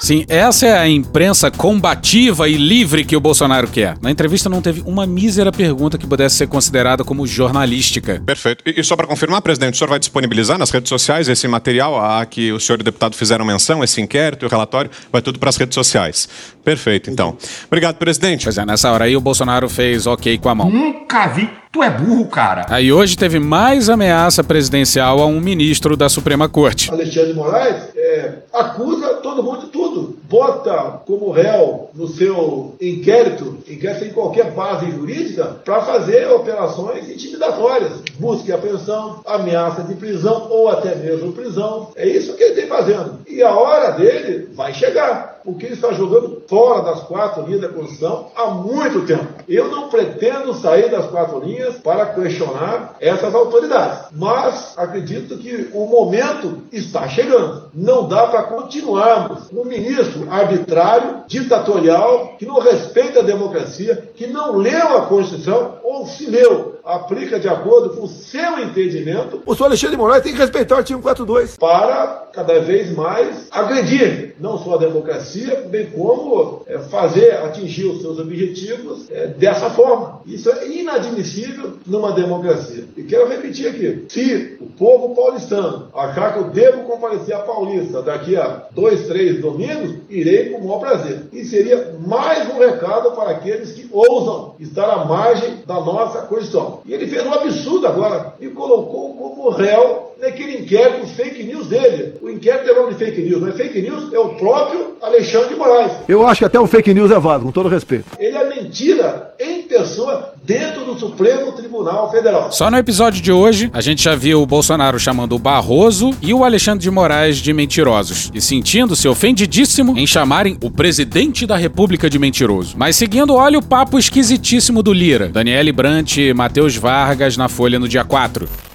Sim, 0.05 0.27
essa 0.29 0.67
é 0.67 0.77
a 0.77 0.87
imprensa 0.87 1.51
combativa 1.51 2.47
e 2.47 2.59
livre 2.59 3.07
que 3.07 3.17
o 3.17 3.21
Bolsonaro 3.21 3.67
quer. 3.69 3.97
Na 4.03 4.11
entrevista 4.11 4.51
não 4.51 4.61
teve 4.61 4.83
uma 4.85 5.07
mísera 5.07 5.51
pergunta 5.51 5.97
que 5.97 6.07
pudesse 6.07 6.37
ser 6.37 6.47
considerada 6.47 7.03
como 7.03 7.27
jornalística. 7.27 8.21
Perfeito. 8.21 8.62
E, 8.67 8.79
e 8.79 8.85
só 8.85 8.97
para 8.97 9.07
confirmar, 9.07 9.40
presidente, 9.40 9.73
o 9.73 9.79
senhor 9.79 9.88
vai 9.88 9.99
disponibilizar 9.99 10.59
nas 10.59 10.71
redes 10.71 10.90
sociais 10.90 11.27
esse 11.27 11.49
material 11.49 11.99
a 11.99 12.27
que 12.27 12.53
o 12.53 12.61
senhor 12.61 12.81
e 12.81 12.83
o 12.83 12.85
deputado 12.85 13.17
fizeram 13.17 13.47
menção, 13.47 13.83
esse 13.83 13.99
inquérito 13.99 14.45
e 14.45 14.47
o 14.47 14.51
relatório, 14.51 14.90
vai 15.11 15.23
tudo 15.23 15.38
para 15.38 15.49
as 15.49 15.57
redes 15.57 15.75
sociais. 15.75 16.29
Perfeito, 16.62 17.09
então. 17.09 17.38
Obrigado, 17.67 17.97
presidente. 17.97 18.45
Pois 18.45 18.59
é, 18.59 18.67
nessa 18.67 18.93
hora 18.93 19.07
aí 19.07 19.17
o 19.17 19.23
Bolsonaro 19.23 19.71
fez 19.71 20.07
ok 20.07 20.37
com 20.37 20.51
a 20.51 20.55
mão. 20.55 20.69
Nunca 20.69 21.29
vi. 21.29 21.63
Tu 21.74 21.82
é 21.82 21.90
burro, 21.90 22.26
cara. 22.28 22.66
Aí 22.68 22.92
hoje 22.92 23.16
teve 23.16 23.40
mais 23.40 23.88
ameaça 23.88 24.44
presidencial 24.44 25.18
a 25.18 25.26
um 25.26 25.40
ministro 25.40 25.96
da 25.96 26.08
Suprema 26.08 26.48
Corte. 26.48 26.88
Alexandre 26.88 27.32
de 27.32 27.34
Moraes 27.34 27.88
é, 27.96 28.34
acusa 28.52 29.14
todo 29.14 29.42
mundo 29.42 29.62
de 29.62 29.66
tudo. 29.72 30.16
Bota 30.30 31.00
como 31.04 31.32
réu 31.32 31.90
no 31.92 32.06
seu 32.06 32.76
inquérito, 32.80 33.58
inquérito 33.68 34.04
em 34.04 34.12
qualquer 34.12 34.52
base 34.52 34.88
jurídica, 34.88 35.46
para 35.64 35.82
fazer 35.82 36.30
operações 36.30 37.10
intimidatórias. 37.10 38.04
Busca 38.20 38.50
e 38.50 38.52
apreensão, 38.52 39.20
ameaça 39.26 39.82
de 39.82 39.96
prisão 39.96 40.46
ou 40.50 40.68
até 40.68 40.94
mesmo 40.94 41.32
prisão. 41.32 41.88
É 41.96 42.06
isso 42.06 42.37
que 42.37 42.44
ele 42.44 42.54
tem 42.54 42.68
fazendo. 42.68 43.18
E 43.28 43.42
a 43.42 43.52
hora 43.52 43.90
dele 43.90 44.48
vai 44.54 44.72
chegar 44.72 45.34
porque 45.44 45.66
ele 45.66 45.74
está 45.74 45.92
jogando 45.92 46.42
fora 46.48 46.82
das 46.82 47.02
quatro 47.02 47.44
linhas 47.44 47.60
da 47.60 47.68
Constituição 47.68 48.28
há 48.34 48.46
muito 48.46 49.04
tempo. 49.06 49.26
Eu 49.46 49.70
não 49.70 49.90
pretendo 49.90 50.54
sair 50.54 50.90
das 50.90 51.06
quatro 51.06 51.38
linhas 51.40 51.63
para 51.72 52.07
questionar 52.07 52.96
essas 53.00 53.35
autoridades, 53.35 54.07
mas 54.12 54.74
acredito 54.77 55.38
que 55.38 55.70
o 55.72 55.87
momento 55.87 56.62
está 56.72 57.09
chegando. 57.09 57.70
Não 57.74 58.09
dá 58.09 58.27
para 58.27 58.44
continuarmos 58.44 59.50
um 59.53 59.64
ministro 59.64 60.27
arbitrário, 60.31 61.24
ditatorial, 61.27 62.35
que 62.38 62.46
não 62.46 62.61
respeita 62.61 63.20
a 63.20 63.24
democracia, 63.24 64.11
que 64.14 64.27
não 64.27 64.57
leu 64.57 64.96
a 64.96 65.07
Constituição 65.07 65.79
ou 65.83 66.07
se 66.07 66.27
leu, 66.27 66.73
aplica 66.85 67.40
de 67.40 67.49
acordo 67.49 67.97
com 67.97 68.05
o 68.05 68.09
seu 68.09 68.59
entendimento. 68.59 69.42
O 69.47 69.55
senhor 69.55 69.68
Alexandre 69.68 69.97
de 69.97 70.03
Moraes 70.03 70.23
tem 70.23 70.33
que 70.33 70.38
respeitar 70.38 70.75
o 70.75 70.79
artigo 70.79 71.01
42 71.01 71.57
para 71.57 72.29
cada 72.33 72.61
vez 72.61 72.94
mais 72.94 73.47
agredir 73.51 74.35
não 74.40 74.59
só 74.59 74.75
a 74.75 74.79
democracia, 74.79 75.64
bem 75.68 75.87
como 75.87 76.62
é, 76.66 76.79
fazer 76.79 77.33
atingir 77.37 77.87
os 77.87 78.01
seus 78.01 78.18
objetivos 78.18 79.11
é, 79.11 79.29
dessa 79.29 79.70
forma. 79.70 80.20
Isso 80.27 80.51
é 80.51 80.66
inadmissível 80.68 81.75
numa 81.87 82.12
democracia. 82.12 82.85
E 82.97 83.03
quero 83.05 83.29
repetir 83.29 83.68
aqui: 83.68 84.05
se 84.09 84.57
o 84.61 84.66
povo 84.66 85.14
paulistano 85.14 85.88
achar 85.94 86.33
que 86.33 86.38
eu 86.40 86.51
devo 86.51 86.85
comparecer 86.85 87.35
a 87.35 87.40
Paulista 87.40 88.03
daqui 88.03 88.37
a 88.37 88.64
dois, 88.73 89.07
três 89.07 89.40
domingos, 89.40 89.97
irei 90.09 90.51
com 90.51 90.59
o 90.59 90.64
maior 90.64 90.81
prazer. 90.81 91.23
E 91.33 91.44
seria 91.44 91.94
mais 92.05 92.49
um 92.53 92.59
recado 92.59 93.12
para 93.12 93.31
aqueles 93.31 93.73
que 93.73 93.88
ousam 93.92 94.55
estar 94.59 94.90
à 94.90 95.05
margem 95.05 95.62
da 95.66 95.75
nossa 95.75 96.23
Constituição. 96.23 96.73
E 96.84 96.92
ele 96.92 97.06
fez 97.06 97.24
um 97.24 97.32
absurdo 97.32 97.87
agora 97.87 98.34
e 98.40 98.48
colocou 98.48 99.14
como 99.14 99.50
réu 99.50 100.04
naquele 100.20 100.59
inquérito 100.59 101.07
fake 101.09 101.42
news 101.44 101.66
dele. 101.66 102.14
O 102.22 102.31
inquérito 102.31 102.70
é 102.70 102.74
nome 102.74 102.94
de 102.94 103.05
fake 103.05 103.22
news, 103.22 103.40
não 103.40 103.48
é 103.48 103.53
fake 103.53 103.81
news, 103.83 104.12
é 104.12 104.18
o 104.18 104.31
próprio 104.31 104.96
Alexandre 105.03 105.50
de 105.50 105.57
Moraes. 105.57 105.92
Eu 106.09 106.27
acho 106.27 106.38
que 106.38 106.44
até 106.44 106.59
o 106.59 106.66
fake 106.66 106.94
news 106.94 107.11
é 107.11 107.18
válido, 107.18 107.46
com 107.46 107.53
todo 107.53 107.68
respeito. 107.68 108.05
Ele 108.18 108.37
é 108.37 108.48
mentira 108.48 109.35
em 109.38 109.62
pessoa 109.62 110.33
dentro 110.42 110.85
do 110.85 110.98
Supremo 110.98 111.53
Tribunal 111.53 112.11
Federal. 112.11 112.53
Só 112.53 112.70
no 112.70 112.77
episódio 112.77 113.20
de 113.20 113.33
hoje, 113.33 113.70
a 113.72 113.81
gente 113.81 114.03
já 114.03 114.14
viu 114.14 114.42
o 114.42 114.46
Bolsonaro 114.46 114.98
chamando 114.98 115.35
o 115.35 115.38
Barroso 115.38 116.11
e 116.22 116.33
o 116.33 116.44
Alexandre 116.44 116.83
de 116.83 116.90
Moraes 116.90 117.38
de 117.38 117.53
mentirosos 117.53 118.31
e 118.35 118.40
sentindo-se 118.40 119.09
ofendidíssimo 119.09 119.96
em 119.98 120.07
chamarem 120.07 120.57
o 120.62 120.70
presidente 120.70 121.46
da 121.46 121.57
República 121.57 122.09
de 122.09 122.18
mentiroso. 122.18 122.74
Mas 122.77 122.96
seguindo, 122.96 123.35
olha 123.35 123.59
o 123.59 123.64
papo 123.64 123.98
esquisitíssimo 123.98 124.83
do 124.83 124.92
Lira, 124.92 125.29
Daniele 125.29 125.72
Brant 125.72 126.16
e 126.16 126.33
Matheus 126.33 126.77
Vargas 126.77 127.37
na 127.37 127.48
Folha 127.48 127.79
no 127.79 127.88
dia 127.88 128.05
4. 128.05 128.73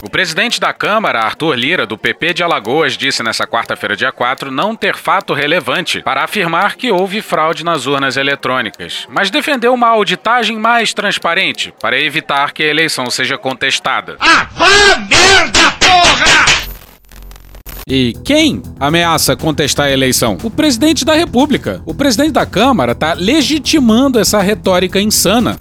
O 0.00 0.08
presidente 0.08 0.60
da 0.60 0.72
Câmara, 0.72 1.20
Arthur 1.20 1.54
Lira, 1.56 1.84
do 1.84 1.98
PP 1.98 2.34
de 2.34 2.42
Alagoas, 2.42 2.96
disse 2.96 3.22
nesta 3.22 3.46
quarta-feira, 3.48 3.96
dia 3.96 4.12
4, 4.12 4.50
não 4.50 4.76
ter 4.76 4.96
fato 4.96 5.34
relevante 5.34 6.02
para 6.02 6.22
afirmar 6.22 6.76
que 6.76 6.92
houve 6.92 7.20
fraude 7.20 7.64
nas 7.64 7.84
urnas 7.86 8.16
eletrônicas, 8.16 9.08
mas 9.10 9.28
defendeu 9.28 9.74
uma 9.74 9.88
auditagem 9.88 10.56
mais 10.56 10.94
transparente 10.94 11.74
para 11.80 12.00
evitar 12.00 12.52
que 12.52 12.62
a 12.62 12.68
eleição 12.68 13.10
seja 13.10 13.36
contestada. 13.36 14.16
Ah, 14.20 14.46
vá 14.52 14.98
merda, 14.98 15.72
porra! 15.80 16.68
E 17.90 18.12
quem 18.24 18.62
ameaça 18.78 19.34
contestar 19.34 19.86
a 19.86 19.90
eleição? 19.90 20.36
O 20.42 20.50
presidente 20.50 21.04
da 21.04 21.14
República. 21.14 21.82
O 21.86 21.94
presidente 21.94 22.32
da 22.32 22.44
Câmara 22.44 22.92
está 22.92 23.14
legitimando 23.14 24.20
essa 24.20 24.40
retórica 24.40 25.00
insana. 25.00 25.58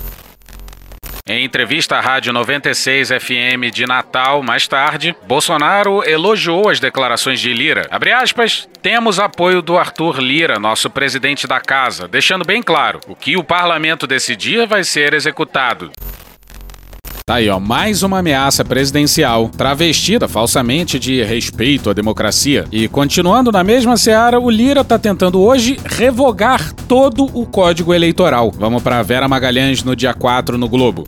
Em 1.29 1.43
entrevista 1.43 1.97
à 1.97 1.99
Rádio 1.99 2.31
96 2.31 3.09
FM 3.09 3.69
de 3.73 3.85
Natal, 3.85 4.41
mais 4.41 4.65
tarde, 4.65 5.13
Bolsonaro 5.27 6.01
elogiou 6.07 6.69
as 6.69 6.79
declarações 6.79 7.41
de 7.41 7.51
Lira. 7.51 7.85
Abre 7.91 8.13
aspas, 8.13 8.69
temos 8.81 9.19
apoio 9.19 9.61
do 9.61 9.77
Arthur 9.77 10.21
Lira, 10.21 10.57
nosso 10.57 10.89
presidente 10.89 11.45
da 11.45 11.59
casa, 11.59 12.07
deixando 12.07 12.45
bem 12.45 12.63
claro, 12.63 13.01
o 13.09 13.15
que 13.15 13.35
o 13.35 13.43
parlamento 13.43 14.07
decidir 14.07 14.65
vai 14.65 14.85
ser 14.85 15.13
executado. 15.13 15.91
Tá 17.29 17.35
aí, 17.35 17.49
ó, 17.49 17.59
mais 17.59 18.03
uma 18.03 18.19
ameaça 18.19 18.63
presidencial, 18.63 19.49
travestida 19.49 20.29
falsamente 20.29 20.97
de 20.97 21.21
respeito 21.21 21.89
à 21.89 21.93
democracia. 21.93 22.63
E 22.71 22.87
continuando 22.87 23.51
na 23.51 23.65
mesma 23.65 23.97
seara, 23.97 24.39
o 24.39 24.49
Lira 24.49 24.81
tá 24.81 24.97
tentando 24.97 25.41
hoje 25.41 25.77
revogar 25.83 26.71
todo 26.87 27.25
o 27.37 27.45
código 27.45 27.93
eleitoral. 27.93 28.49
Vamos 28.57 28.81
para 28.81 29.03
Vera 29.03 29.27
Magalhães 29.27 29.83
no 29.83 29.93
dia 29.93 30.13
4 30.13 30.57
no 30.57 30.69
Globo. 30.69 31.05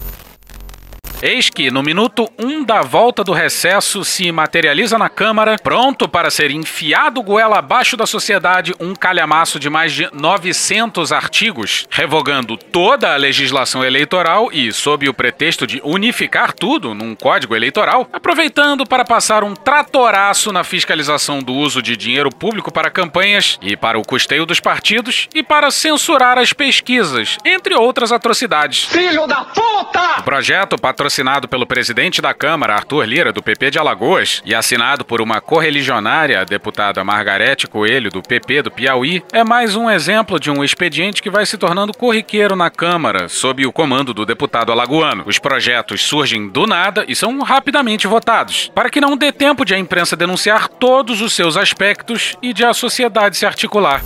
Eis 1.21 1.49
que, 1.49 1.69
no 1.69 1.83
minuto 1.83 2.29
1 2.39 2.47
um 2.47 2.63
da 2.63 2.81
volta 2.81 3.25
do 3.25 3.33
recesso, 3.33 4.05
se 4.05 4.31
materializa 4.31 4.97
na 4.97 5.09
Câmara, 5.09 5.57
pronto 5.61 6.07
para 6.07 6.29
ser 6.29 6.49
enfiado 6.49 7.21
goela 7.21 7.59
abaixo 7.59 7.97
da 7.97 8.05
sociedade 8.05 8.73
um 8.79 8.95
calhamaço 8.95 9.59
de 9.59 9.69
mais 9.69 9.91
de 9.91 10.09
900 10.13 11.11
artigos, 11.11 11.85
revogando 11.89 12.55
toda 12.55 13.13
a 13.13 13.17
legislação 13.17 13.83
eleitoral 13.83 14.49
e, 14.53 14.71
sob 14.71 15.09
o 15.09 15.13
pretexto 15.13 15.67
de 15.67 15.81
unificar 15.83 16.53
tudo 16.53 16.93
num 16.93 17.13
código 17.13 17.53
eleitoral, 17.53 18.07
aproveitando 18.13 18.85
para 18.85 19.03
passar 19.03 19.43
um 19.43 19.53
tratoraço 19.53 20.53
na 20.53 20.63
fiscalização 20.63 21.39
do 21.39 21.53
uso 21.53 21.81
de 21.81 21.97
dinheiro 21.97 22.29
público 22.29 22.71
para 22.71 22.89
campanhas 22.89 23.59
e 23.61 23.75
para 23.75 23.99
o 23.99 24.05
custeio 24.05 24.45
dos 24.45 24.61
partidos 24.61 25.27
e 25.35 25.43
para 25.43 25.69
censurar 25.69 26.37
as 26.37 26.53
pesquisas, 26.53 27.37
entre 27.43 27.75
outras 27.75 28.13
atrocidades. 28.13 28.85
Filho 28.85 29.27
da 29.27 29.43
puta! 29.43 30.19
O 30.19 30.23
projeto 30.23 30.77
patrocinado 30.77 31.08
patrocinado 31.09 31.47
pelo 31.47 31.65
presidente 31.65 32.21
da 32.21 32.35
Câmara, 32.35 32.75
Arthur 32.75 33.03
Lira, 33.03 33.33
do 33.33 33.41
PP 33.41 33.71
de 33.71 33.79
Alagoas, 33.79 34.43
e 34.45 34.53
assinado 34.53 35.03
por 35.03 35.21
uma 35.21 35.41
correligionária, 35.41 36.39
a 36.39 36.43
deputada 36.43 37.03
Margarete 37.03 37.65
Coelho, 37.65 38.11
do 38.11 38.21
PP 38.21 38.61
do 38.61 38.71
Piauí, 38.71 39.23
é 39.33 39.43
mais 39.43 39.75
um 39.75 39.89
exemplo 39.89 40.39
de 40.39 40.51
um 40.51 40.63
expediente 40.63 41.23
que 41.23 41.29
vai 41.29 41.47
se 41.47 41.57
tornando 41.57 41.97
corriqueiro 41.97 42.55
na 42.55 42.69
Câmara, 42.69 43.27
sob 43.27 43.65
o 43.65 43.71
comando 43.71 44.13
do 44.13 44.23
deputado 44.23 44.71
alagoano. 44.71 45.23
Os 45.25 45.39
projetos 45.39 46.03
surgem 46.03 46.47
do 46.47 46.67
nada 46.67 47.03
e 47.07 47.15
são 47.15 47.39
rapidamente 47.41 48.05
votados, 48.05 48.71
para 48.75 48.91
que 48.91 49.01
não 49.01 49.17
dê 49.17 49.31
tempo 49.31 49.65
de 49.65 49.73
a 49.73 49.79
imprensa 49.79 50.15
denunciar 50.15 50.67
todos 50.67 51.21
os 51.21 51.33
seus 51.33 51.57
aspectos 51.57 52.37
e 52.39 52.53
de 52.53 52.63
a 52.63 52.71
sociedade 52.71 53.35
se 53.35 53.47
articular. 53.47 54.03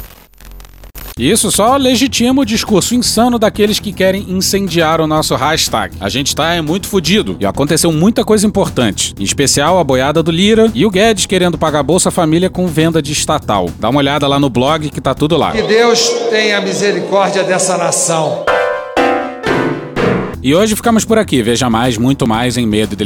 Isso 1.18 1.52
só 1.52 1.78
legitima 1.78 2.42
o 2.42 2.46
discurso 2.46 2.96
insano 2.96 3.38
daqueles 3.38 3.80
que 3.80 3.94
querem 3.94 4.26
incendiar 4.30 5.00
o 5.00 5.06
nosso 5.06 5.36
hashtag. 5.36 5.96
A 6.00 6.10
gente 6.10 6.36
tá 6.36 6.54
é 6.54 6.62
muito 6.62 6.88
fudido 6.88 7.38
e 7.40 7.46
aconteceu 7.46 7.92
muita 7.92 8.26
coisa 8.26 8.48
importante, 8.48 9.14
em 9.20 9.24
especial 9.24 9.78
a 9.78 9.84
boiada 9.84 10.24
do 10.24 10.32
Lira 10.32 10.72
e 10.74 10.86
o 10.86 10.90
Guedes 10.90 11.28
querendo 11.28 11.58
pagar 11.58 11.84
Bolsa 11.84 12.10
Família 12.10 12.50
com 12.50 12.66
venda 12.66 13.02
de 13.02 13.12
estatal. 13.12 13.70
Dá 13.80 13.90
uma 13.90 14.00
olhada 14.00 14.28
lá 14.28 14.40
no 14.40 14.50
blog 14.50 14.90
que 14.90 15.00
tá 15.02 15.14
tudo 15.14 15.38
lá. 15.38 15.52
Que 15.52 15.62
Deus 15.62 16.10
tenha 16.32 16.60
misericórdia 16.62 17.44
dessa 17.44 17.78
nação. 17.78 18.44
E 20.46 20.54
hoje 20.54 20.76
ficamos 20.76 21.06
por 21.06 21.18
aqui. 21.18 21.42
Veja 21.42 21.70
mais, 21.70 21.98
muito 21.98 22.28
mais 22.28 22.58
em 22.58 22.68
medo 22.68 22.98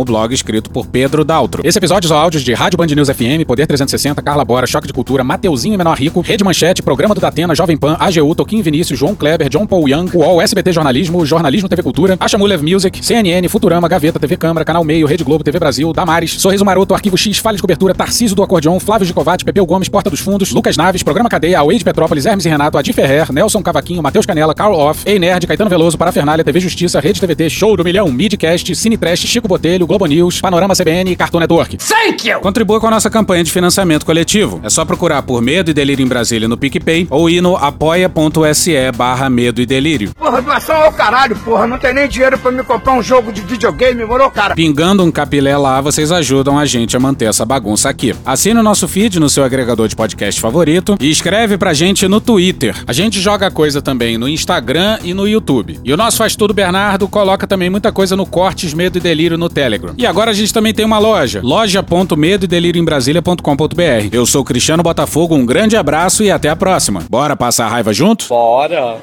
o 0.00 0.04
blog 0.04 0.32
escrito 0.32 0.70
por 0.70 0.86
Pedro 0.86 1.24
Daltro. 1.24 1.60
Esse 1.66 1.76
episódio 1.76 2.08
são 2.08 2.16
áudios 2.16 2.44
de 2.44 2.54
Rádio 2.54 2.78
Band 2.78 2.86
News 2.86 3.08
FM, 3.08 3.44
Poder 3.44 3.66
360, 3.66 4.22
Carla 4.22 4.44
Bora, 4.44 4.64
Choque 4.64 4.86
de 4.86 4.92
Cultura, 4.92 5.24
Mateuzinho 5.24 5.74
e 5.74 5.76
Menor 5.76 5.98
Rico, 5.98 6.20
Rede 6.20 6.44
Manchete, 6.44 6.84
Programa 6.84 7.16
do 7.16 7.20
Datena, 7.20 7.52
Jovem 7.52 7.76
Pan, 7.76 7.96
AGU, 7.98 8.32
Toquinho 8.36 8.62
Vinícius, 8.62 8.96
João 8.96 9.16
Kleber, 9.16 9.48
John 9.48 9.66
Paul 9.66 9.88
Young, 9.88 10.08
UOL, 10.14 10.40
SBT 10.40 10.70
Jornalismo, 10.70 11.26
Jornalismo 11.26 11.68
TV 11.68 11.82
Cultura, 11.82 12.16
Achamulev 12.20 12.62
Music, 12.62 13.04
CNN, 13.04 13.48
Futurama, 13.48 13.88
Gaveta, 13.88 14.20
TV 14.20 14.36
Câmara, 14.36 14.64
Canal 14.64 14.84
Meio, 14.84 15.04
Rede 15.04 15.24
Globo, 15.24 15.42
TV 15.42 15.58
Brasil, 15.58 15.92
Damares, 15.92 16.40
Sorriso 16.40 16.64
Maroto, 16.64 16.94
Arquivo 16.94 17.18
X, 17.18 17.38
Falha 17.38 17.56
de 17.56 17.62
Cobertura, 17.62 17.92
Tarciso 17.92 18.36
do 18.36 18.42
Acordeon, 18.44 18.78
Flávio 18.78 19.04
Gicovati, 19.04 19.44
Pepeu 19.44 19.66
Gomes, 19.66 19.88
Porta 19.88 20.08
dos 20.08 20.20
Fundos, 20.20 20.52
Lucas 20.52 20.76
Naves, 20.76 21.02
Programa 21.02 21.28
Cadeia, 21.28 21.58
Away 21.58 21.78
de 21.78 21.84
Petrópolis, 21.84 22.24
Hermes 22.24 22.46
e 22.46 22.48
Renato, 22.48 22.78
Adi 22.78 22.92
Ferrer, 22.92 23.32
Nelson 23.32 23.60
Cavaquinho, 23.64 24.00
Matheus 24.00 24.26
Canela, 24.26 24.54
Carl 24.54 24.76
Off, 24.76 25.02
Ei 25.04 25.18
Nerd, 25.18 25.44
Caetano 25.56 25.70
Veloso, 25.70 25.96
Parafernália, 25.96 26.44
TV 26.44 26.60
Justiça, 26.60 27.00
Rede 27.00 27.18
TVT, 27.18 27.48
Show 27.48 27.78
do 27.78 27.82
Milhão, 27.82 28.12
Midcast, 28.12 28.76
Cine 28.76 28.98
Trash, 28.98 29.20
Chico 29.20 29.48
Botelho, 29.48 29.86
Globo 29.86 30.04
News, 30.04 30.38
Panorama 30.38 30.74
CBN 30.76 31.12
e 31.12 31.16
Cartoon 31.16 31.40
Network. 31.40 31.78
Thank 31.78 32.28
you! 32.28 32.40
Contribua 32.40 32.78
com 32.78 32.88
a 32.88 32.90
nossa 32.90 33.08
campanha 33.08 33.42
de 33.42 33.50
financiamento 33.50 34.04
coletivo. 34.04 34.60
É 34.62 34.68
só 34.68 34.84
procurar 34.84 35.22
por 35.22 35.40
Medo 35.40 35.70
e 35.70 35.74
Delírio 35.74 36.04
em 36.04 36.06
Brasília 36.06 36.46
no 36.46 36.58
PicPay 36.58 37.06
ou 37.08 37.30
ir 37.30 37.40
no 37.40 37.56
apoia.se 37.56 38.92
barra 38.94 39.30
Medo 39.30 39.62
e 39.62 39.64
Delírio. 39.64 40.10
Porra, 40.14 40.42
doação 40.42 40.76
ao 40.76 40.92
caralho, 40.92 41.34
porra. 41.36 41.66
Não 41.66 41.78
tem 41.78 41.94
nem 41.94 42.06
dinheiro 42.06 42.36
pra 42.36 42.52
me 42.52 42.62
comprar 42.62 42.92
um 42.92 43.02
jogo 43.02 43.32
de 43.32 43.40
videogame, 43.40 44.04
morou, 44.04 44.30
cara? 44.30 44.54
Pingando 44.54 45.02
um 45.02 45.10
capilé 45.10 45.56
lá, 45.56 45.80
vocês 45.80 46.12
ajudam 46.12 46.58
a 46.58 46.66
gente 46.66 46.94
a 46.98 47.00
manter 47.00 47.30
essa 47.30 47.46
bagunça 47.46 47.88
aqui. 47.88 48.14
Assine 48.26 48.60
o 48.60 48.62
nosso 48.62 48.86
feed 48.86 49.18
no 49.18 49.30
seu 49.30 49.42
agregador 49.42 49.88
de 49.88 49.96
podcast 49.96 50.38
favorito 50.38 50.98
e 51.00 51.10
escreve 51.10 51.56
pra 51.56 51.72
gente 51.72 52.06
no 52.06 52.20
Twitter. 52.20 52.76
A 52.86 52.92
gente 52.92 53.18
joga 53.22 53.50
coisa 53.50 53.80
também 53.80 54.18
no 54.18 54.28
Instagram 54.28 54.98
e 55.02 55.14
no 55.14 55.26
YouTube. 55.26 55.45
E 55.84 55.92
o 55.92 55.96
nosso 55.96 56.16
Faz 56.18 56.34
Tudo 56.34 56.52
Bernardo 56.52 57.08
coloca 57.08 57.46
também 57.46 57.70
muita 57.70 57.92
coisa 57.92 58.16
no 58.16 58.26
Cortes 58.26 58.74
Medo 58.74 58.98
e 58.98 59.00
Delírio 59.00 59.38
no 59.38 59.48
Telegram. 59.48 59.94
E 59.96 60.06
agora 60.06 60.30
a 60.30 60.34
gente 60.34 60.52
também 60.52 60.74
tem 60.74 60.84
uma 60.84 60.98
loja, 60.98 61.40
loja.medo 61.42 62.44
e 62.44 62.48
delírio 62.48 62.80
em 62.80 62.84
Brasília.com.br. 62.84 64.08
Eu 64.12 64.26
sou 64.26 64.44
Cristiano 64.44 64.82
Botafogo, 64.82 65.34
um 65.34 65.46
grande 65.46 65.76
abraço 65.76 66.22
e 66.22 66.30
até 66.30 66.48
a 66.48 66.56
próxima. 66.56 67.04
Bora 67.08 67.36
passar 67.36 67.66
a 67.66 67.68
raiva 67.68 67.92
junto? 67.92 68.26
Bora! 68.28 68.98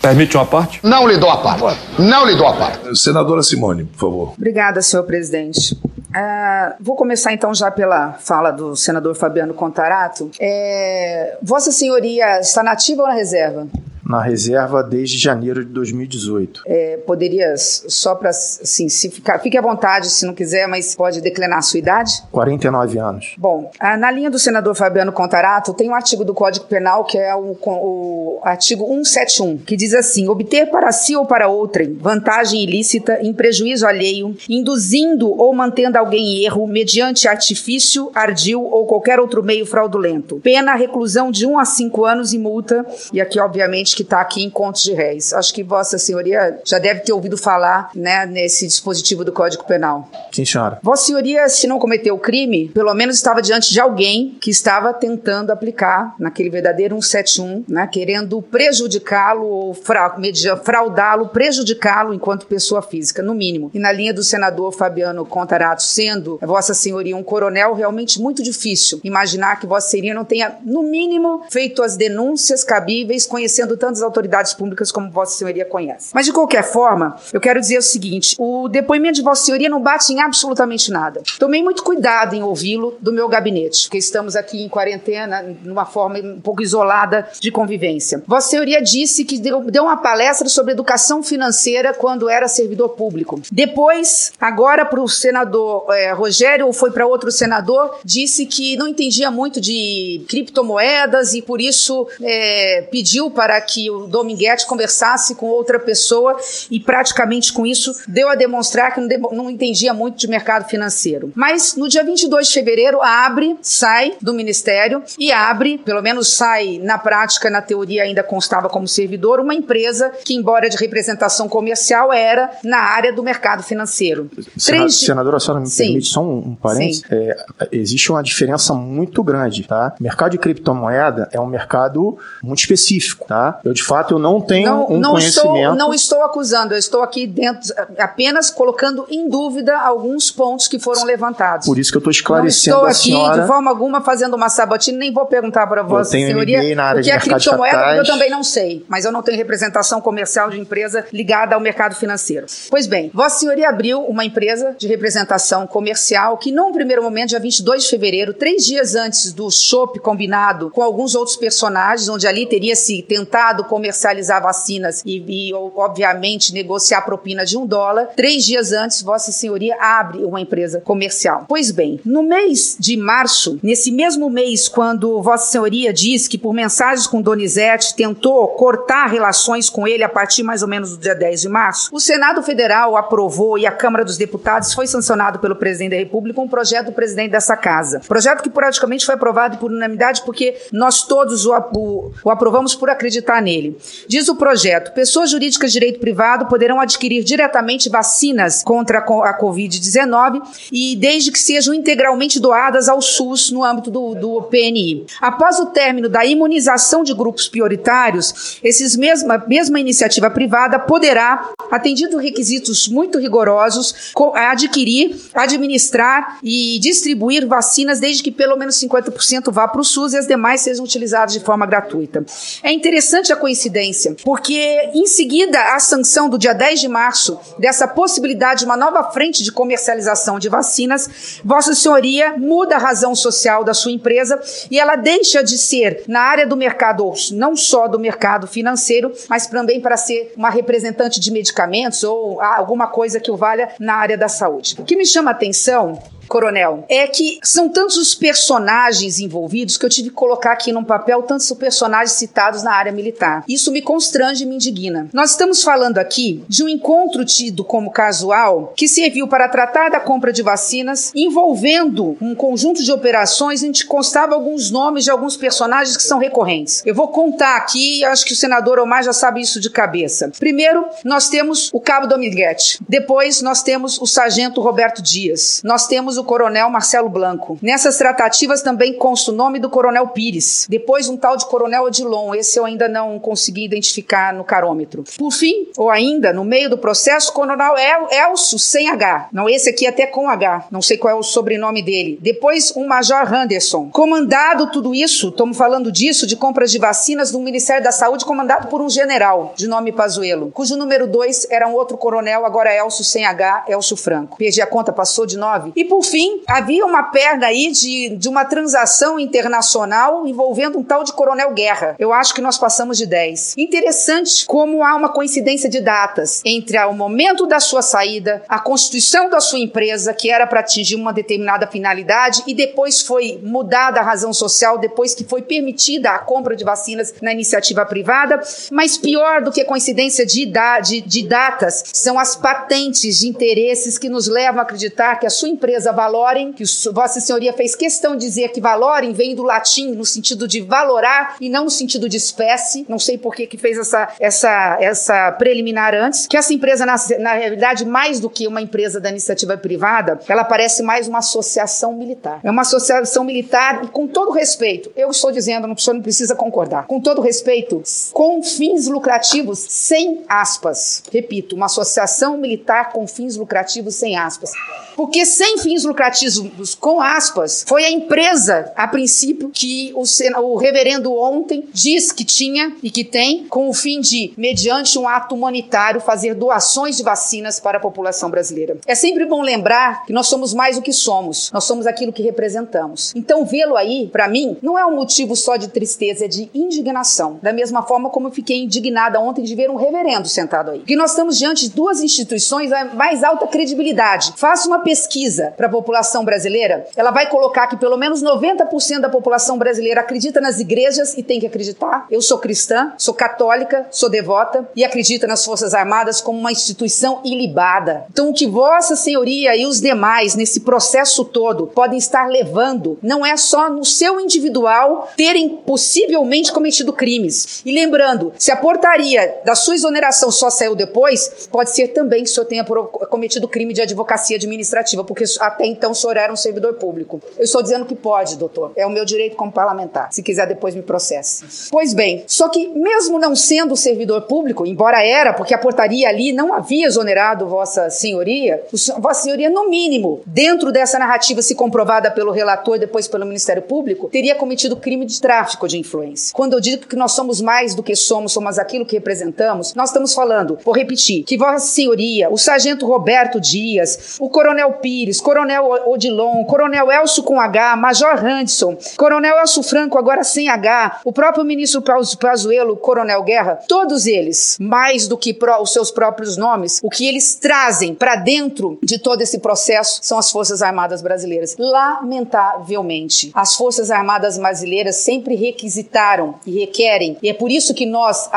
Permite 0.00 0.36
uma 0.36 0.46
parte? 0.46 0.78
Não 0.84 1.08
lhe 1.08 1.16
dou 1.16 1.28
a 1.28 1.38
parte. 1.38 1.80
Não 1.98 2.24
lhe 2.24 2.36
dou 2.36 2.46
a 2.46 2.52
parte. 2.52 2.96
Senadora 2.96 3.42
Simone, 3.42 3.84
por 3.84 3.98
favor. 3.98 4.34
Obrigada, 4.36 4.80
senhor 4.80 5.02
presidente. 5.02 5.76
Ah, 6.14 6.76
vou 6.80 6.94
começar 6.94 7.32
então 7.32 7.52
já 7.52 7.70
pela 7.70 8.12
fala 8.12 8.52
do 8.52 8.76
senador 8.76 9.16
Fabiano 9.16 9.52
Contarato. 9.52 10.30
É, 10.40 11.36
Vossa 11.42 11.72
Senhoria 11.72 12.38
está 12.40 12.62
nativa 12.62 13.02
ou 13.02 13.08
na 13.08 13.14
reserva? 13.14 13.66
Na 14.08 14.22
reserva 14.22 14.82
desde 14.82 15.18
janeiro 15.18 15.64
de 15.64 15.72
2018. 15.72 16.62
É, 16.66 16.96
poderia, 16.98 17.54
só 17.56 18.14
para, 18.14 18.30
assim, 18.30 18.88
se 18.88 19.10
ficar, 19.10 19.38
fique 19.40 19.58
à 19.58 19.60
vontade 19.60 20.08
se 20.08 20.24
não 20.24 20.34
quiser, 20.34 20.68
mas 20.68 20.94
pode 20.94 21.20
declinar 21.20 21.58
a 21.58 21.62
sua 21.62 21.78
idade? 21.78 22.22
49 22.30 22.98
anos. 22.98 23.34
Bom, 23.36 23.70
ah, 23.80 23.96
na 23.96 24.10
linha 24.10 24.30
do 24.30 24.38
senador 24.38 24.74
Fabiano 24.74 25.12
Contarato, 25.12 25.74
tem 25.74 25.90
um 25.90 25.94
artigo 25.94 26.24
do 26.24 26.34
Código 26.34 26.66
Penal 26.66 27.04
que 27.04 27.18
é 27.18 27.34
o, 27.34 27.56
o 27.60 28.40
artigo 28.44 28.86
171, 28.86 29.58
que 29.58 29.76
diz 29.76 29.92
assim: 29.92 30.28
obter 30.28 30.70
para 30.70 30.92
si 30.92 31.16
ou 31.16 31.26
para 31.26 31.48
outrem 31.48 31.94
vantagem 31.94 32.62
ilícita 32.62 33.18
em 33.20 33.32
prejuízo 33.32 33.86
alheio, 33.86 34.36
induzindo 34.48 35.28
ou 35.28 35.52
mantendo 35.54 35.98
alguém 35.98 36.24
em 36.24 36.44
erro 36.44 36.66
mediante 36.66 37.26
artifício, 37.26 38.10
ardil 38.14 38.62
ou 38.62 38.86
qualquer 38.86 39.18
outro 39.18 39.42
meio 39.42 39.66
fraudulento. 39.66 40.40
Pena 40.42 40.74
reclusão 40.74 41.30
de 41.30 41.46
1 41.46 41.58
a 41.58 41.64
5 41.64 42.04
anos 42.04 42.32
e 42.32 42.38
multa, 42.38 42.86
e 43.12 43.20
aqui, 43.20 43.40
obviamente, 43.40 43.95
que 43.96 44.02
está 44.02 44.20
aqui 44.20 44.44
em 44.44 44.50
contos 44.50 44.82
de 44.82 44.92
réis. 44.92 45.32
Acho 45.32 45.54
que 45.54 45.62
Vossa 45.62 45.96
Senhoria 45.96 46.60
já 46.64 46.78
deve 46.78 47.00
ter 47.00 47.14
ouvido 47.14 47.38
falar 47.38 47.90
né, 47.94 48.26
nesse 48.26 48.66
dispositivo 48.66 49.24
do 49.24 49.32
Código 49.32 49.64
Penal. 49.64 50.08
Sim, 50.30 50.44
senhora. 50.44 50.78
Vossa 50.82 51.06
Senhoria, 51.06 51.48
se 51.48 51.66
não 51.66 51.78
cometeu 51.78 52.14
o 52.14 52.18
crime, 52.18 52.68
pelo 52.68 52.92
menos 52.92 53.16
estava 53.16 53.40
diante 53.40 53.72
de 53.72 53.80
alguém 53.80 54.36
que 54.38 54.50
estava 54.50 54.92
tentando 54.92 55.50
aplicar 55.50 56.14
naquele 56.18 56.50
verdadeiro 56.50 57.00
171, 57.00 57.64
né, 57.66 57.88
querendo 57.90 58.42
prejudicá-lo 58.42 59.46
ou 59.46 59.74
fra 59.74 60.14
fraudá-lo, 60.62 61.28
prejudicá-lo 61.28 62.12
enquanto 62.12 62.46
pessoa 62.46 62.82
física, 62.82 63.22
no 63.22 63.34
mínimo. 63.34 63.70
E 63.72 63.78
na 63.78 63.90
linha 63.90 64.12
do 64.12 64.22
senador 64.22 64.72
Fabiano 64.72 65.24
Contarato, 65.24 65.82
sendo 65.82 66.38
Vossa 66.42 66.74
Senhoria 66.74 67.16
um 67.16 67.22
coronel, 67.22 67.72
realmente 67.72 68.20
muito 68.20 68.42
difícil 68.42 69.00
imaginar 69.02 69.58
que 69.58 69.66
Vossa 69.66 69.88
Senhoria 69.88 70.12
não 70.12 70.24
tenha, 70.24 70.56
no 70.62 70.82
mínimo, 70.82 71.44
feito 71.50 71.82
as 71.82 71.96
denúncias 71.96 72.62
cabíveis, 72.62 73.24
conhecendo 73.24 73.76
tantas 73.86 74.02
autoridades 74.02 74.52
públicas 74.52 74.90
como 74.90 75.10
Vossa 75.10 75.38
Senhoria 75.38 75.64
conhece. 75.64 76.10
Mas 76.12 76.26
de 76.26 76.32
qualquer 76.32 76.64
forma, 76.64 77.16
eu 77.32 77.40
quero 77.40 77.60
dizer 77.60 77.78
o 77.78 77.82
seguinte: 77.82 78.34
o 78.38 78.68
depoimento 78.68 79.14
de 79.14 79.22
Vossa 79.22 79.44
Senhoria 79.44 79.68
não 79.68 79.80
bate 79.80 80.12
em 80.12 80.20
absolutamente 80.20 80.90
nada. 80.90 81.22
Tomei 81.38 81.62
muito 81.62 81.84
cuidado 81.84 82.34
em 82.34 82.42
ouvi-lo 82.42 82.96
do 83.00 83.12
meu 83.12 83.28
gabinete, 83.28 83.84
porque 83.84 83.98
estamos 83.98 84.34
aqui 84.34 84.62
em 84.62 84.68
quarentena, 84.68 85.44
numa 85.62 85.86
forma 85.86 86.18
um 86.18 86.40
pouco 86.40 86.62
isolada 86.62 87.28
de 87.40 87.50
convivência. 87.50 88.22
Vossa 88.26 88.50
Senhoria 88.50 88.82
disse 88.82 89.24
que 89.24 89.38
deu, 89.38 89.62
deu 89.62 89.84
uma 89.84 89.96
palestra 89.96 90.48
sobre 90.48 90.72
educação 90.72 91.22
financeira 91.22 91.94
quando 91.94 92.28
era 92.28 92.48
servidor 92.48 92.90
público. 92.90 93.40
Depois, 93.52 94.32
agora 94.40 94.84
para 94.84 95.00
o 95.00 95.08
senador 95.08 95.86
é, 95.90 96.12
Rogério, 96.12 96.66
ou 96.66 96.72
foi 96.72 96.90
para 96.90 97.06
outro 97.06 97.30
senador, 97.30 97.98
disse 98.04 98.46
que 98.46 98.76
não 98.76 98.88
entendia 98.88 99.30
muito 99.30 99.60
de 99.60 100.24
criptomoedas 100.28 101.34
e 101.34 101.42
por 101.42 101.60
isso 101.60 102.08
é, 102.22 102.88
pediu 102.90 103.30
para 103.30 103.60
que 103.60 103.75
que 103.76 103.90
o 103.90 104.06
Dominguete 104.06 104.66
conversasse 104.66 105.34
com 105.34 105.46
outra 105.46 105.78
pessoa 105.78 106.34
e 106.70 106.80
praticamente 106.80 107.52
com 107.52 107.66
isso 107.66 107.94
deu 108.08 108.26
a 108.30 108.34
demonstrar 108.34 108.94
que 108.94 109.00
não, 109.00 109.30
não 109.30 109.50
entendia 109.50 109.92
muito 109.92 110.16
de 110.16 110.26
mercado 110.26 110.66
financeiro. 110.66 111.30
Mas 111.34 111.76
no 111.76 111.86
dia 111.86 112.02
22 112.02 112.48
de 112.48 112.54
fevereiro 112.54 113.02
abre, 113.02 113.54
sai 113.60 114.14
do 114.22 114.32
ministério 114.32 115.02
e 115.18 115.30
abre, 115.30 115.76
pelo 115.76 116.00
menos 116.00 116.32
sai 116.32 116.78
na 116.82 116.96
prática, 116.96 117.50
na 117.50 117.60
teoria 117.60 118.04
ainda 118.04 118.22
constava 118.22 118.70
como 118.70 118.88
servidor, 118.88 119.40
uma 119.40 119.54
empresa 119.54 120.10
que, 120.24 120.34
embora 120.34 120.70
de 120.70 120.78
representação 120.78 121.46
comercial, 121.46 122.10
era 122.10 122.50
na 122.64 122.78
área 122.78 123.12
do 123.12 123.22
mercado 123.22 123.62
financeiro. 123.62 124.30
Senadora, 124.56 124.86
Três... 124.86 125.00
senadora 125.00 125.36
a 125.36 125.40
senhora 125.40 125.60
me 125.60 125.66
Sim. 125.66 125.84
permite 125.84 126.06
só 126.06 126.22
um, 126.22 126.38
um 126.38 126.54
parênteses? 126.54 127.02
É, 127.10 127.36
existe 127.70 128.10
uma 128.10 128.22
diferença 128.22 128.72
muito 128.72 129.22
grande, 129.22 129.64
tá? 129.64 129.94
O 130.00 130.02
mercado 130.02 130.32
de 130.32 130.38
criptomoeda 130.38 131.28
é 131.30 131.38
um 131.38 131.46
mercado 131.46 132.16
muito 132.42 132.60
específico, 132.60 133.26
tá? 133.26 133.60
Eu, 133.66 133.72
de 133.72 133.82
fato, 133.82 134.14
eu 134.14 134.18
não 134.18 134.40
tenho 134.40 134.70
não, 134.70 134.92
um 134.92 134.98
não 134.98 135.10
conhecimento... 135.12 135.56
Estou, 135.56 135.74
não 135.74 135.94
estou 135.94 136.22
acusando, 136.22 136.74
eu 136.74 136.78
estou 136.78 137.02
aqui 137.02 137.26
dentro, 137.26 137.74
apenas 137.98 138.48
colocando 138.48 139.06
em 139.10 139.28
dúvida 139.28 139.76
alguns 139.76 140.30
pontos 140.30 140.68
que 140.68 140.78
foram 140.78 141.04
levantados. 141.04 141.66
Por 141.66 141.78
isso 141.78 141.90
que 141.90 141.96
eu 141.96 142.00
estou 142.00 142.10
esclarecendo 142.10 142.76
Não 142.76 142.88
estou 142.88 143.12
aqui, 143.12 143.18
senhora... 143.18 143.42
de 143.42 143.48
forma 143.48 143.70
alguma, 143.70 144.00
fazendo 144.00 144.34
uma 144.34 144.48
sabatina, 144.48 144.98
nem 144.98 145.12
vou 145.12 145.26
perguntar 145.26 145.66
para 145.66 145.82
Vossa 145.82 146.10
Senhoria 146.10 146.74
na 146.76 146.84
área 146.84 147.00
o 147.00 147.04
que 147.04 147.10
é 147.10 147.18
criptomoeda, 147.18 147.96
eu 147.96 148.04
também 148.04 148.30
não 148.30 148.44
sei, 148.44 148.84
mas 148.88 149.04
eu 149.04 149.10
não 149.10 149.22
tenho 149.22 149.36
representação 149.36 150.00
comercial 150.00 150.48
de 150.48 150.60
empresa 150.60 151.04
ligada 151.12 151.54
ao 151.54 151.60
mercado 151.60 151.96
financeiro. 151.96 152.46
Pois 152.70 152.86
bem, 152.86 153.10
Vossa 153.12 153.40
Senhoria 153.40 153.68
abriu 153.68 154.00
uma 154.02 154.24
empresa 154.24 154.76
de 154.78 154.86
representação 154.86 155.66
comercial 155.66 156.38
que, 156.38 156.52
num 156.52 156.72
primeiro 156.72 157.02
momento, 157.02 157.30
dia 157.30 157.40
22 157.40 157.84
de 157.84 157.90
fevereiro, 157.90 158.32
três 158.32 158.64
dias 158.64 158.94
antes 158.94 159.32
do 159.32 159.50
show 159.50 159.88
combinado 159.98 160.70
com 160.70 160.82
alguns 160.82 161.14
outros 161.14 161.36
personagens, 161.36 162.08
onde 162.08 162.26
ali 162.26 162.46
teria 162.46 162.76
se 162.76 163.02
tentado 163.02 163.55
autorizado 163.56 163.64
comercializar 163.64 164.42
vacinas 164.42 165.02
e, 165.04 165.22
e, 165.28 165.54
obviamente, 165.54 166.52
negociar 166.52 167.02
propina 167.02 167.44
de 167.44 167.56
um 167.56 167.66
dólar. 167.66 168.08
Três 168.16 168.44
dias 168.44 168.72
antes, 168.72 169.02
Vossa 169.02 169.32
Senhoria 169.32 169.76
abre 169.80 170.24
uma 170.24 170.40
empresa 170.40 170.80
comercial. 170.80 171.44
Pois 171.48 171.70
bem, 171.70 172.00
no 172.04 172.22
mês 172.22 172.76
de 172.78 172.96
março, 172.96 173.58
nesse 173.62 173.90
mesmo 173.90 174.28
mês, 174.28 174.68
quando 174.68 175.20
Vossa 175.22 175.50
Senhoria 175.50 175.92
diz 175.92 176.28
que, 176.28 176.38
por 176.38 176.52
mensagens 176.52 177.06
com 177.06 177.22
Donizete, 177.22 177.94
tentou 177.94 178.48
cortar 178.48 179.06
relações 179.06 179.70
com 179.70 179.86
ele 179.86 180.02
a 180.02 180.08
partir 180.08 180.42
mais 180.42 180.62
ou 180.62 180.68
menos 180.68 180.90
do 180.90 180.98
dia 180.98 181.14
10 181.14 181.42
de 181.42 181.48
março, 181.48 181.88
o 181.92 182.00
Senado 182.00 182.42
Federal 182.42 182.96
aprovou 182.96 183.58
e 183.58 183.66
a 183.66 183.72
Câmara 183.72 184.04
dos 184.04 184.16
Deputados 184.16 184.72
foi 184.74 184.86
sancionado 184.86 185.38
pelo 185.38 185.56
presidente 185.56 185.90
da 185.90 185.96
República 185.96 186.40
um 186.40 186.48
projeto 186.48 186.86
do 186.86 186.92
presidente 186.92 187.32
dessa 187.32 187.56
casa. 187.56 188.00
Projeto 188.06 188.42
que 188.42 188.50
praticamente 188.50 189.04
foi 189.04 189.14
aprovado 189.14 189.58
por 189.58 189.70
unanimidade 189.70 190.22
porque 190.24 190.56
nós 190.72 191.02
todos 191.02 191.46
o, 191.46 191.52
o, 191.74 192.12
o 192.24 192.30
aprovamos 192.30 192.74
por 192.74 192.90
acreditar 192.90 193.40
nele. 193.46 193.78
Diz 194.08 194.28
o 194.28 194.36
projeto: 194.36 194.92
pessoas 194.92 195.30
jurídicas 195.30 195.72
de 195.72 195.78
direito 195.78 196.00
privado 196.00 196.46
poderão 196.46 196.80
adquirir 196.80 197.22
diretamente 197.22 197.88
vacinas 197.88 198.62
contra 198.64 198.98
a 198.98 199.38
Covid-19 199.38 200.42
e 200.72 200.96
desde 200.96 201.30
que 201.30 201.38
sejam 201.38 201.72
integralmente 201.72 202.40
doadas 202.40 202.88
ao 202.88 203.00
SUS 203.00 203.50
no 203.50 203.62
âmbito 203.62 203.90
do, 203.90 204.14
do 204.14 204.42
PNI. 204.42 205.06
Após 205.20 205.58
o 205.58 205.66
término 205.66 206.08
da 206.08 206.24
imunização 206.24 207.02
de 207.02 207.14
grupos 207.14 207.48
prioritários, 207.48 208.58
esses 208.62 208.96
mesma, 208.96 209.44
mesma 209.46 209.78
iniciativa 209.78 210.30
privada 210.30 210.78
poderá, 210.78 211.50
atendido 211.70 212.16
requisitos 212.18 212.88
muito 212.88 213.18
rigorosos, 213.18 214.12
adquirir, 214.34 215.16
administrar 215.34 216.38
e 216.42 216.78
distribuir 216.80 217.46
vacinas 217.46 218.00
desde 218.00 218.22
que 218.22 218.30
pelo 218.30 218.56
menos 218.56 218.76
50% 218.76 219.52
vá 219.52 219.68
para 219.68 219.80
o 219.80 219.84
SUS 219.84 220.14
e 220.14 220.16
as 220.16 220.26
demais 220.26 220.62
sejam 220.62 220.84
utilizadas 220.84 221.32
de 221.32 221.40
forma 221.40 221.66
gratuita. 221.66 222.24
É 222.62 222.72
interessante 222.72 223.25
a 223.32 223.36
coincidência, 223.36 224.16
porque 224.24 224.90
em 224.94 225.06
seguida 225.06 225.74
a 225.74 225.78
sanção 225.78 226.28
do 226.28 226.38
dia 226.38 226.52
10 226.52 226.80
de 226.80 226.88
março 226.88 227.38
dessa 227.58 227.86
possibilidade 227.86 228.60
de 228.60 228.66
uma 228.66 228.76
nova 228.76 229.10
frente 229.10 229.42
de 229.42 229.52
comercialização 229.52 230.38
de 230.38 230.48
vacinas, 230.48 231.40
Vossa 231.44 231.74
Senhoria 231.74 232.36
muda 232.36 232.76
a 232.76 232.78
razão 232.78 233.14
social 233.14 233.64
da 233.64 233.74
sua 233.74 233.92
empresa 233.92 234.40
e 234.70 234.78
ela 234.78 234.96
deixa 234.96 235.42
de 235.42 235.58
ser 235.58 236.04
na 236.06 236.20
área 236.20 236.46
do 236.46 236.56
mercado, 236.56 237.12
não 237.32 237.56
só 237.56 237.88
do 237.88 237.98
mercado 237.98 238.46
financeiro, 238.46 239.12
mas 239.28 239.46
também 239.46 239.80
para 239.80 239.96
ser 239.96 240.32
uma 240.36 240.50
representante 240.50 241.20
de 241.20 241.30
medicamentos 241.30 242.02
ou 242.02 242.40
alguma 242.40 242.86
coisa 242.86 243.20
que 243.20 243.30
o 243.30 243.36
valha 243.36 243.70
na 243.78 243.94
área 243.94 244.16
da 244.16 244.28
saúde. 244.28 244.76
O 244.78 244.84
que 244.84 244.96
me 244.96 245.06
chama 245.06 245.30
a 245.30 245.34
atenção 245.34 246.02
Coronel, 246.26 246.84
é 246.88 247.06
que 247.06 247.38
são 247.42 247.68
tantos 247.68 247.96
os 247.96 248.14
personagens 248.14 249.18
envolvidos 249.18 249.76
que 249.76 249.84
eu 249.84 249.90
tive 249.90 250.10
que 250.10 250.14
colocar 250.14 250.52
aqui 250.52 250.72
num 250.72 250.84
papel 250.84 251.22
tantos 251.22 251.50
os 251.50 251.58
personagens 251.58 252.12
citados 252.12 252.62
na 252.62 252.72
área 252.72 252.92
militar. 252.92 253.44
Isso 253.48 253.72
me 253.72 253.82
constrange 253.82 254.44
e 254.44 254.46
me 254.46 254.56
indigna. 254.56 255.08
Nós 255.12 255.30
estamos 255.30 255.62
falando 255.62 255.98
aqui 255.98 256.44
de 256.48 256.62
um 256.62 256.68
encontro 256.68 257.24
tido 257.24 257.64
como 257.64 257.90
casual 257.90 258.72
que 258.76 258.88
serviu 258.88 259.28
para 259.28 259.48
tratar 259.48 259.90
da 259.90 260.00
compra 260.00 260.32
de 260.32 260.42
vacinas, 260.42 261.12
envolvendo 261.14 262.16
um 262.20 262.34
conjunto 262.34 262.82
de 262.82 262.92
operações 262.92 263.62
em 263.62 263.72
que 263.72 263.84
constava 263.84 264.34
alguns 264.34 264.70
nomes 264.70 265.04
de 265.04 265.10
alguns 265.10 265.36
personagens 265.36 265.96
que 265.96 266.02
são 266.02 266.18
recorrentes. 266.18 266.82
Eu 266.84 266.94
vou 266.94 267.08
contar 267.08 267.56
aqui, 267.56 268.04
acho 268.04 268.24
que 268.24 268.32
o 268.32 268.36
senador 268.36 268.78
Omar 268.78 269.02
já 269.02 269.12
sabe 269.12 269.40
isso 269.40 269.60
de 269.60 269.70
cabeça. 269.70 270.30
Primeiro, 270.38 270.86
nós 271.04 271.28
temos 271.28 271.70
o 271.72 271.80
cabo 271.80 272.06
Dominguete. 272.06 272.78
Depois, 272.88 273.40
nós 273.42 273.62
temos 273.62 274.00
o 274.00 274.06
sargento 274.06 274.60
Roberto 274.60 275.02
Dias. 275.02 275.60
Nós 275.64 275.86
temos 275.86 276.15
o 276.16 276.24
coronel 276.24 276.70
Marcelo 276.70 277.08
Blanco. 277.08 277.58
Nessas 277.62 277.98
tratativas 277.98 278.62
também 278.62 278.94
consta 278.94 279.30
o 279.30 279.34
nome 279.34 279.58
do 279.58 279.70
coronel 279.70 280.08
Pires. 280.08 280.66
Depois 280.68 281.08
um 281.08 281.16
tal 281.16 281.36
de 281.36 281.46
coronel 281.46 281.84
Odilon. 281.84 282.34
Esse 282.34 282.58
eu 282.58 282.64
ainda 282.64 282.88
não 282.88 283.18
consegui 283.18 283.64
identificar 283.64 284.32
no 284.32 284.44
carômetro. 284.44 285.04
Por 285.18 285.30
fim, 285.30 285.68
ou 285.76 285.90
ainda, 285.90 286.32
no 286.32 286.44
meio 286.44 286.70
do 286.70 286.78
processo, 286.78 287.32
coronel 287.32 287.76
El 287.76 288.08
Elcio, 288.10 288.58
sem 288.58 288.88
H. 288.88 289.28
Não, 289.32 289.48
esse 289.48 289.68
aqui 289.68 289.86
até 289.86 290.06
com 290.06 290.28
H. 290.28 290.66
Não 290.70 290.82
sei 290.82 290.96
qual 290.96 291.14
é 291.14 291.18
o 291.18 291.22
sobrenome 291.22 291.82
dele. 291.82 292.18
Depois, 292.20 292.72
um 292.76 292.86
Major 292.86 293.32
Anderson. 293.32 293.90
Comandado 293.90 294.70
tudo 294.70 294.94
isso, 294.94 295.28
estamos 295.28 295.56
falando 295.56 295.90
disso, 295.90 296.26
de 296.26 296.36
compras 296.36 296.70
de 296.70 296.78
vacinas 296.78 297.30
do 297.30 297.40
Ministério 297.40 297.82
da 297.82 297.92
Saúde, 297.92 298.24
comandado 298.24 298.68
por 298.68 298.80
um 298.80 298.88
general, 298.88 299.52
de 299.56 299.66
nome 299.66 299.92
Pazuello, 299.92 300.50
cujo 300.52 300.76
número 300.76 301.06
2 301.06 301.48
era 301.50 301.68
um 301.68 301.74
outro 301.74 301.96
coronel, 301.96 302.44
agora 302.44 302.74
Elcio 302.74 303.04
sem 303.04 303.24
H, 303.24 303.64
Elcio 303.68 303.96
Franco. 303.96 304.36
Perdi 304.36 304.60
a 304.60 304.66
conta, 304.66 304.92
passou 304.92 305.26
de 305.26 305.36
9. 305.36 305.72
E 305.74 305.84
por 305.84 306.04
fim, 306.06 306.42
havia 306.46 306.84
uma 306.84 307.04
perna 307.04 307.46
aí 307.46 307.70
de, 307.70 308.16
de 308.16 308.28
uma 308.28 308.44
transação 308.44 309.18
internacional 309.18 310.26
envolvendo 310.26 310.78
um 310.78 310.82
tal 310.82 311.04
de 311.04 311.12
Coronel 311.12 311.52
Guerra. 311.52 311.96
Eu 311.98 312.12
acho 312.12 312.34
que 312.34 312.40
nós 312.40 312.58
passamos 312.58 312.98
de 312.98 313.06
10. 313.06 313.54
Interessante 313.56 314.46
como 314.46 314.82
há 314.82 314.94
uma 314.94 315.08
coincidência 315.08 315.68
de 315.68 315.80
datas 315.80 316.42
entre 316.44 316.78
o 316.78 316.92
momento 316.92 317.46
da 317.46 317.60
sua 317.60 317.82
saída, 317.82 318.42
a 318.48 318.58
constituição 318.58 319.28
da 319.28 319.40
sua 319.40 319.58
empresa, 319.58 320.12
que 320.14 320.30
era 320.30 320.46
para 320.46 320.60
atingir 320.60 320.96
uma 320.96 321.12
determinada 321.12 321.66
finalidade, 321.66 322.42
e 322.46 322.54
depois 322.54 323.02
foi 323.02 323.40
mudada 323.42 324.00
a 324.00 324.02
razão 324.02 324.32
social, 324.32 324.78
depois 324.78 325.14
que 325.14 325.24
foi 325.24 325.42
permitida 325.42 326.10
a 326.10 326.18
compra 326.18 326.56
de 326.56 326.64
vacinas 326.64 327.14
na 327.20 327.32
iniciativa 327.32 327.84
privada. 327.84 328.40
Mas 328.70 328.96
pior 328.96 329.42
do 329.42 329.52
que 329.52 329.64
coincidência 329.64 330.24
de, 330.24 330.50
de, 330.84 331.00
de 331.00 331.26
datas 331.26 331.82
são 331.92 332.18
as 332.18 332.36
patentes 332.36 333.18
de 333.18 333.28
interesses 333.28 333.98
que 333.98 334.08
nos 334.08 334.28
levam 334.28 334.60
a 334.60 334.62
acreditar 334.62 335.16
que 335.16 335.26
a 335.26 335.30
sua 335.30 335.48
empresa 335.48 335.92
valorem, 335.96 336.52
que 336.52 336.62
Vossa 336.92 337.18
Senhoria 337.18 337.52
fez 337.52 337.74
questão 337.74 338.14
de 338.14 338.26
dizer 338.26 338.50
que 338.50 338.60
valorem 338.60 339.12
vem 339.12 339.34
do 339.34 339.42
latim 339.42 339.92
no 339.92 340.04
sentido 340.04 340.46
de 340.46 340.60
valorar 340.60 341.36
e 341.40 341.48
não 341.48 341.64
no 341.64 341.70
sentido 341.70 342.08
de 342.08 342.16
espécie. 342.16 342.84
Não 342.88 342.98
sei 342.98 343.18
por 343.18 343.34
que, 343.34 343.46
que 343.46 343.56
fez 343.56 343.78
essa, 343.78 344.08
essa, 344.20 344.76
essa 344.80 345.32
preliminar 345.32 345.94
antes. 345.94 346.26
Que 346.26 346.36
essa 346.36 346.52
empresa, 346.52 346.84
na, 346.84 346.96
na 347.18 347.32
realidade, 347.32 347.84
mais 347.84 348.20
do 348.20 348.28
que 348.28 348.46
uma 348.46 348.60
empresa 348.60 349.00
da 349.00 349.10
iniciativa 349.10 349.56
privada, 349.56 350.20
ela 350.28 350.44
parece 350.44 350.82
mais 350.82 351.08
uma 351.08 351.18
associação 351.18 351.94
militar. 351.94 352.40
É 352.44 352.50
uma 352.50 352.62
associação 352.62 353.24
militar 353.24 353.84
e, 353.84 353.88
com 353.88 354.06
todo 354.06 354.30
respeito, 354.30 354.92
eu 354.94 355.10
estou 355.10 355.32
dizendo, 355.32 355.66
o 355.72 355.78
senhor 355.78 355.94
não 355.94 356.02
precisa 356.02 356.34
concordar, 356.34 356.86
com 356.86 357.00
todo 357.00 357.20
respeito, 357.22 357.82
com 358.12 358.42
fins 358.42 358.86
lucrativos, 358.86 359.58
sem 359.58 360.24
aspas. 360.28 361.02
Repito, 361.10 361.56
uma 361.56 361.66
associação 361.66 362.36
militar 362.36 362.92
com 362.92 363.06
fins 363.06 363.36
lucrativos, 363.36 363.94
sem 363.94 364.16
aspas. 364.16 364.52
Porque 364.94 365.24
sem 365.24 365.58
fins 365.58 365.84
lucrativos, 365.86 366.74
com 366.74 367.00
aspas, 367.00 367.64
foi 367.66 367.84
a 367.84 367.90
empresa, 367.90 368.72
a 368.76 368.86
princípio, 368.86 369.50
que 369.50 369.92
o, 369.94 370.02
o 370.40 370.56
reverendo 370.56 371.14
ontem 371.14 371.68
diz 371.72 372.12
que 372.12 372.24
tinha 372.24 372.76
e 372.82 372.90
que 372.90 373.04
tem, 373.04 373.46
com 373.48 373.68
o 373.68 373.74
fim 373.74 374.00
de, 374.00 374.32
mediante 374.36 374.98
um 374.98 375.08
ato 375.08 375.34
humanitário, 375.34 376.00
fazer 376.00 376.34
doações 376.34 376.96
de 376.96 377.02
vacinas 377.02 377.60
para 377.60 377.78
a 377.78 377.80
população 377.80 378.30
brasileira. 378.30 378.76
É 378.86 378.94
sempre 378.94 379.24
bom 379.24 379.42
lembrar 379.42 380.04
que 380.04 380.12
nós 380.12 380.26
somos 380.26 380.52
mais 380.52 380.76
do 380.76 380.82
que 380.82 380.92
somos, 380.92 381.50
nós 381.52 381.64
somos 381.64 381.86
aquilo 381.86 382.12
que 382.12 382.22
representamos. 382.22 383.12
Então, 383.14 383.44
vê-lo 383.44 383.76
aí, 383.76 384.08
para 384.08 384.28
mim, 384.28 384.56
não 384.62 384.78
é 384.78 384.84
um 384.84 384.94
motivo 384.94 385.36
só 385.36 385.56
de 385.56 385.68
tristeza, 385.68 386.24
é 386.24 386.28
de 386.28 386.50
indignação. 386.54 387.38
Da 387.42 387.52
mesma 387.52 387.82
forma 387.82 388.10
como 388.10 388.28
eu 388.28 388.32
fiquei 388.32 388.62
indignada 388.62 389.20
ontem 389.20 389.44
de 389.44 389.54
ver 389.54 389.70
um 389.70 389.76
reverendo 389.76 390.28
sentado 390.28 390.70
aí. 390.70 390.78
Porque 390.78 390.96
nós 390.96 391.10
estamos 391.10 391.38
diante 391.38 391.68
de 391.68 391.74
duas 391.74 392.00
instituições 392.00 392.70
da 392.70 392.86
mais 392.86 393.22
alta 393.22 393.46
credibilidade. 393.46 394.32
Faça 394.36 394.68
uma 394.68 394.80
pesquisa 394.80 395.54
para 395.56 395.68
população 395.76 396.24
brasileira, 396.24 396.86
ela 396.96 397.10
vai 397.10 397.28
colocar 397.28 397.66
que 397.66 397.76
pelo 397.76 397.98
menos 397.98 398.22
90% 398.22 399.00
da 399.00 399.10
população 399.10 399.58
brasileira 399.58 400.00
acredita 400.00 400.40
nas 400.40 400.58
igrejas 400.58 401.16
e 401.18 401.22
tem 401.22 401.38
que 401.38 401.46
acreditar. 401.46 402.06
Eu 402.10 402.22
sou 402.22 402.38
cristã, 402.38 402.94
sou 402.96 403.12
católica, 403.12 403.86
sou 403.90 404.08
devota 404.08 404.66
e 404.74 404.82
acredita 404.82 405.26
nas 405.26 405.44
Forças 405.44 405.74
Armadas 405.74 406.22
como 406.22 406.38
uma 406.38 406.50
instituição 406.50 407.20
ilibada. 407.22 408.06
Então, 408.10 408.30
o 408.30 408.32
que 408.32 408.46
Vossa 408.46 408.96
Senhoria 408.96 409.54
e 409.54 409.66
os 409.66 409.78
demais 409.78 410.34
nesse 410.34 410.60
processo 410.60 411.24
todo 411.26 411.66
podem 411.66 411.98
estar 411.98 412.26
levando 412.26 412.98
não 413.02 413.24
é 413.24 413.36
só 413.36 413.68
no 413.68 413.84
seu 413.84 414.18
individual 414.18 415.10
terem 415.14 415.58
possivelmente 415.66 416.52
cometido 416.52 416.92
crimes. 416.92 417.60
E 417.66 417.72
lembrando, 417.72 418.32
se 418.38 418.50
a 418.50 418.56
portaria 418.56 419.40
da 419.44 419.54
sua 419.54 419.74
exoneração 419.74 420.30
só 420.30 420.48
saiu 420.48 420.74
depois, 420.74 421.48
pode 421.50 421.70
ser 421.70 421.88
também 421.88 422.24
que 422.24 422.30
o 422.30 422.32
senhor 422.32 422.46
tenha 422.46 422.64
cometido 422.64 423.46
crime 423.46 423.74
de 423.74 423.82
advocacia 423.82 424.36
administrativa, 424.36 425.04
porque 425.04 425.24
até 425.40 425.65
então 425.66 425.92
o 425.92 425.94
senhor 425.94 426.16
era 426.16 426.32
um 426.32 426.36
servidor 426.36 426.74
público. 426.74 427.20
Eu 427.36 427.44
estou 427.44 427.62
dizendo 427.62 427.84
que 427.84 427.94
pode, 427.94 428.36
doutor. 428.36 428.72
É 428.76 428.86
o 428.86 428.90
meu 428.90 429.04
direito 429.04 429.36
como 429.36 429.52
parlamentar. 429.52 430.12
Se 430.12 430.22
quiser, 430.22 430.46
depois 430.46 430.74
me 430.74 430.82
processe. 430.82 431.70
Pois 431.70 431.94
bem, 431.94 432.24
só 432.26 432.48
que 432.48 432.68
mesmo 432.68 433.18
não 433.18 433.34
sendo 433.34 433.76
servidor 433.76 434.22
público, 434.22 434.66
embora 434.66 435.04
era, 435.04 435.32
porque 435.32 435.54
a 435.54 435.58
portaria 435.58 436.08
ali 436.08 436.32
não 436.32 436.52
havia 436.52 436.86
exonerado 436.86 437.46
Vossa 437.46 437.90
Senhoria, 437.90 438.62
Vossa 438.98 439.22
Senhoria, 439.22 439.50
no 439.50 439.68
mínimo, 439.68 440.22
dentro 440.26 440.72
dessa 440.72 440.98
narrativa, 440.98 441.42
se 441.42 441.54
comprovada 441.54 442.10
pelo 442.10 442.32
relator 442.32 442.78
depois 442.78 443.08
pelo 443.08 443.26
Ministério 443.26 443.62
Público, 443.62 444.08
teria 444.08 444.34
cometido 444.34 444.76
crime 444.76 445.04
de 445.04 445.20
tráfico 445.20 445.68
de 445.68 445.78
influência. 445.78 446.34
Quando 446.34 446.54
eu 446.54 446.60
digo 446.60 446.86
que 446.86 446.96
nós 446.96 447.12
somos 447.12 447.40
mais 447.40 447.74
do 447.74 447.82
que 447.82 447.94
somos, 447.94 448.32
somos 448.32 448.58
aquilo 448.58 448.84
que 448.86 448.96
representamos, 448.96 449.74
nós 449.74 449.90
estamos 449.90 450.14
falando, 450.14 450.58
vou 450.64 450.74
repetir, 450.74 451.24
que 451.24 451.36
Vossa 451.36 451.66
Senhoria, 451.66 452.30
o 452.30 452.38
Sargento 452.38 452.86
Roberto 452.86 453.40
Dias, 453.40 454.16
o 454.20 454.28
Coronel 454.28 454.72
Pires, 454.74 455.20
Coronel 455.20 455.45
Odilon, 455.86 456.44
Coronel 456.44 456.90
Elcio 456.90 457.22
com 457.22 457.40
H, 457.40 457.76
Major 457.76 458.24
Hanson, 458.24 458.76
Coronel 458.96 459.38
Elcio 459.38 459.62
Franco, 459.62 459.98
agora 459.98 460.24
sem 460.24 460.48
H, 460.48 461.00
o 461.04 461.12
próprio 461.12 461.44
ministro 461.44 461.82
Pazuello, 462.20 462.76
Coronel 462.76 463.22
Guerra, 463.22 463.60
todos 463.68 464.06
eles, 464.06 464.56
mais 464.60 465.08
do 465.08 465.16
que 465.16 465.36
os 465.60 465.72
seus 465.72 465.90
próprios 465.90 466.36
nomes, 466.36 466.80
o 466.82 466.90
que 466.90 467.06
eles 467.06 467.34
trazem 467.34 467.94
para 467.94 468.16
dentro 468.16 468.78
de 468.82 468.98
todo 468.98 469.22
esse 469.22 469.38
processo 469.38 470.00
são 470.02 470.18
as 470.18 470.30
Forças 470.30 470.62
Armadas 470.62 471.02
Brasileiras. 471.02 471.56
Lamentavelmente, 471.58 473.30
as 473.34 473.54
Forças 473.54 473.90
Armadas 473.90 474.38
Brasileiras 474.38 474.96
sempre 474.96 475.34
requisitaram 475.34 476.34
e 476.46 476.60
requerem, 476.60 477.16
e 477.22 477.28
é 477.28 477.34
por 477.34 477.50
isso 477.50 477.74
que 477.74 477.86
nós 477.86 478.28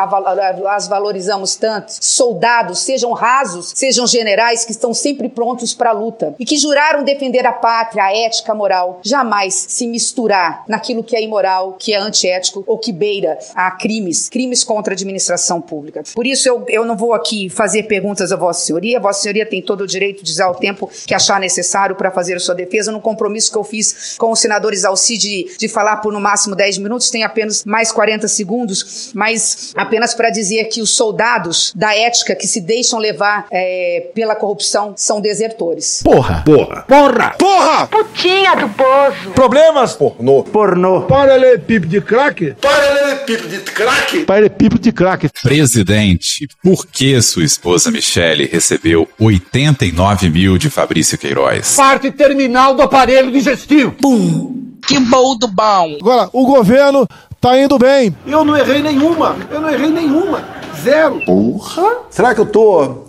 as 0.67 0.87
valorizamos 0.87 1.55
tanto, 1.55 1.91
soldados, 1.99 2.79
sejam 2.79 3.13
rasos, 3.13 3.73
sejam 3.75 4.05
generais 4.05 4.65
que 4.65 4.71
estão 4.71 4.93
sempre 4.93 5.29
prontos 5.29 5.73
para 5.73 5.91
a 5.91 5.93
luta 5.93 6.35
e 6.39 6.45
que 6.45 6.57
juraram 6.57 6.98
defender 7.03 7.45
a 7.45 7.51
pátria, 7.51 8.03
a 8.03 8.15
ética, 8.15 8.51
a 8.51 8.55
moral, 8.55 8.99
jamais 9.03 9.53
se 9.67 9.87
misturar 9.87 10.63
naquilo 10.67 11.03
que 11.03 11.15
é 11.15 11.21
imoral, 11.21 11.73
que 11.73 11.93
é 11.93 11.97
antiético 11.97 12.63
ou 12.67 12.77
que 12.77 12.91
beira 12.91 13.37
a 13.55 13.71
crimes, 13.71 14.29
crimes 14.29 14.63
contra 14.63 14.93
a 14.93 14.95
administração 14.95 15.61
pública. 15.61 16.03
Por 16.13 16.25
isso 16.25 16.47
eu, 16.47 16.65
eu 16.67 16.85
não 16.85 16.95
vou 16.95 17.13
aqui 17.13 17.49
fazer 17.49 17.83
perguntas 17.83 18.31
a 18.31 18.35
Vossa 18.35 18.65
Senhoria, 18.65 18.99
Vossa 18.99 19.21
Senhoria 19.21 19.45
tem 19.45 19.61
todo 19.61 19.81
o 19.81 19.87
direito 19.87 20.23
de 20.23 20.31
usar 20.31 20.49
o 20.49 20.55
tempo 20.55 20.89
que 21.05 21.13
achar 21.13 21.39
necessário 21.39 21.95
para 21.95 22.11
fazer 22.11 22.35
a 22.35 22.39
sua 22.39 22.55
defesa, 22.55 22.91
no 22.91 23.01
compromisso 23.01 23.51
que 23.51 23.57
eu 23.57 23.63
fiz 23.63 24.15
com 24.17 24.31
os 24.31 24.39
senadores 24.39 24.85
Alci 24.85 25.17
de, 25.17 25.55
de 25.57 25.67
falar 25.67 25.97
por 25.97 26.11
no 26.11 26.19
máximo 26.19 26.55
10 26.55 26.77
minutos, 26.79 27.09
tem 27.09 27.23
apenas 27.23 27.63
mais 27.65 27.91
40 27.91 28.27
segundos, 28.27 29.11
mas 29.13 29.73
apenas 29.75 30.13
para 30.13 30.29
dizer 30.29 30.65
que 30.65 30.81
os 30.81 30.95
soldados 30.95 31.73
da 31.75 31.95
ética 31.95 32.35
que 32.35 32.47
se 32.47 32.61
deixam 32.61 32.99
levar 32.99 33.47
é, 33.51 34.09
pela 34.13 34.35
corrupção 34.35 34.93
são 34.95 35.21
desertores. 35.21 36.01
Porra! 36.03 36.43
Porra! 36.45 36.83
Porra! 36.89 37.35
Porra! 37.37 37.85
Putinha 37.85 38.55
do 38.55 38.67
poço! 38.69 39.29
Problemas? 39.35 39.93
Pornô. 39.93 40.41
Pornô. 40.41 41.01
Paralelepípedo 41.03 41.85
de 41.85 42.01
crack? 42.01 42.55
Paralelepípedo 42.59 43.47
de 43.47 43.59
crack? 43.59 44.25
Paralelepípedo 44.25 44.81
de 44.81 44.91
crack. 44.91 45.29
Presidente, 45.43 46.47
por 46.63 46.87
que 46.87 47.21
sua 47.21 47.43
esposa 47.43 47.91
Michele 47.91 48.49
recebeu 48.51 49.07
89 49.19 50.31
mil 50.31 50.57
de 50.57 50.71
Fabrício 50.71 51.15
Queiroz? 51.15 51.75
Parte 51.75 52.09
terminal 52.09 52.73
do 52.73 52.81
aparelho 52.81 53.31
digestivo. 53.31 53.91
Pum! 53.91 54.79
Que 54.87 54.99
bom 54.99 55.37
do 55.37 55.47
bom! 55.47 55.95
Agora, 56.01 56.27
o 56.33 56.43
governo 56.47 57.07
tá 57.39 57.55
indo 57.59 57.77
bem. 57.77 58.15
Eu 58.25 58.43
não 58.43 58.57
errei 58.57 58.81
nenhuma. 58.81 59.37
Eu 59.51 59.61
não 59.61 59.69
errei 59.69 59.91
nenhuma. 59.91 60.43
Zero. 60.81 61.21
Porra! 61.23 61.97
Será 62.09 62.33
que 62.33 62.41
eu 62.41 62.47
tô 62.47 63.08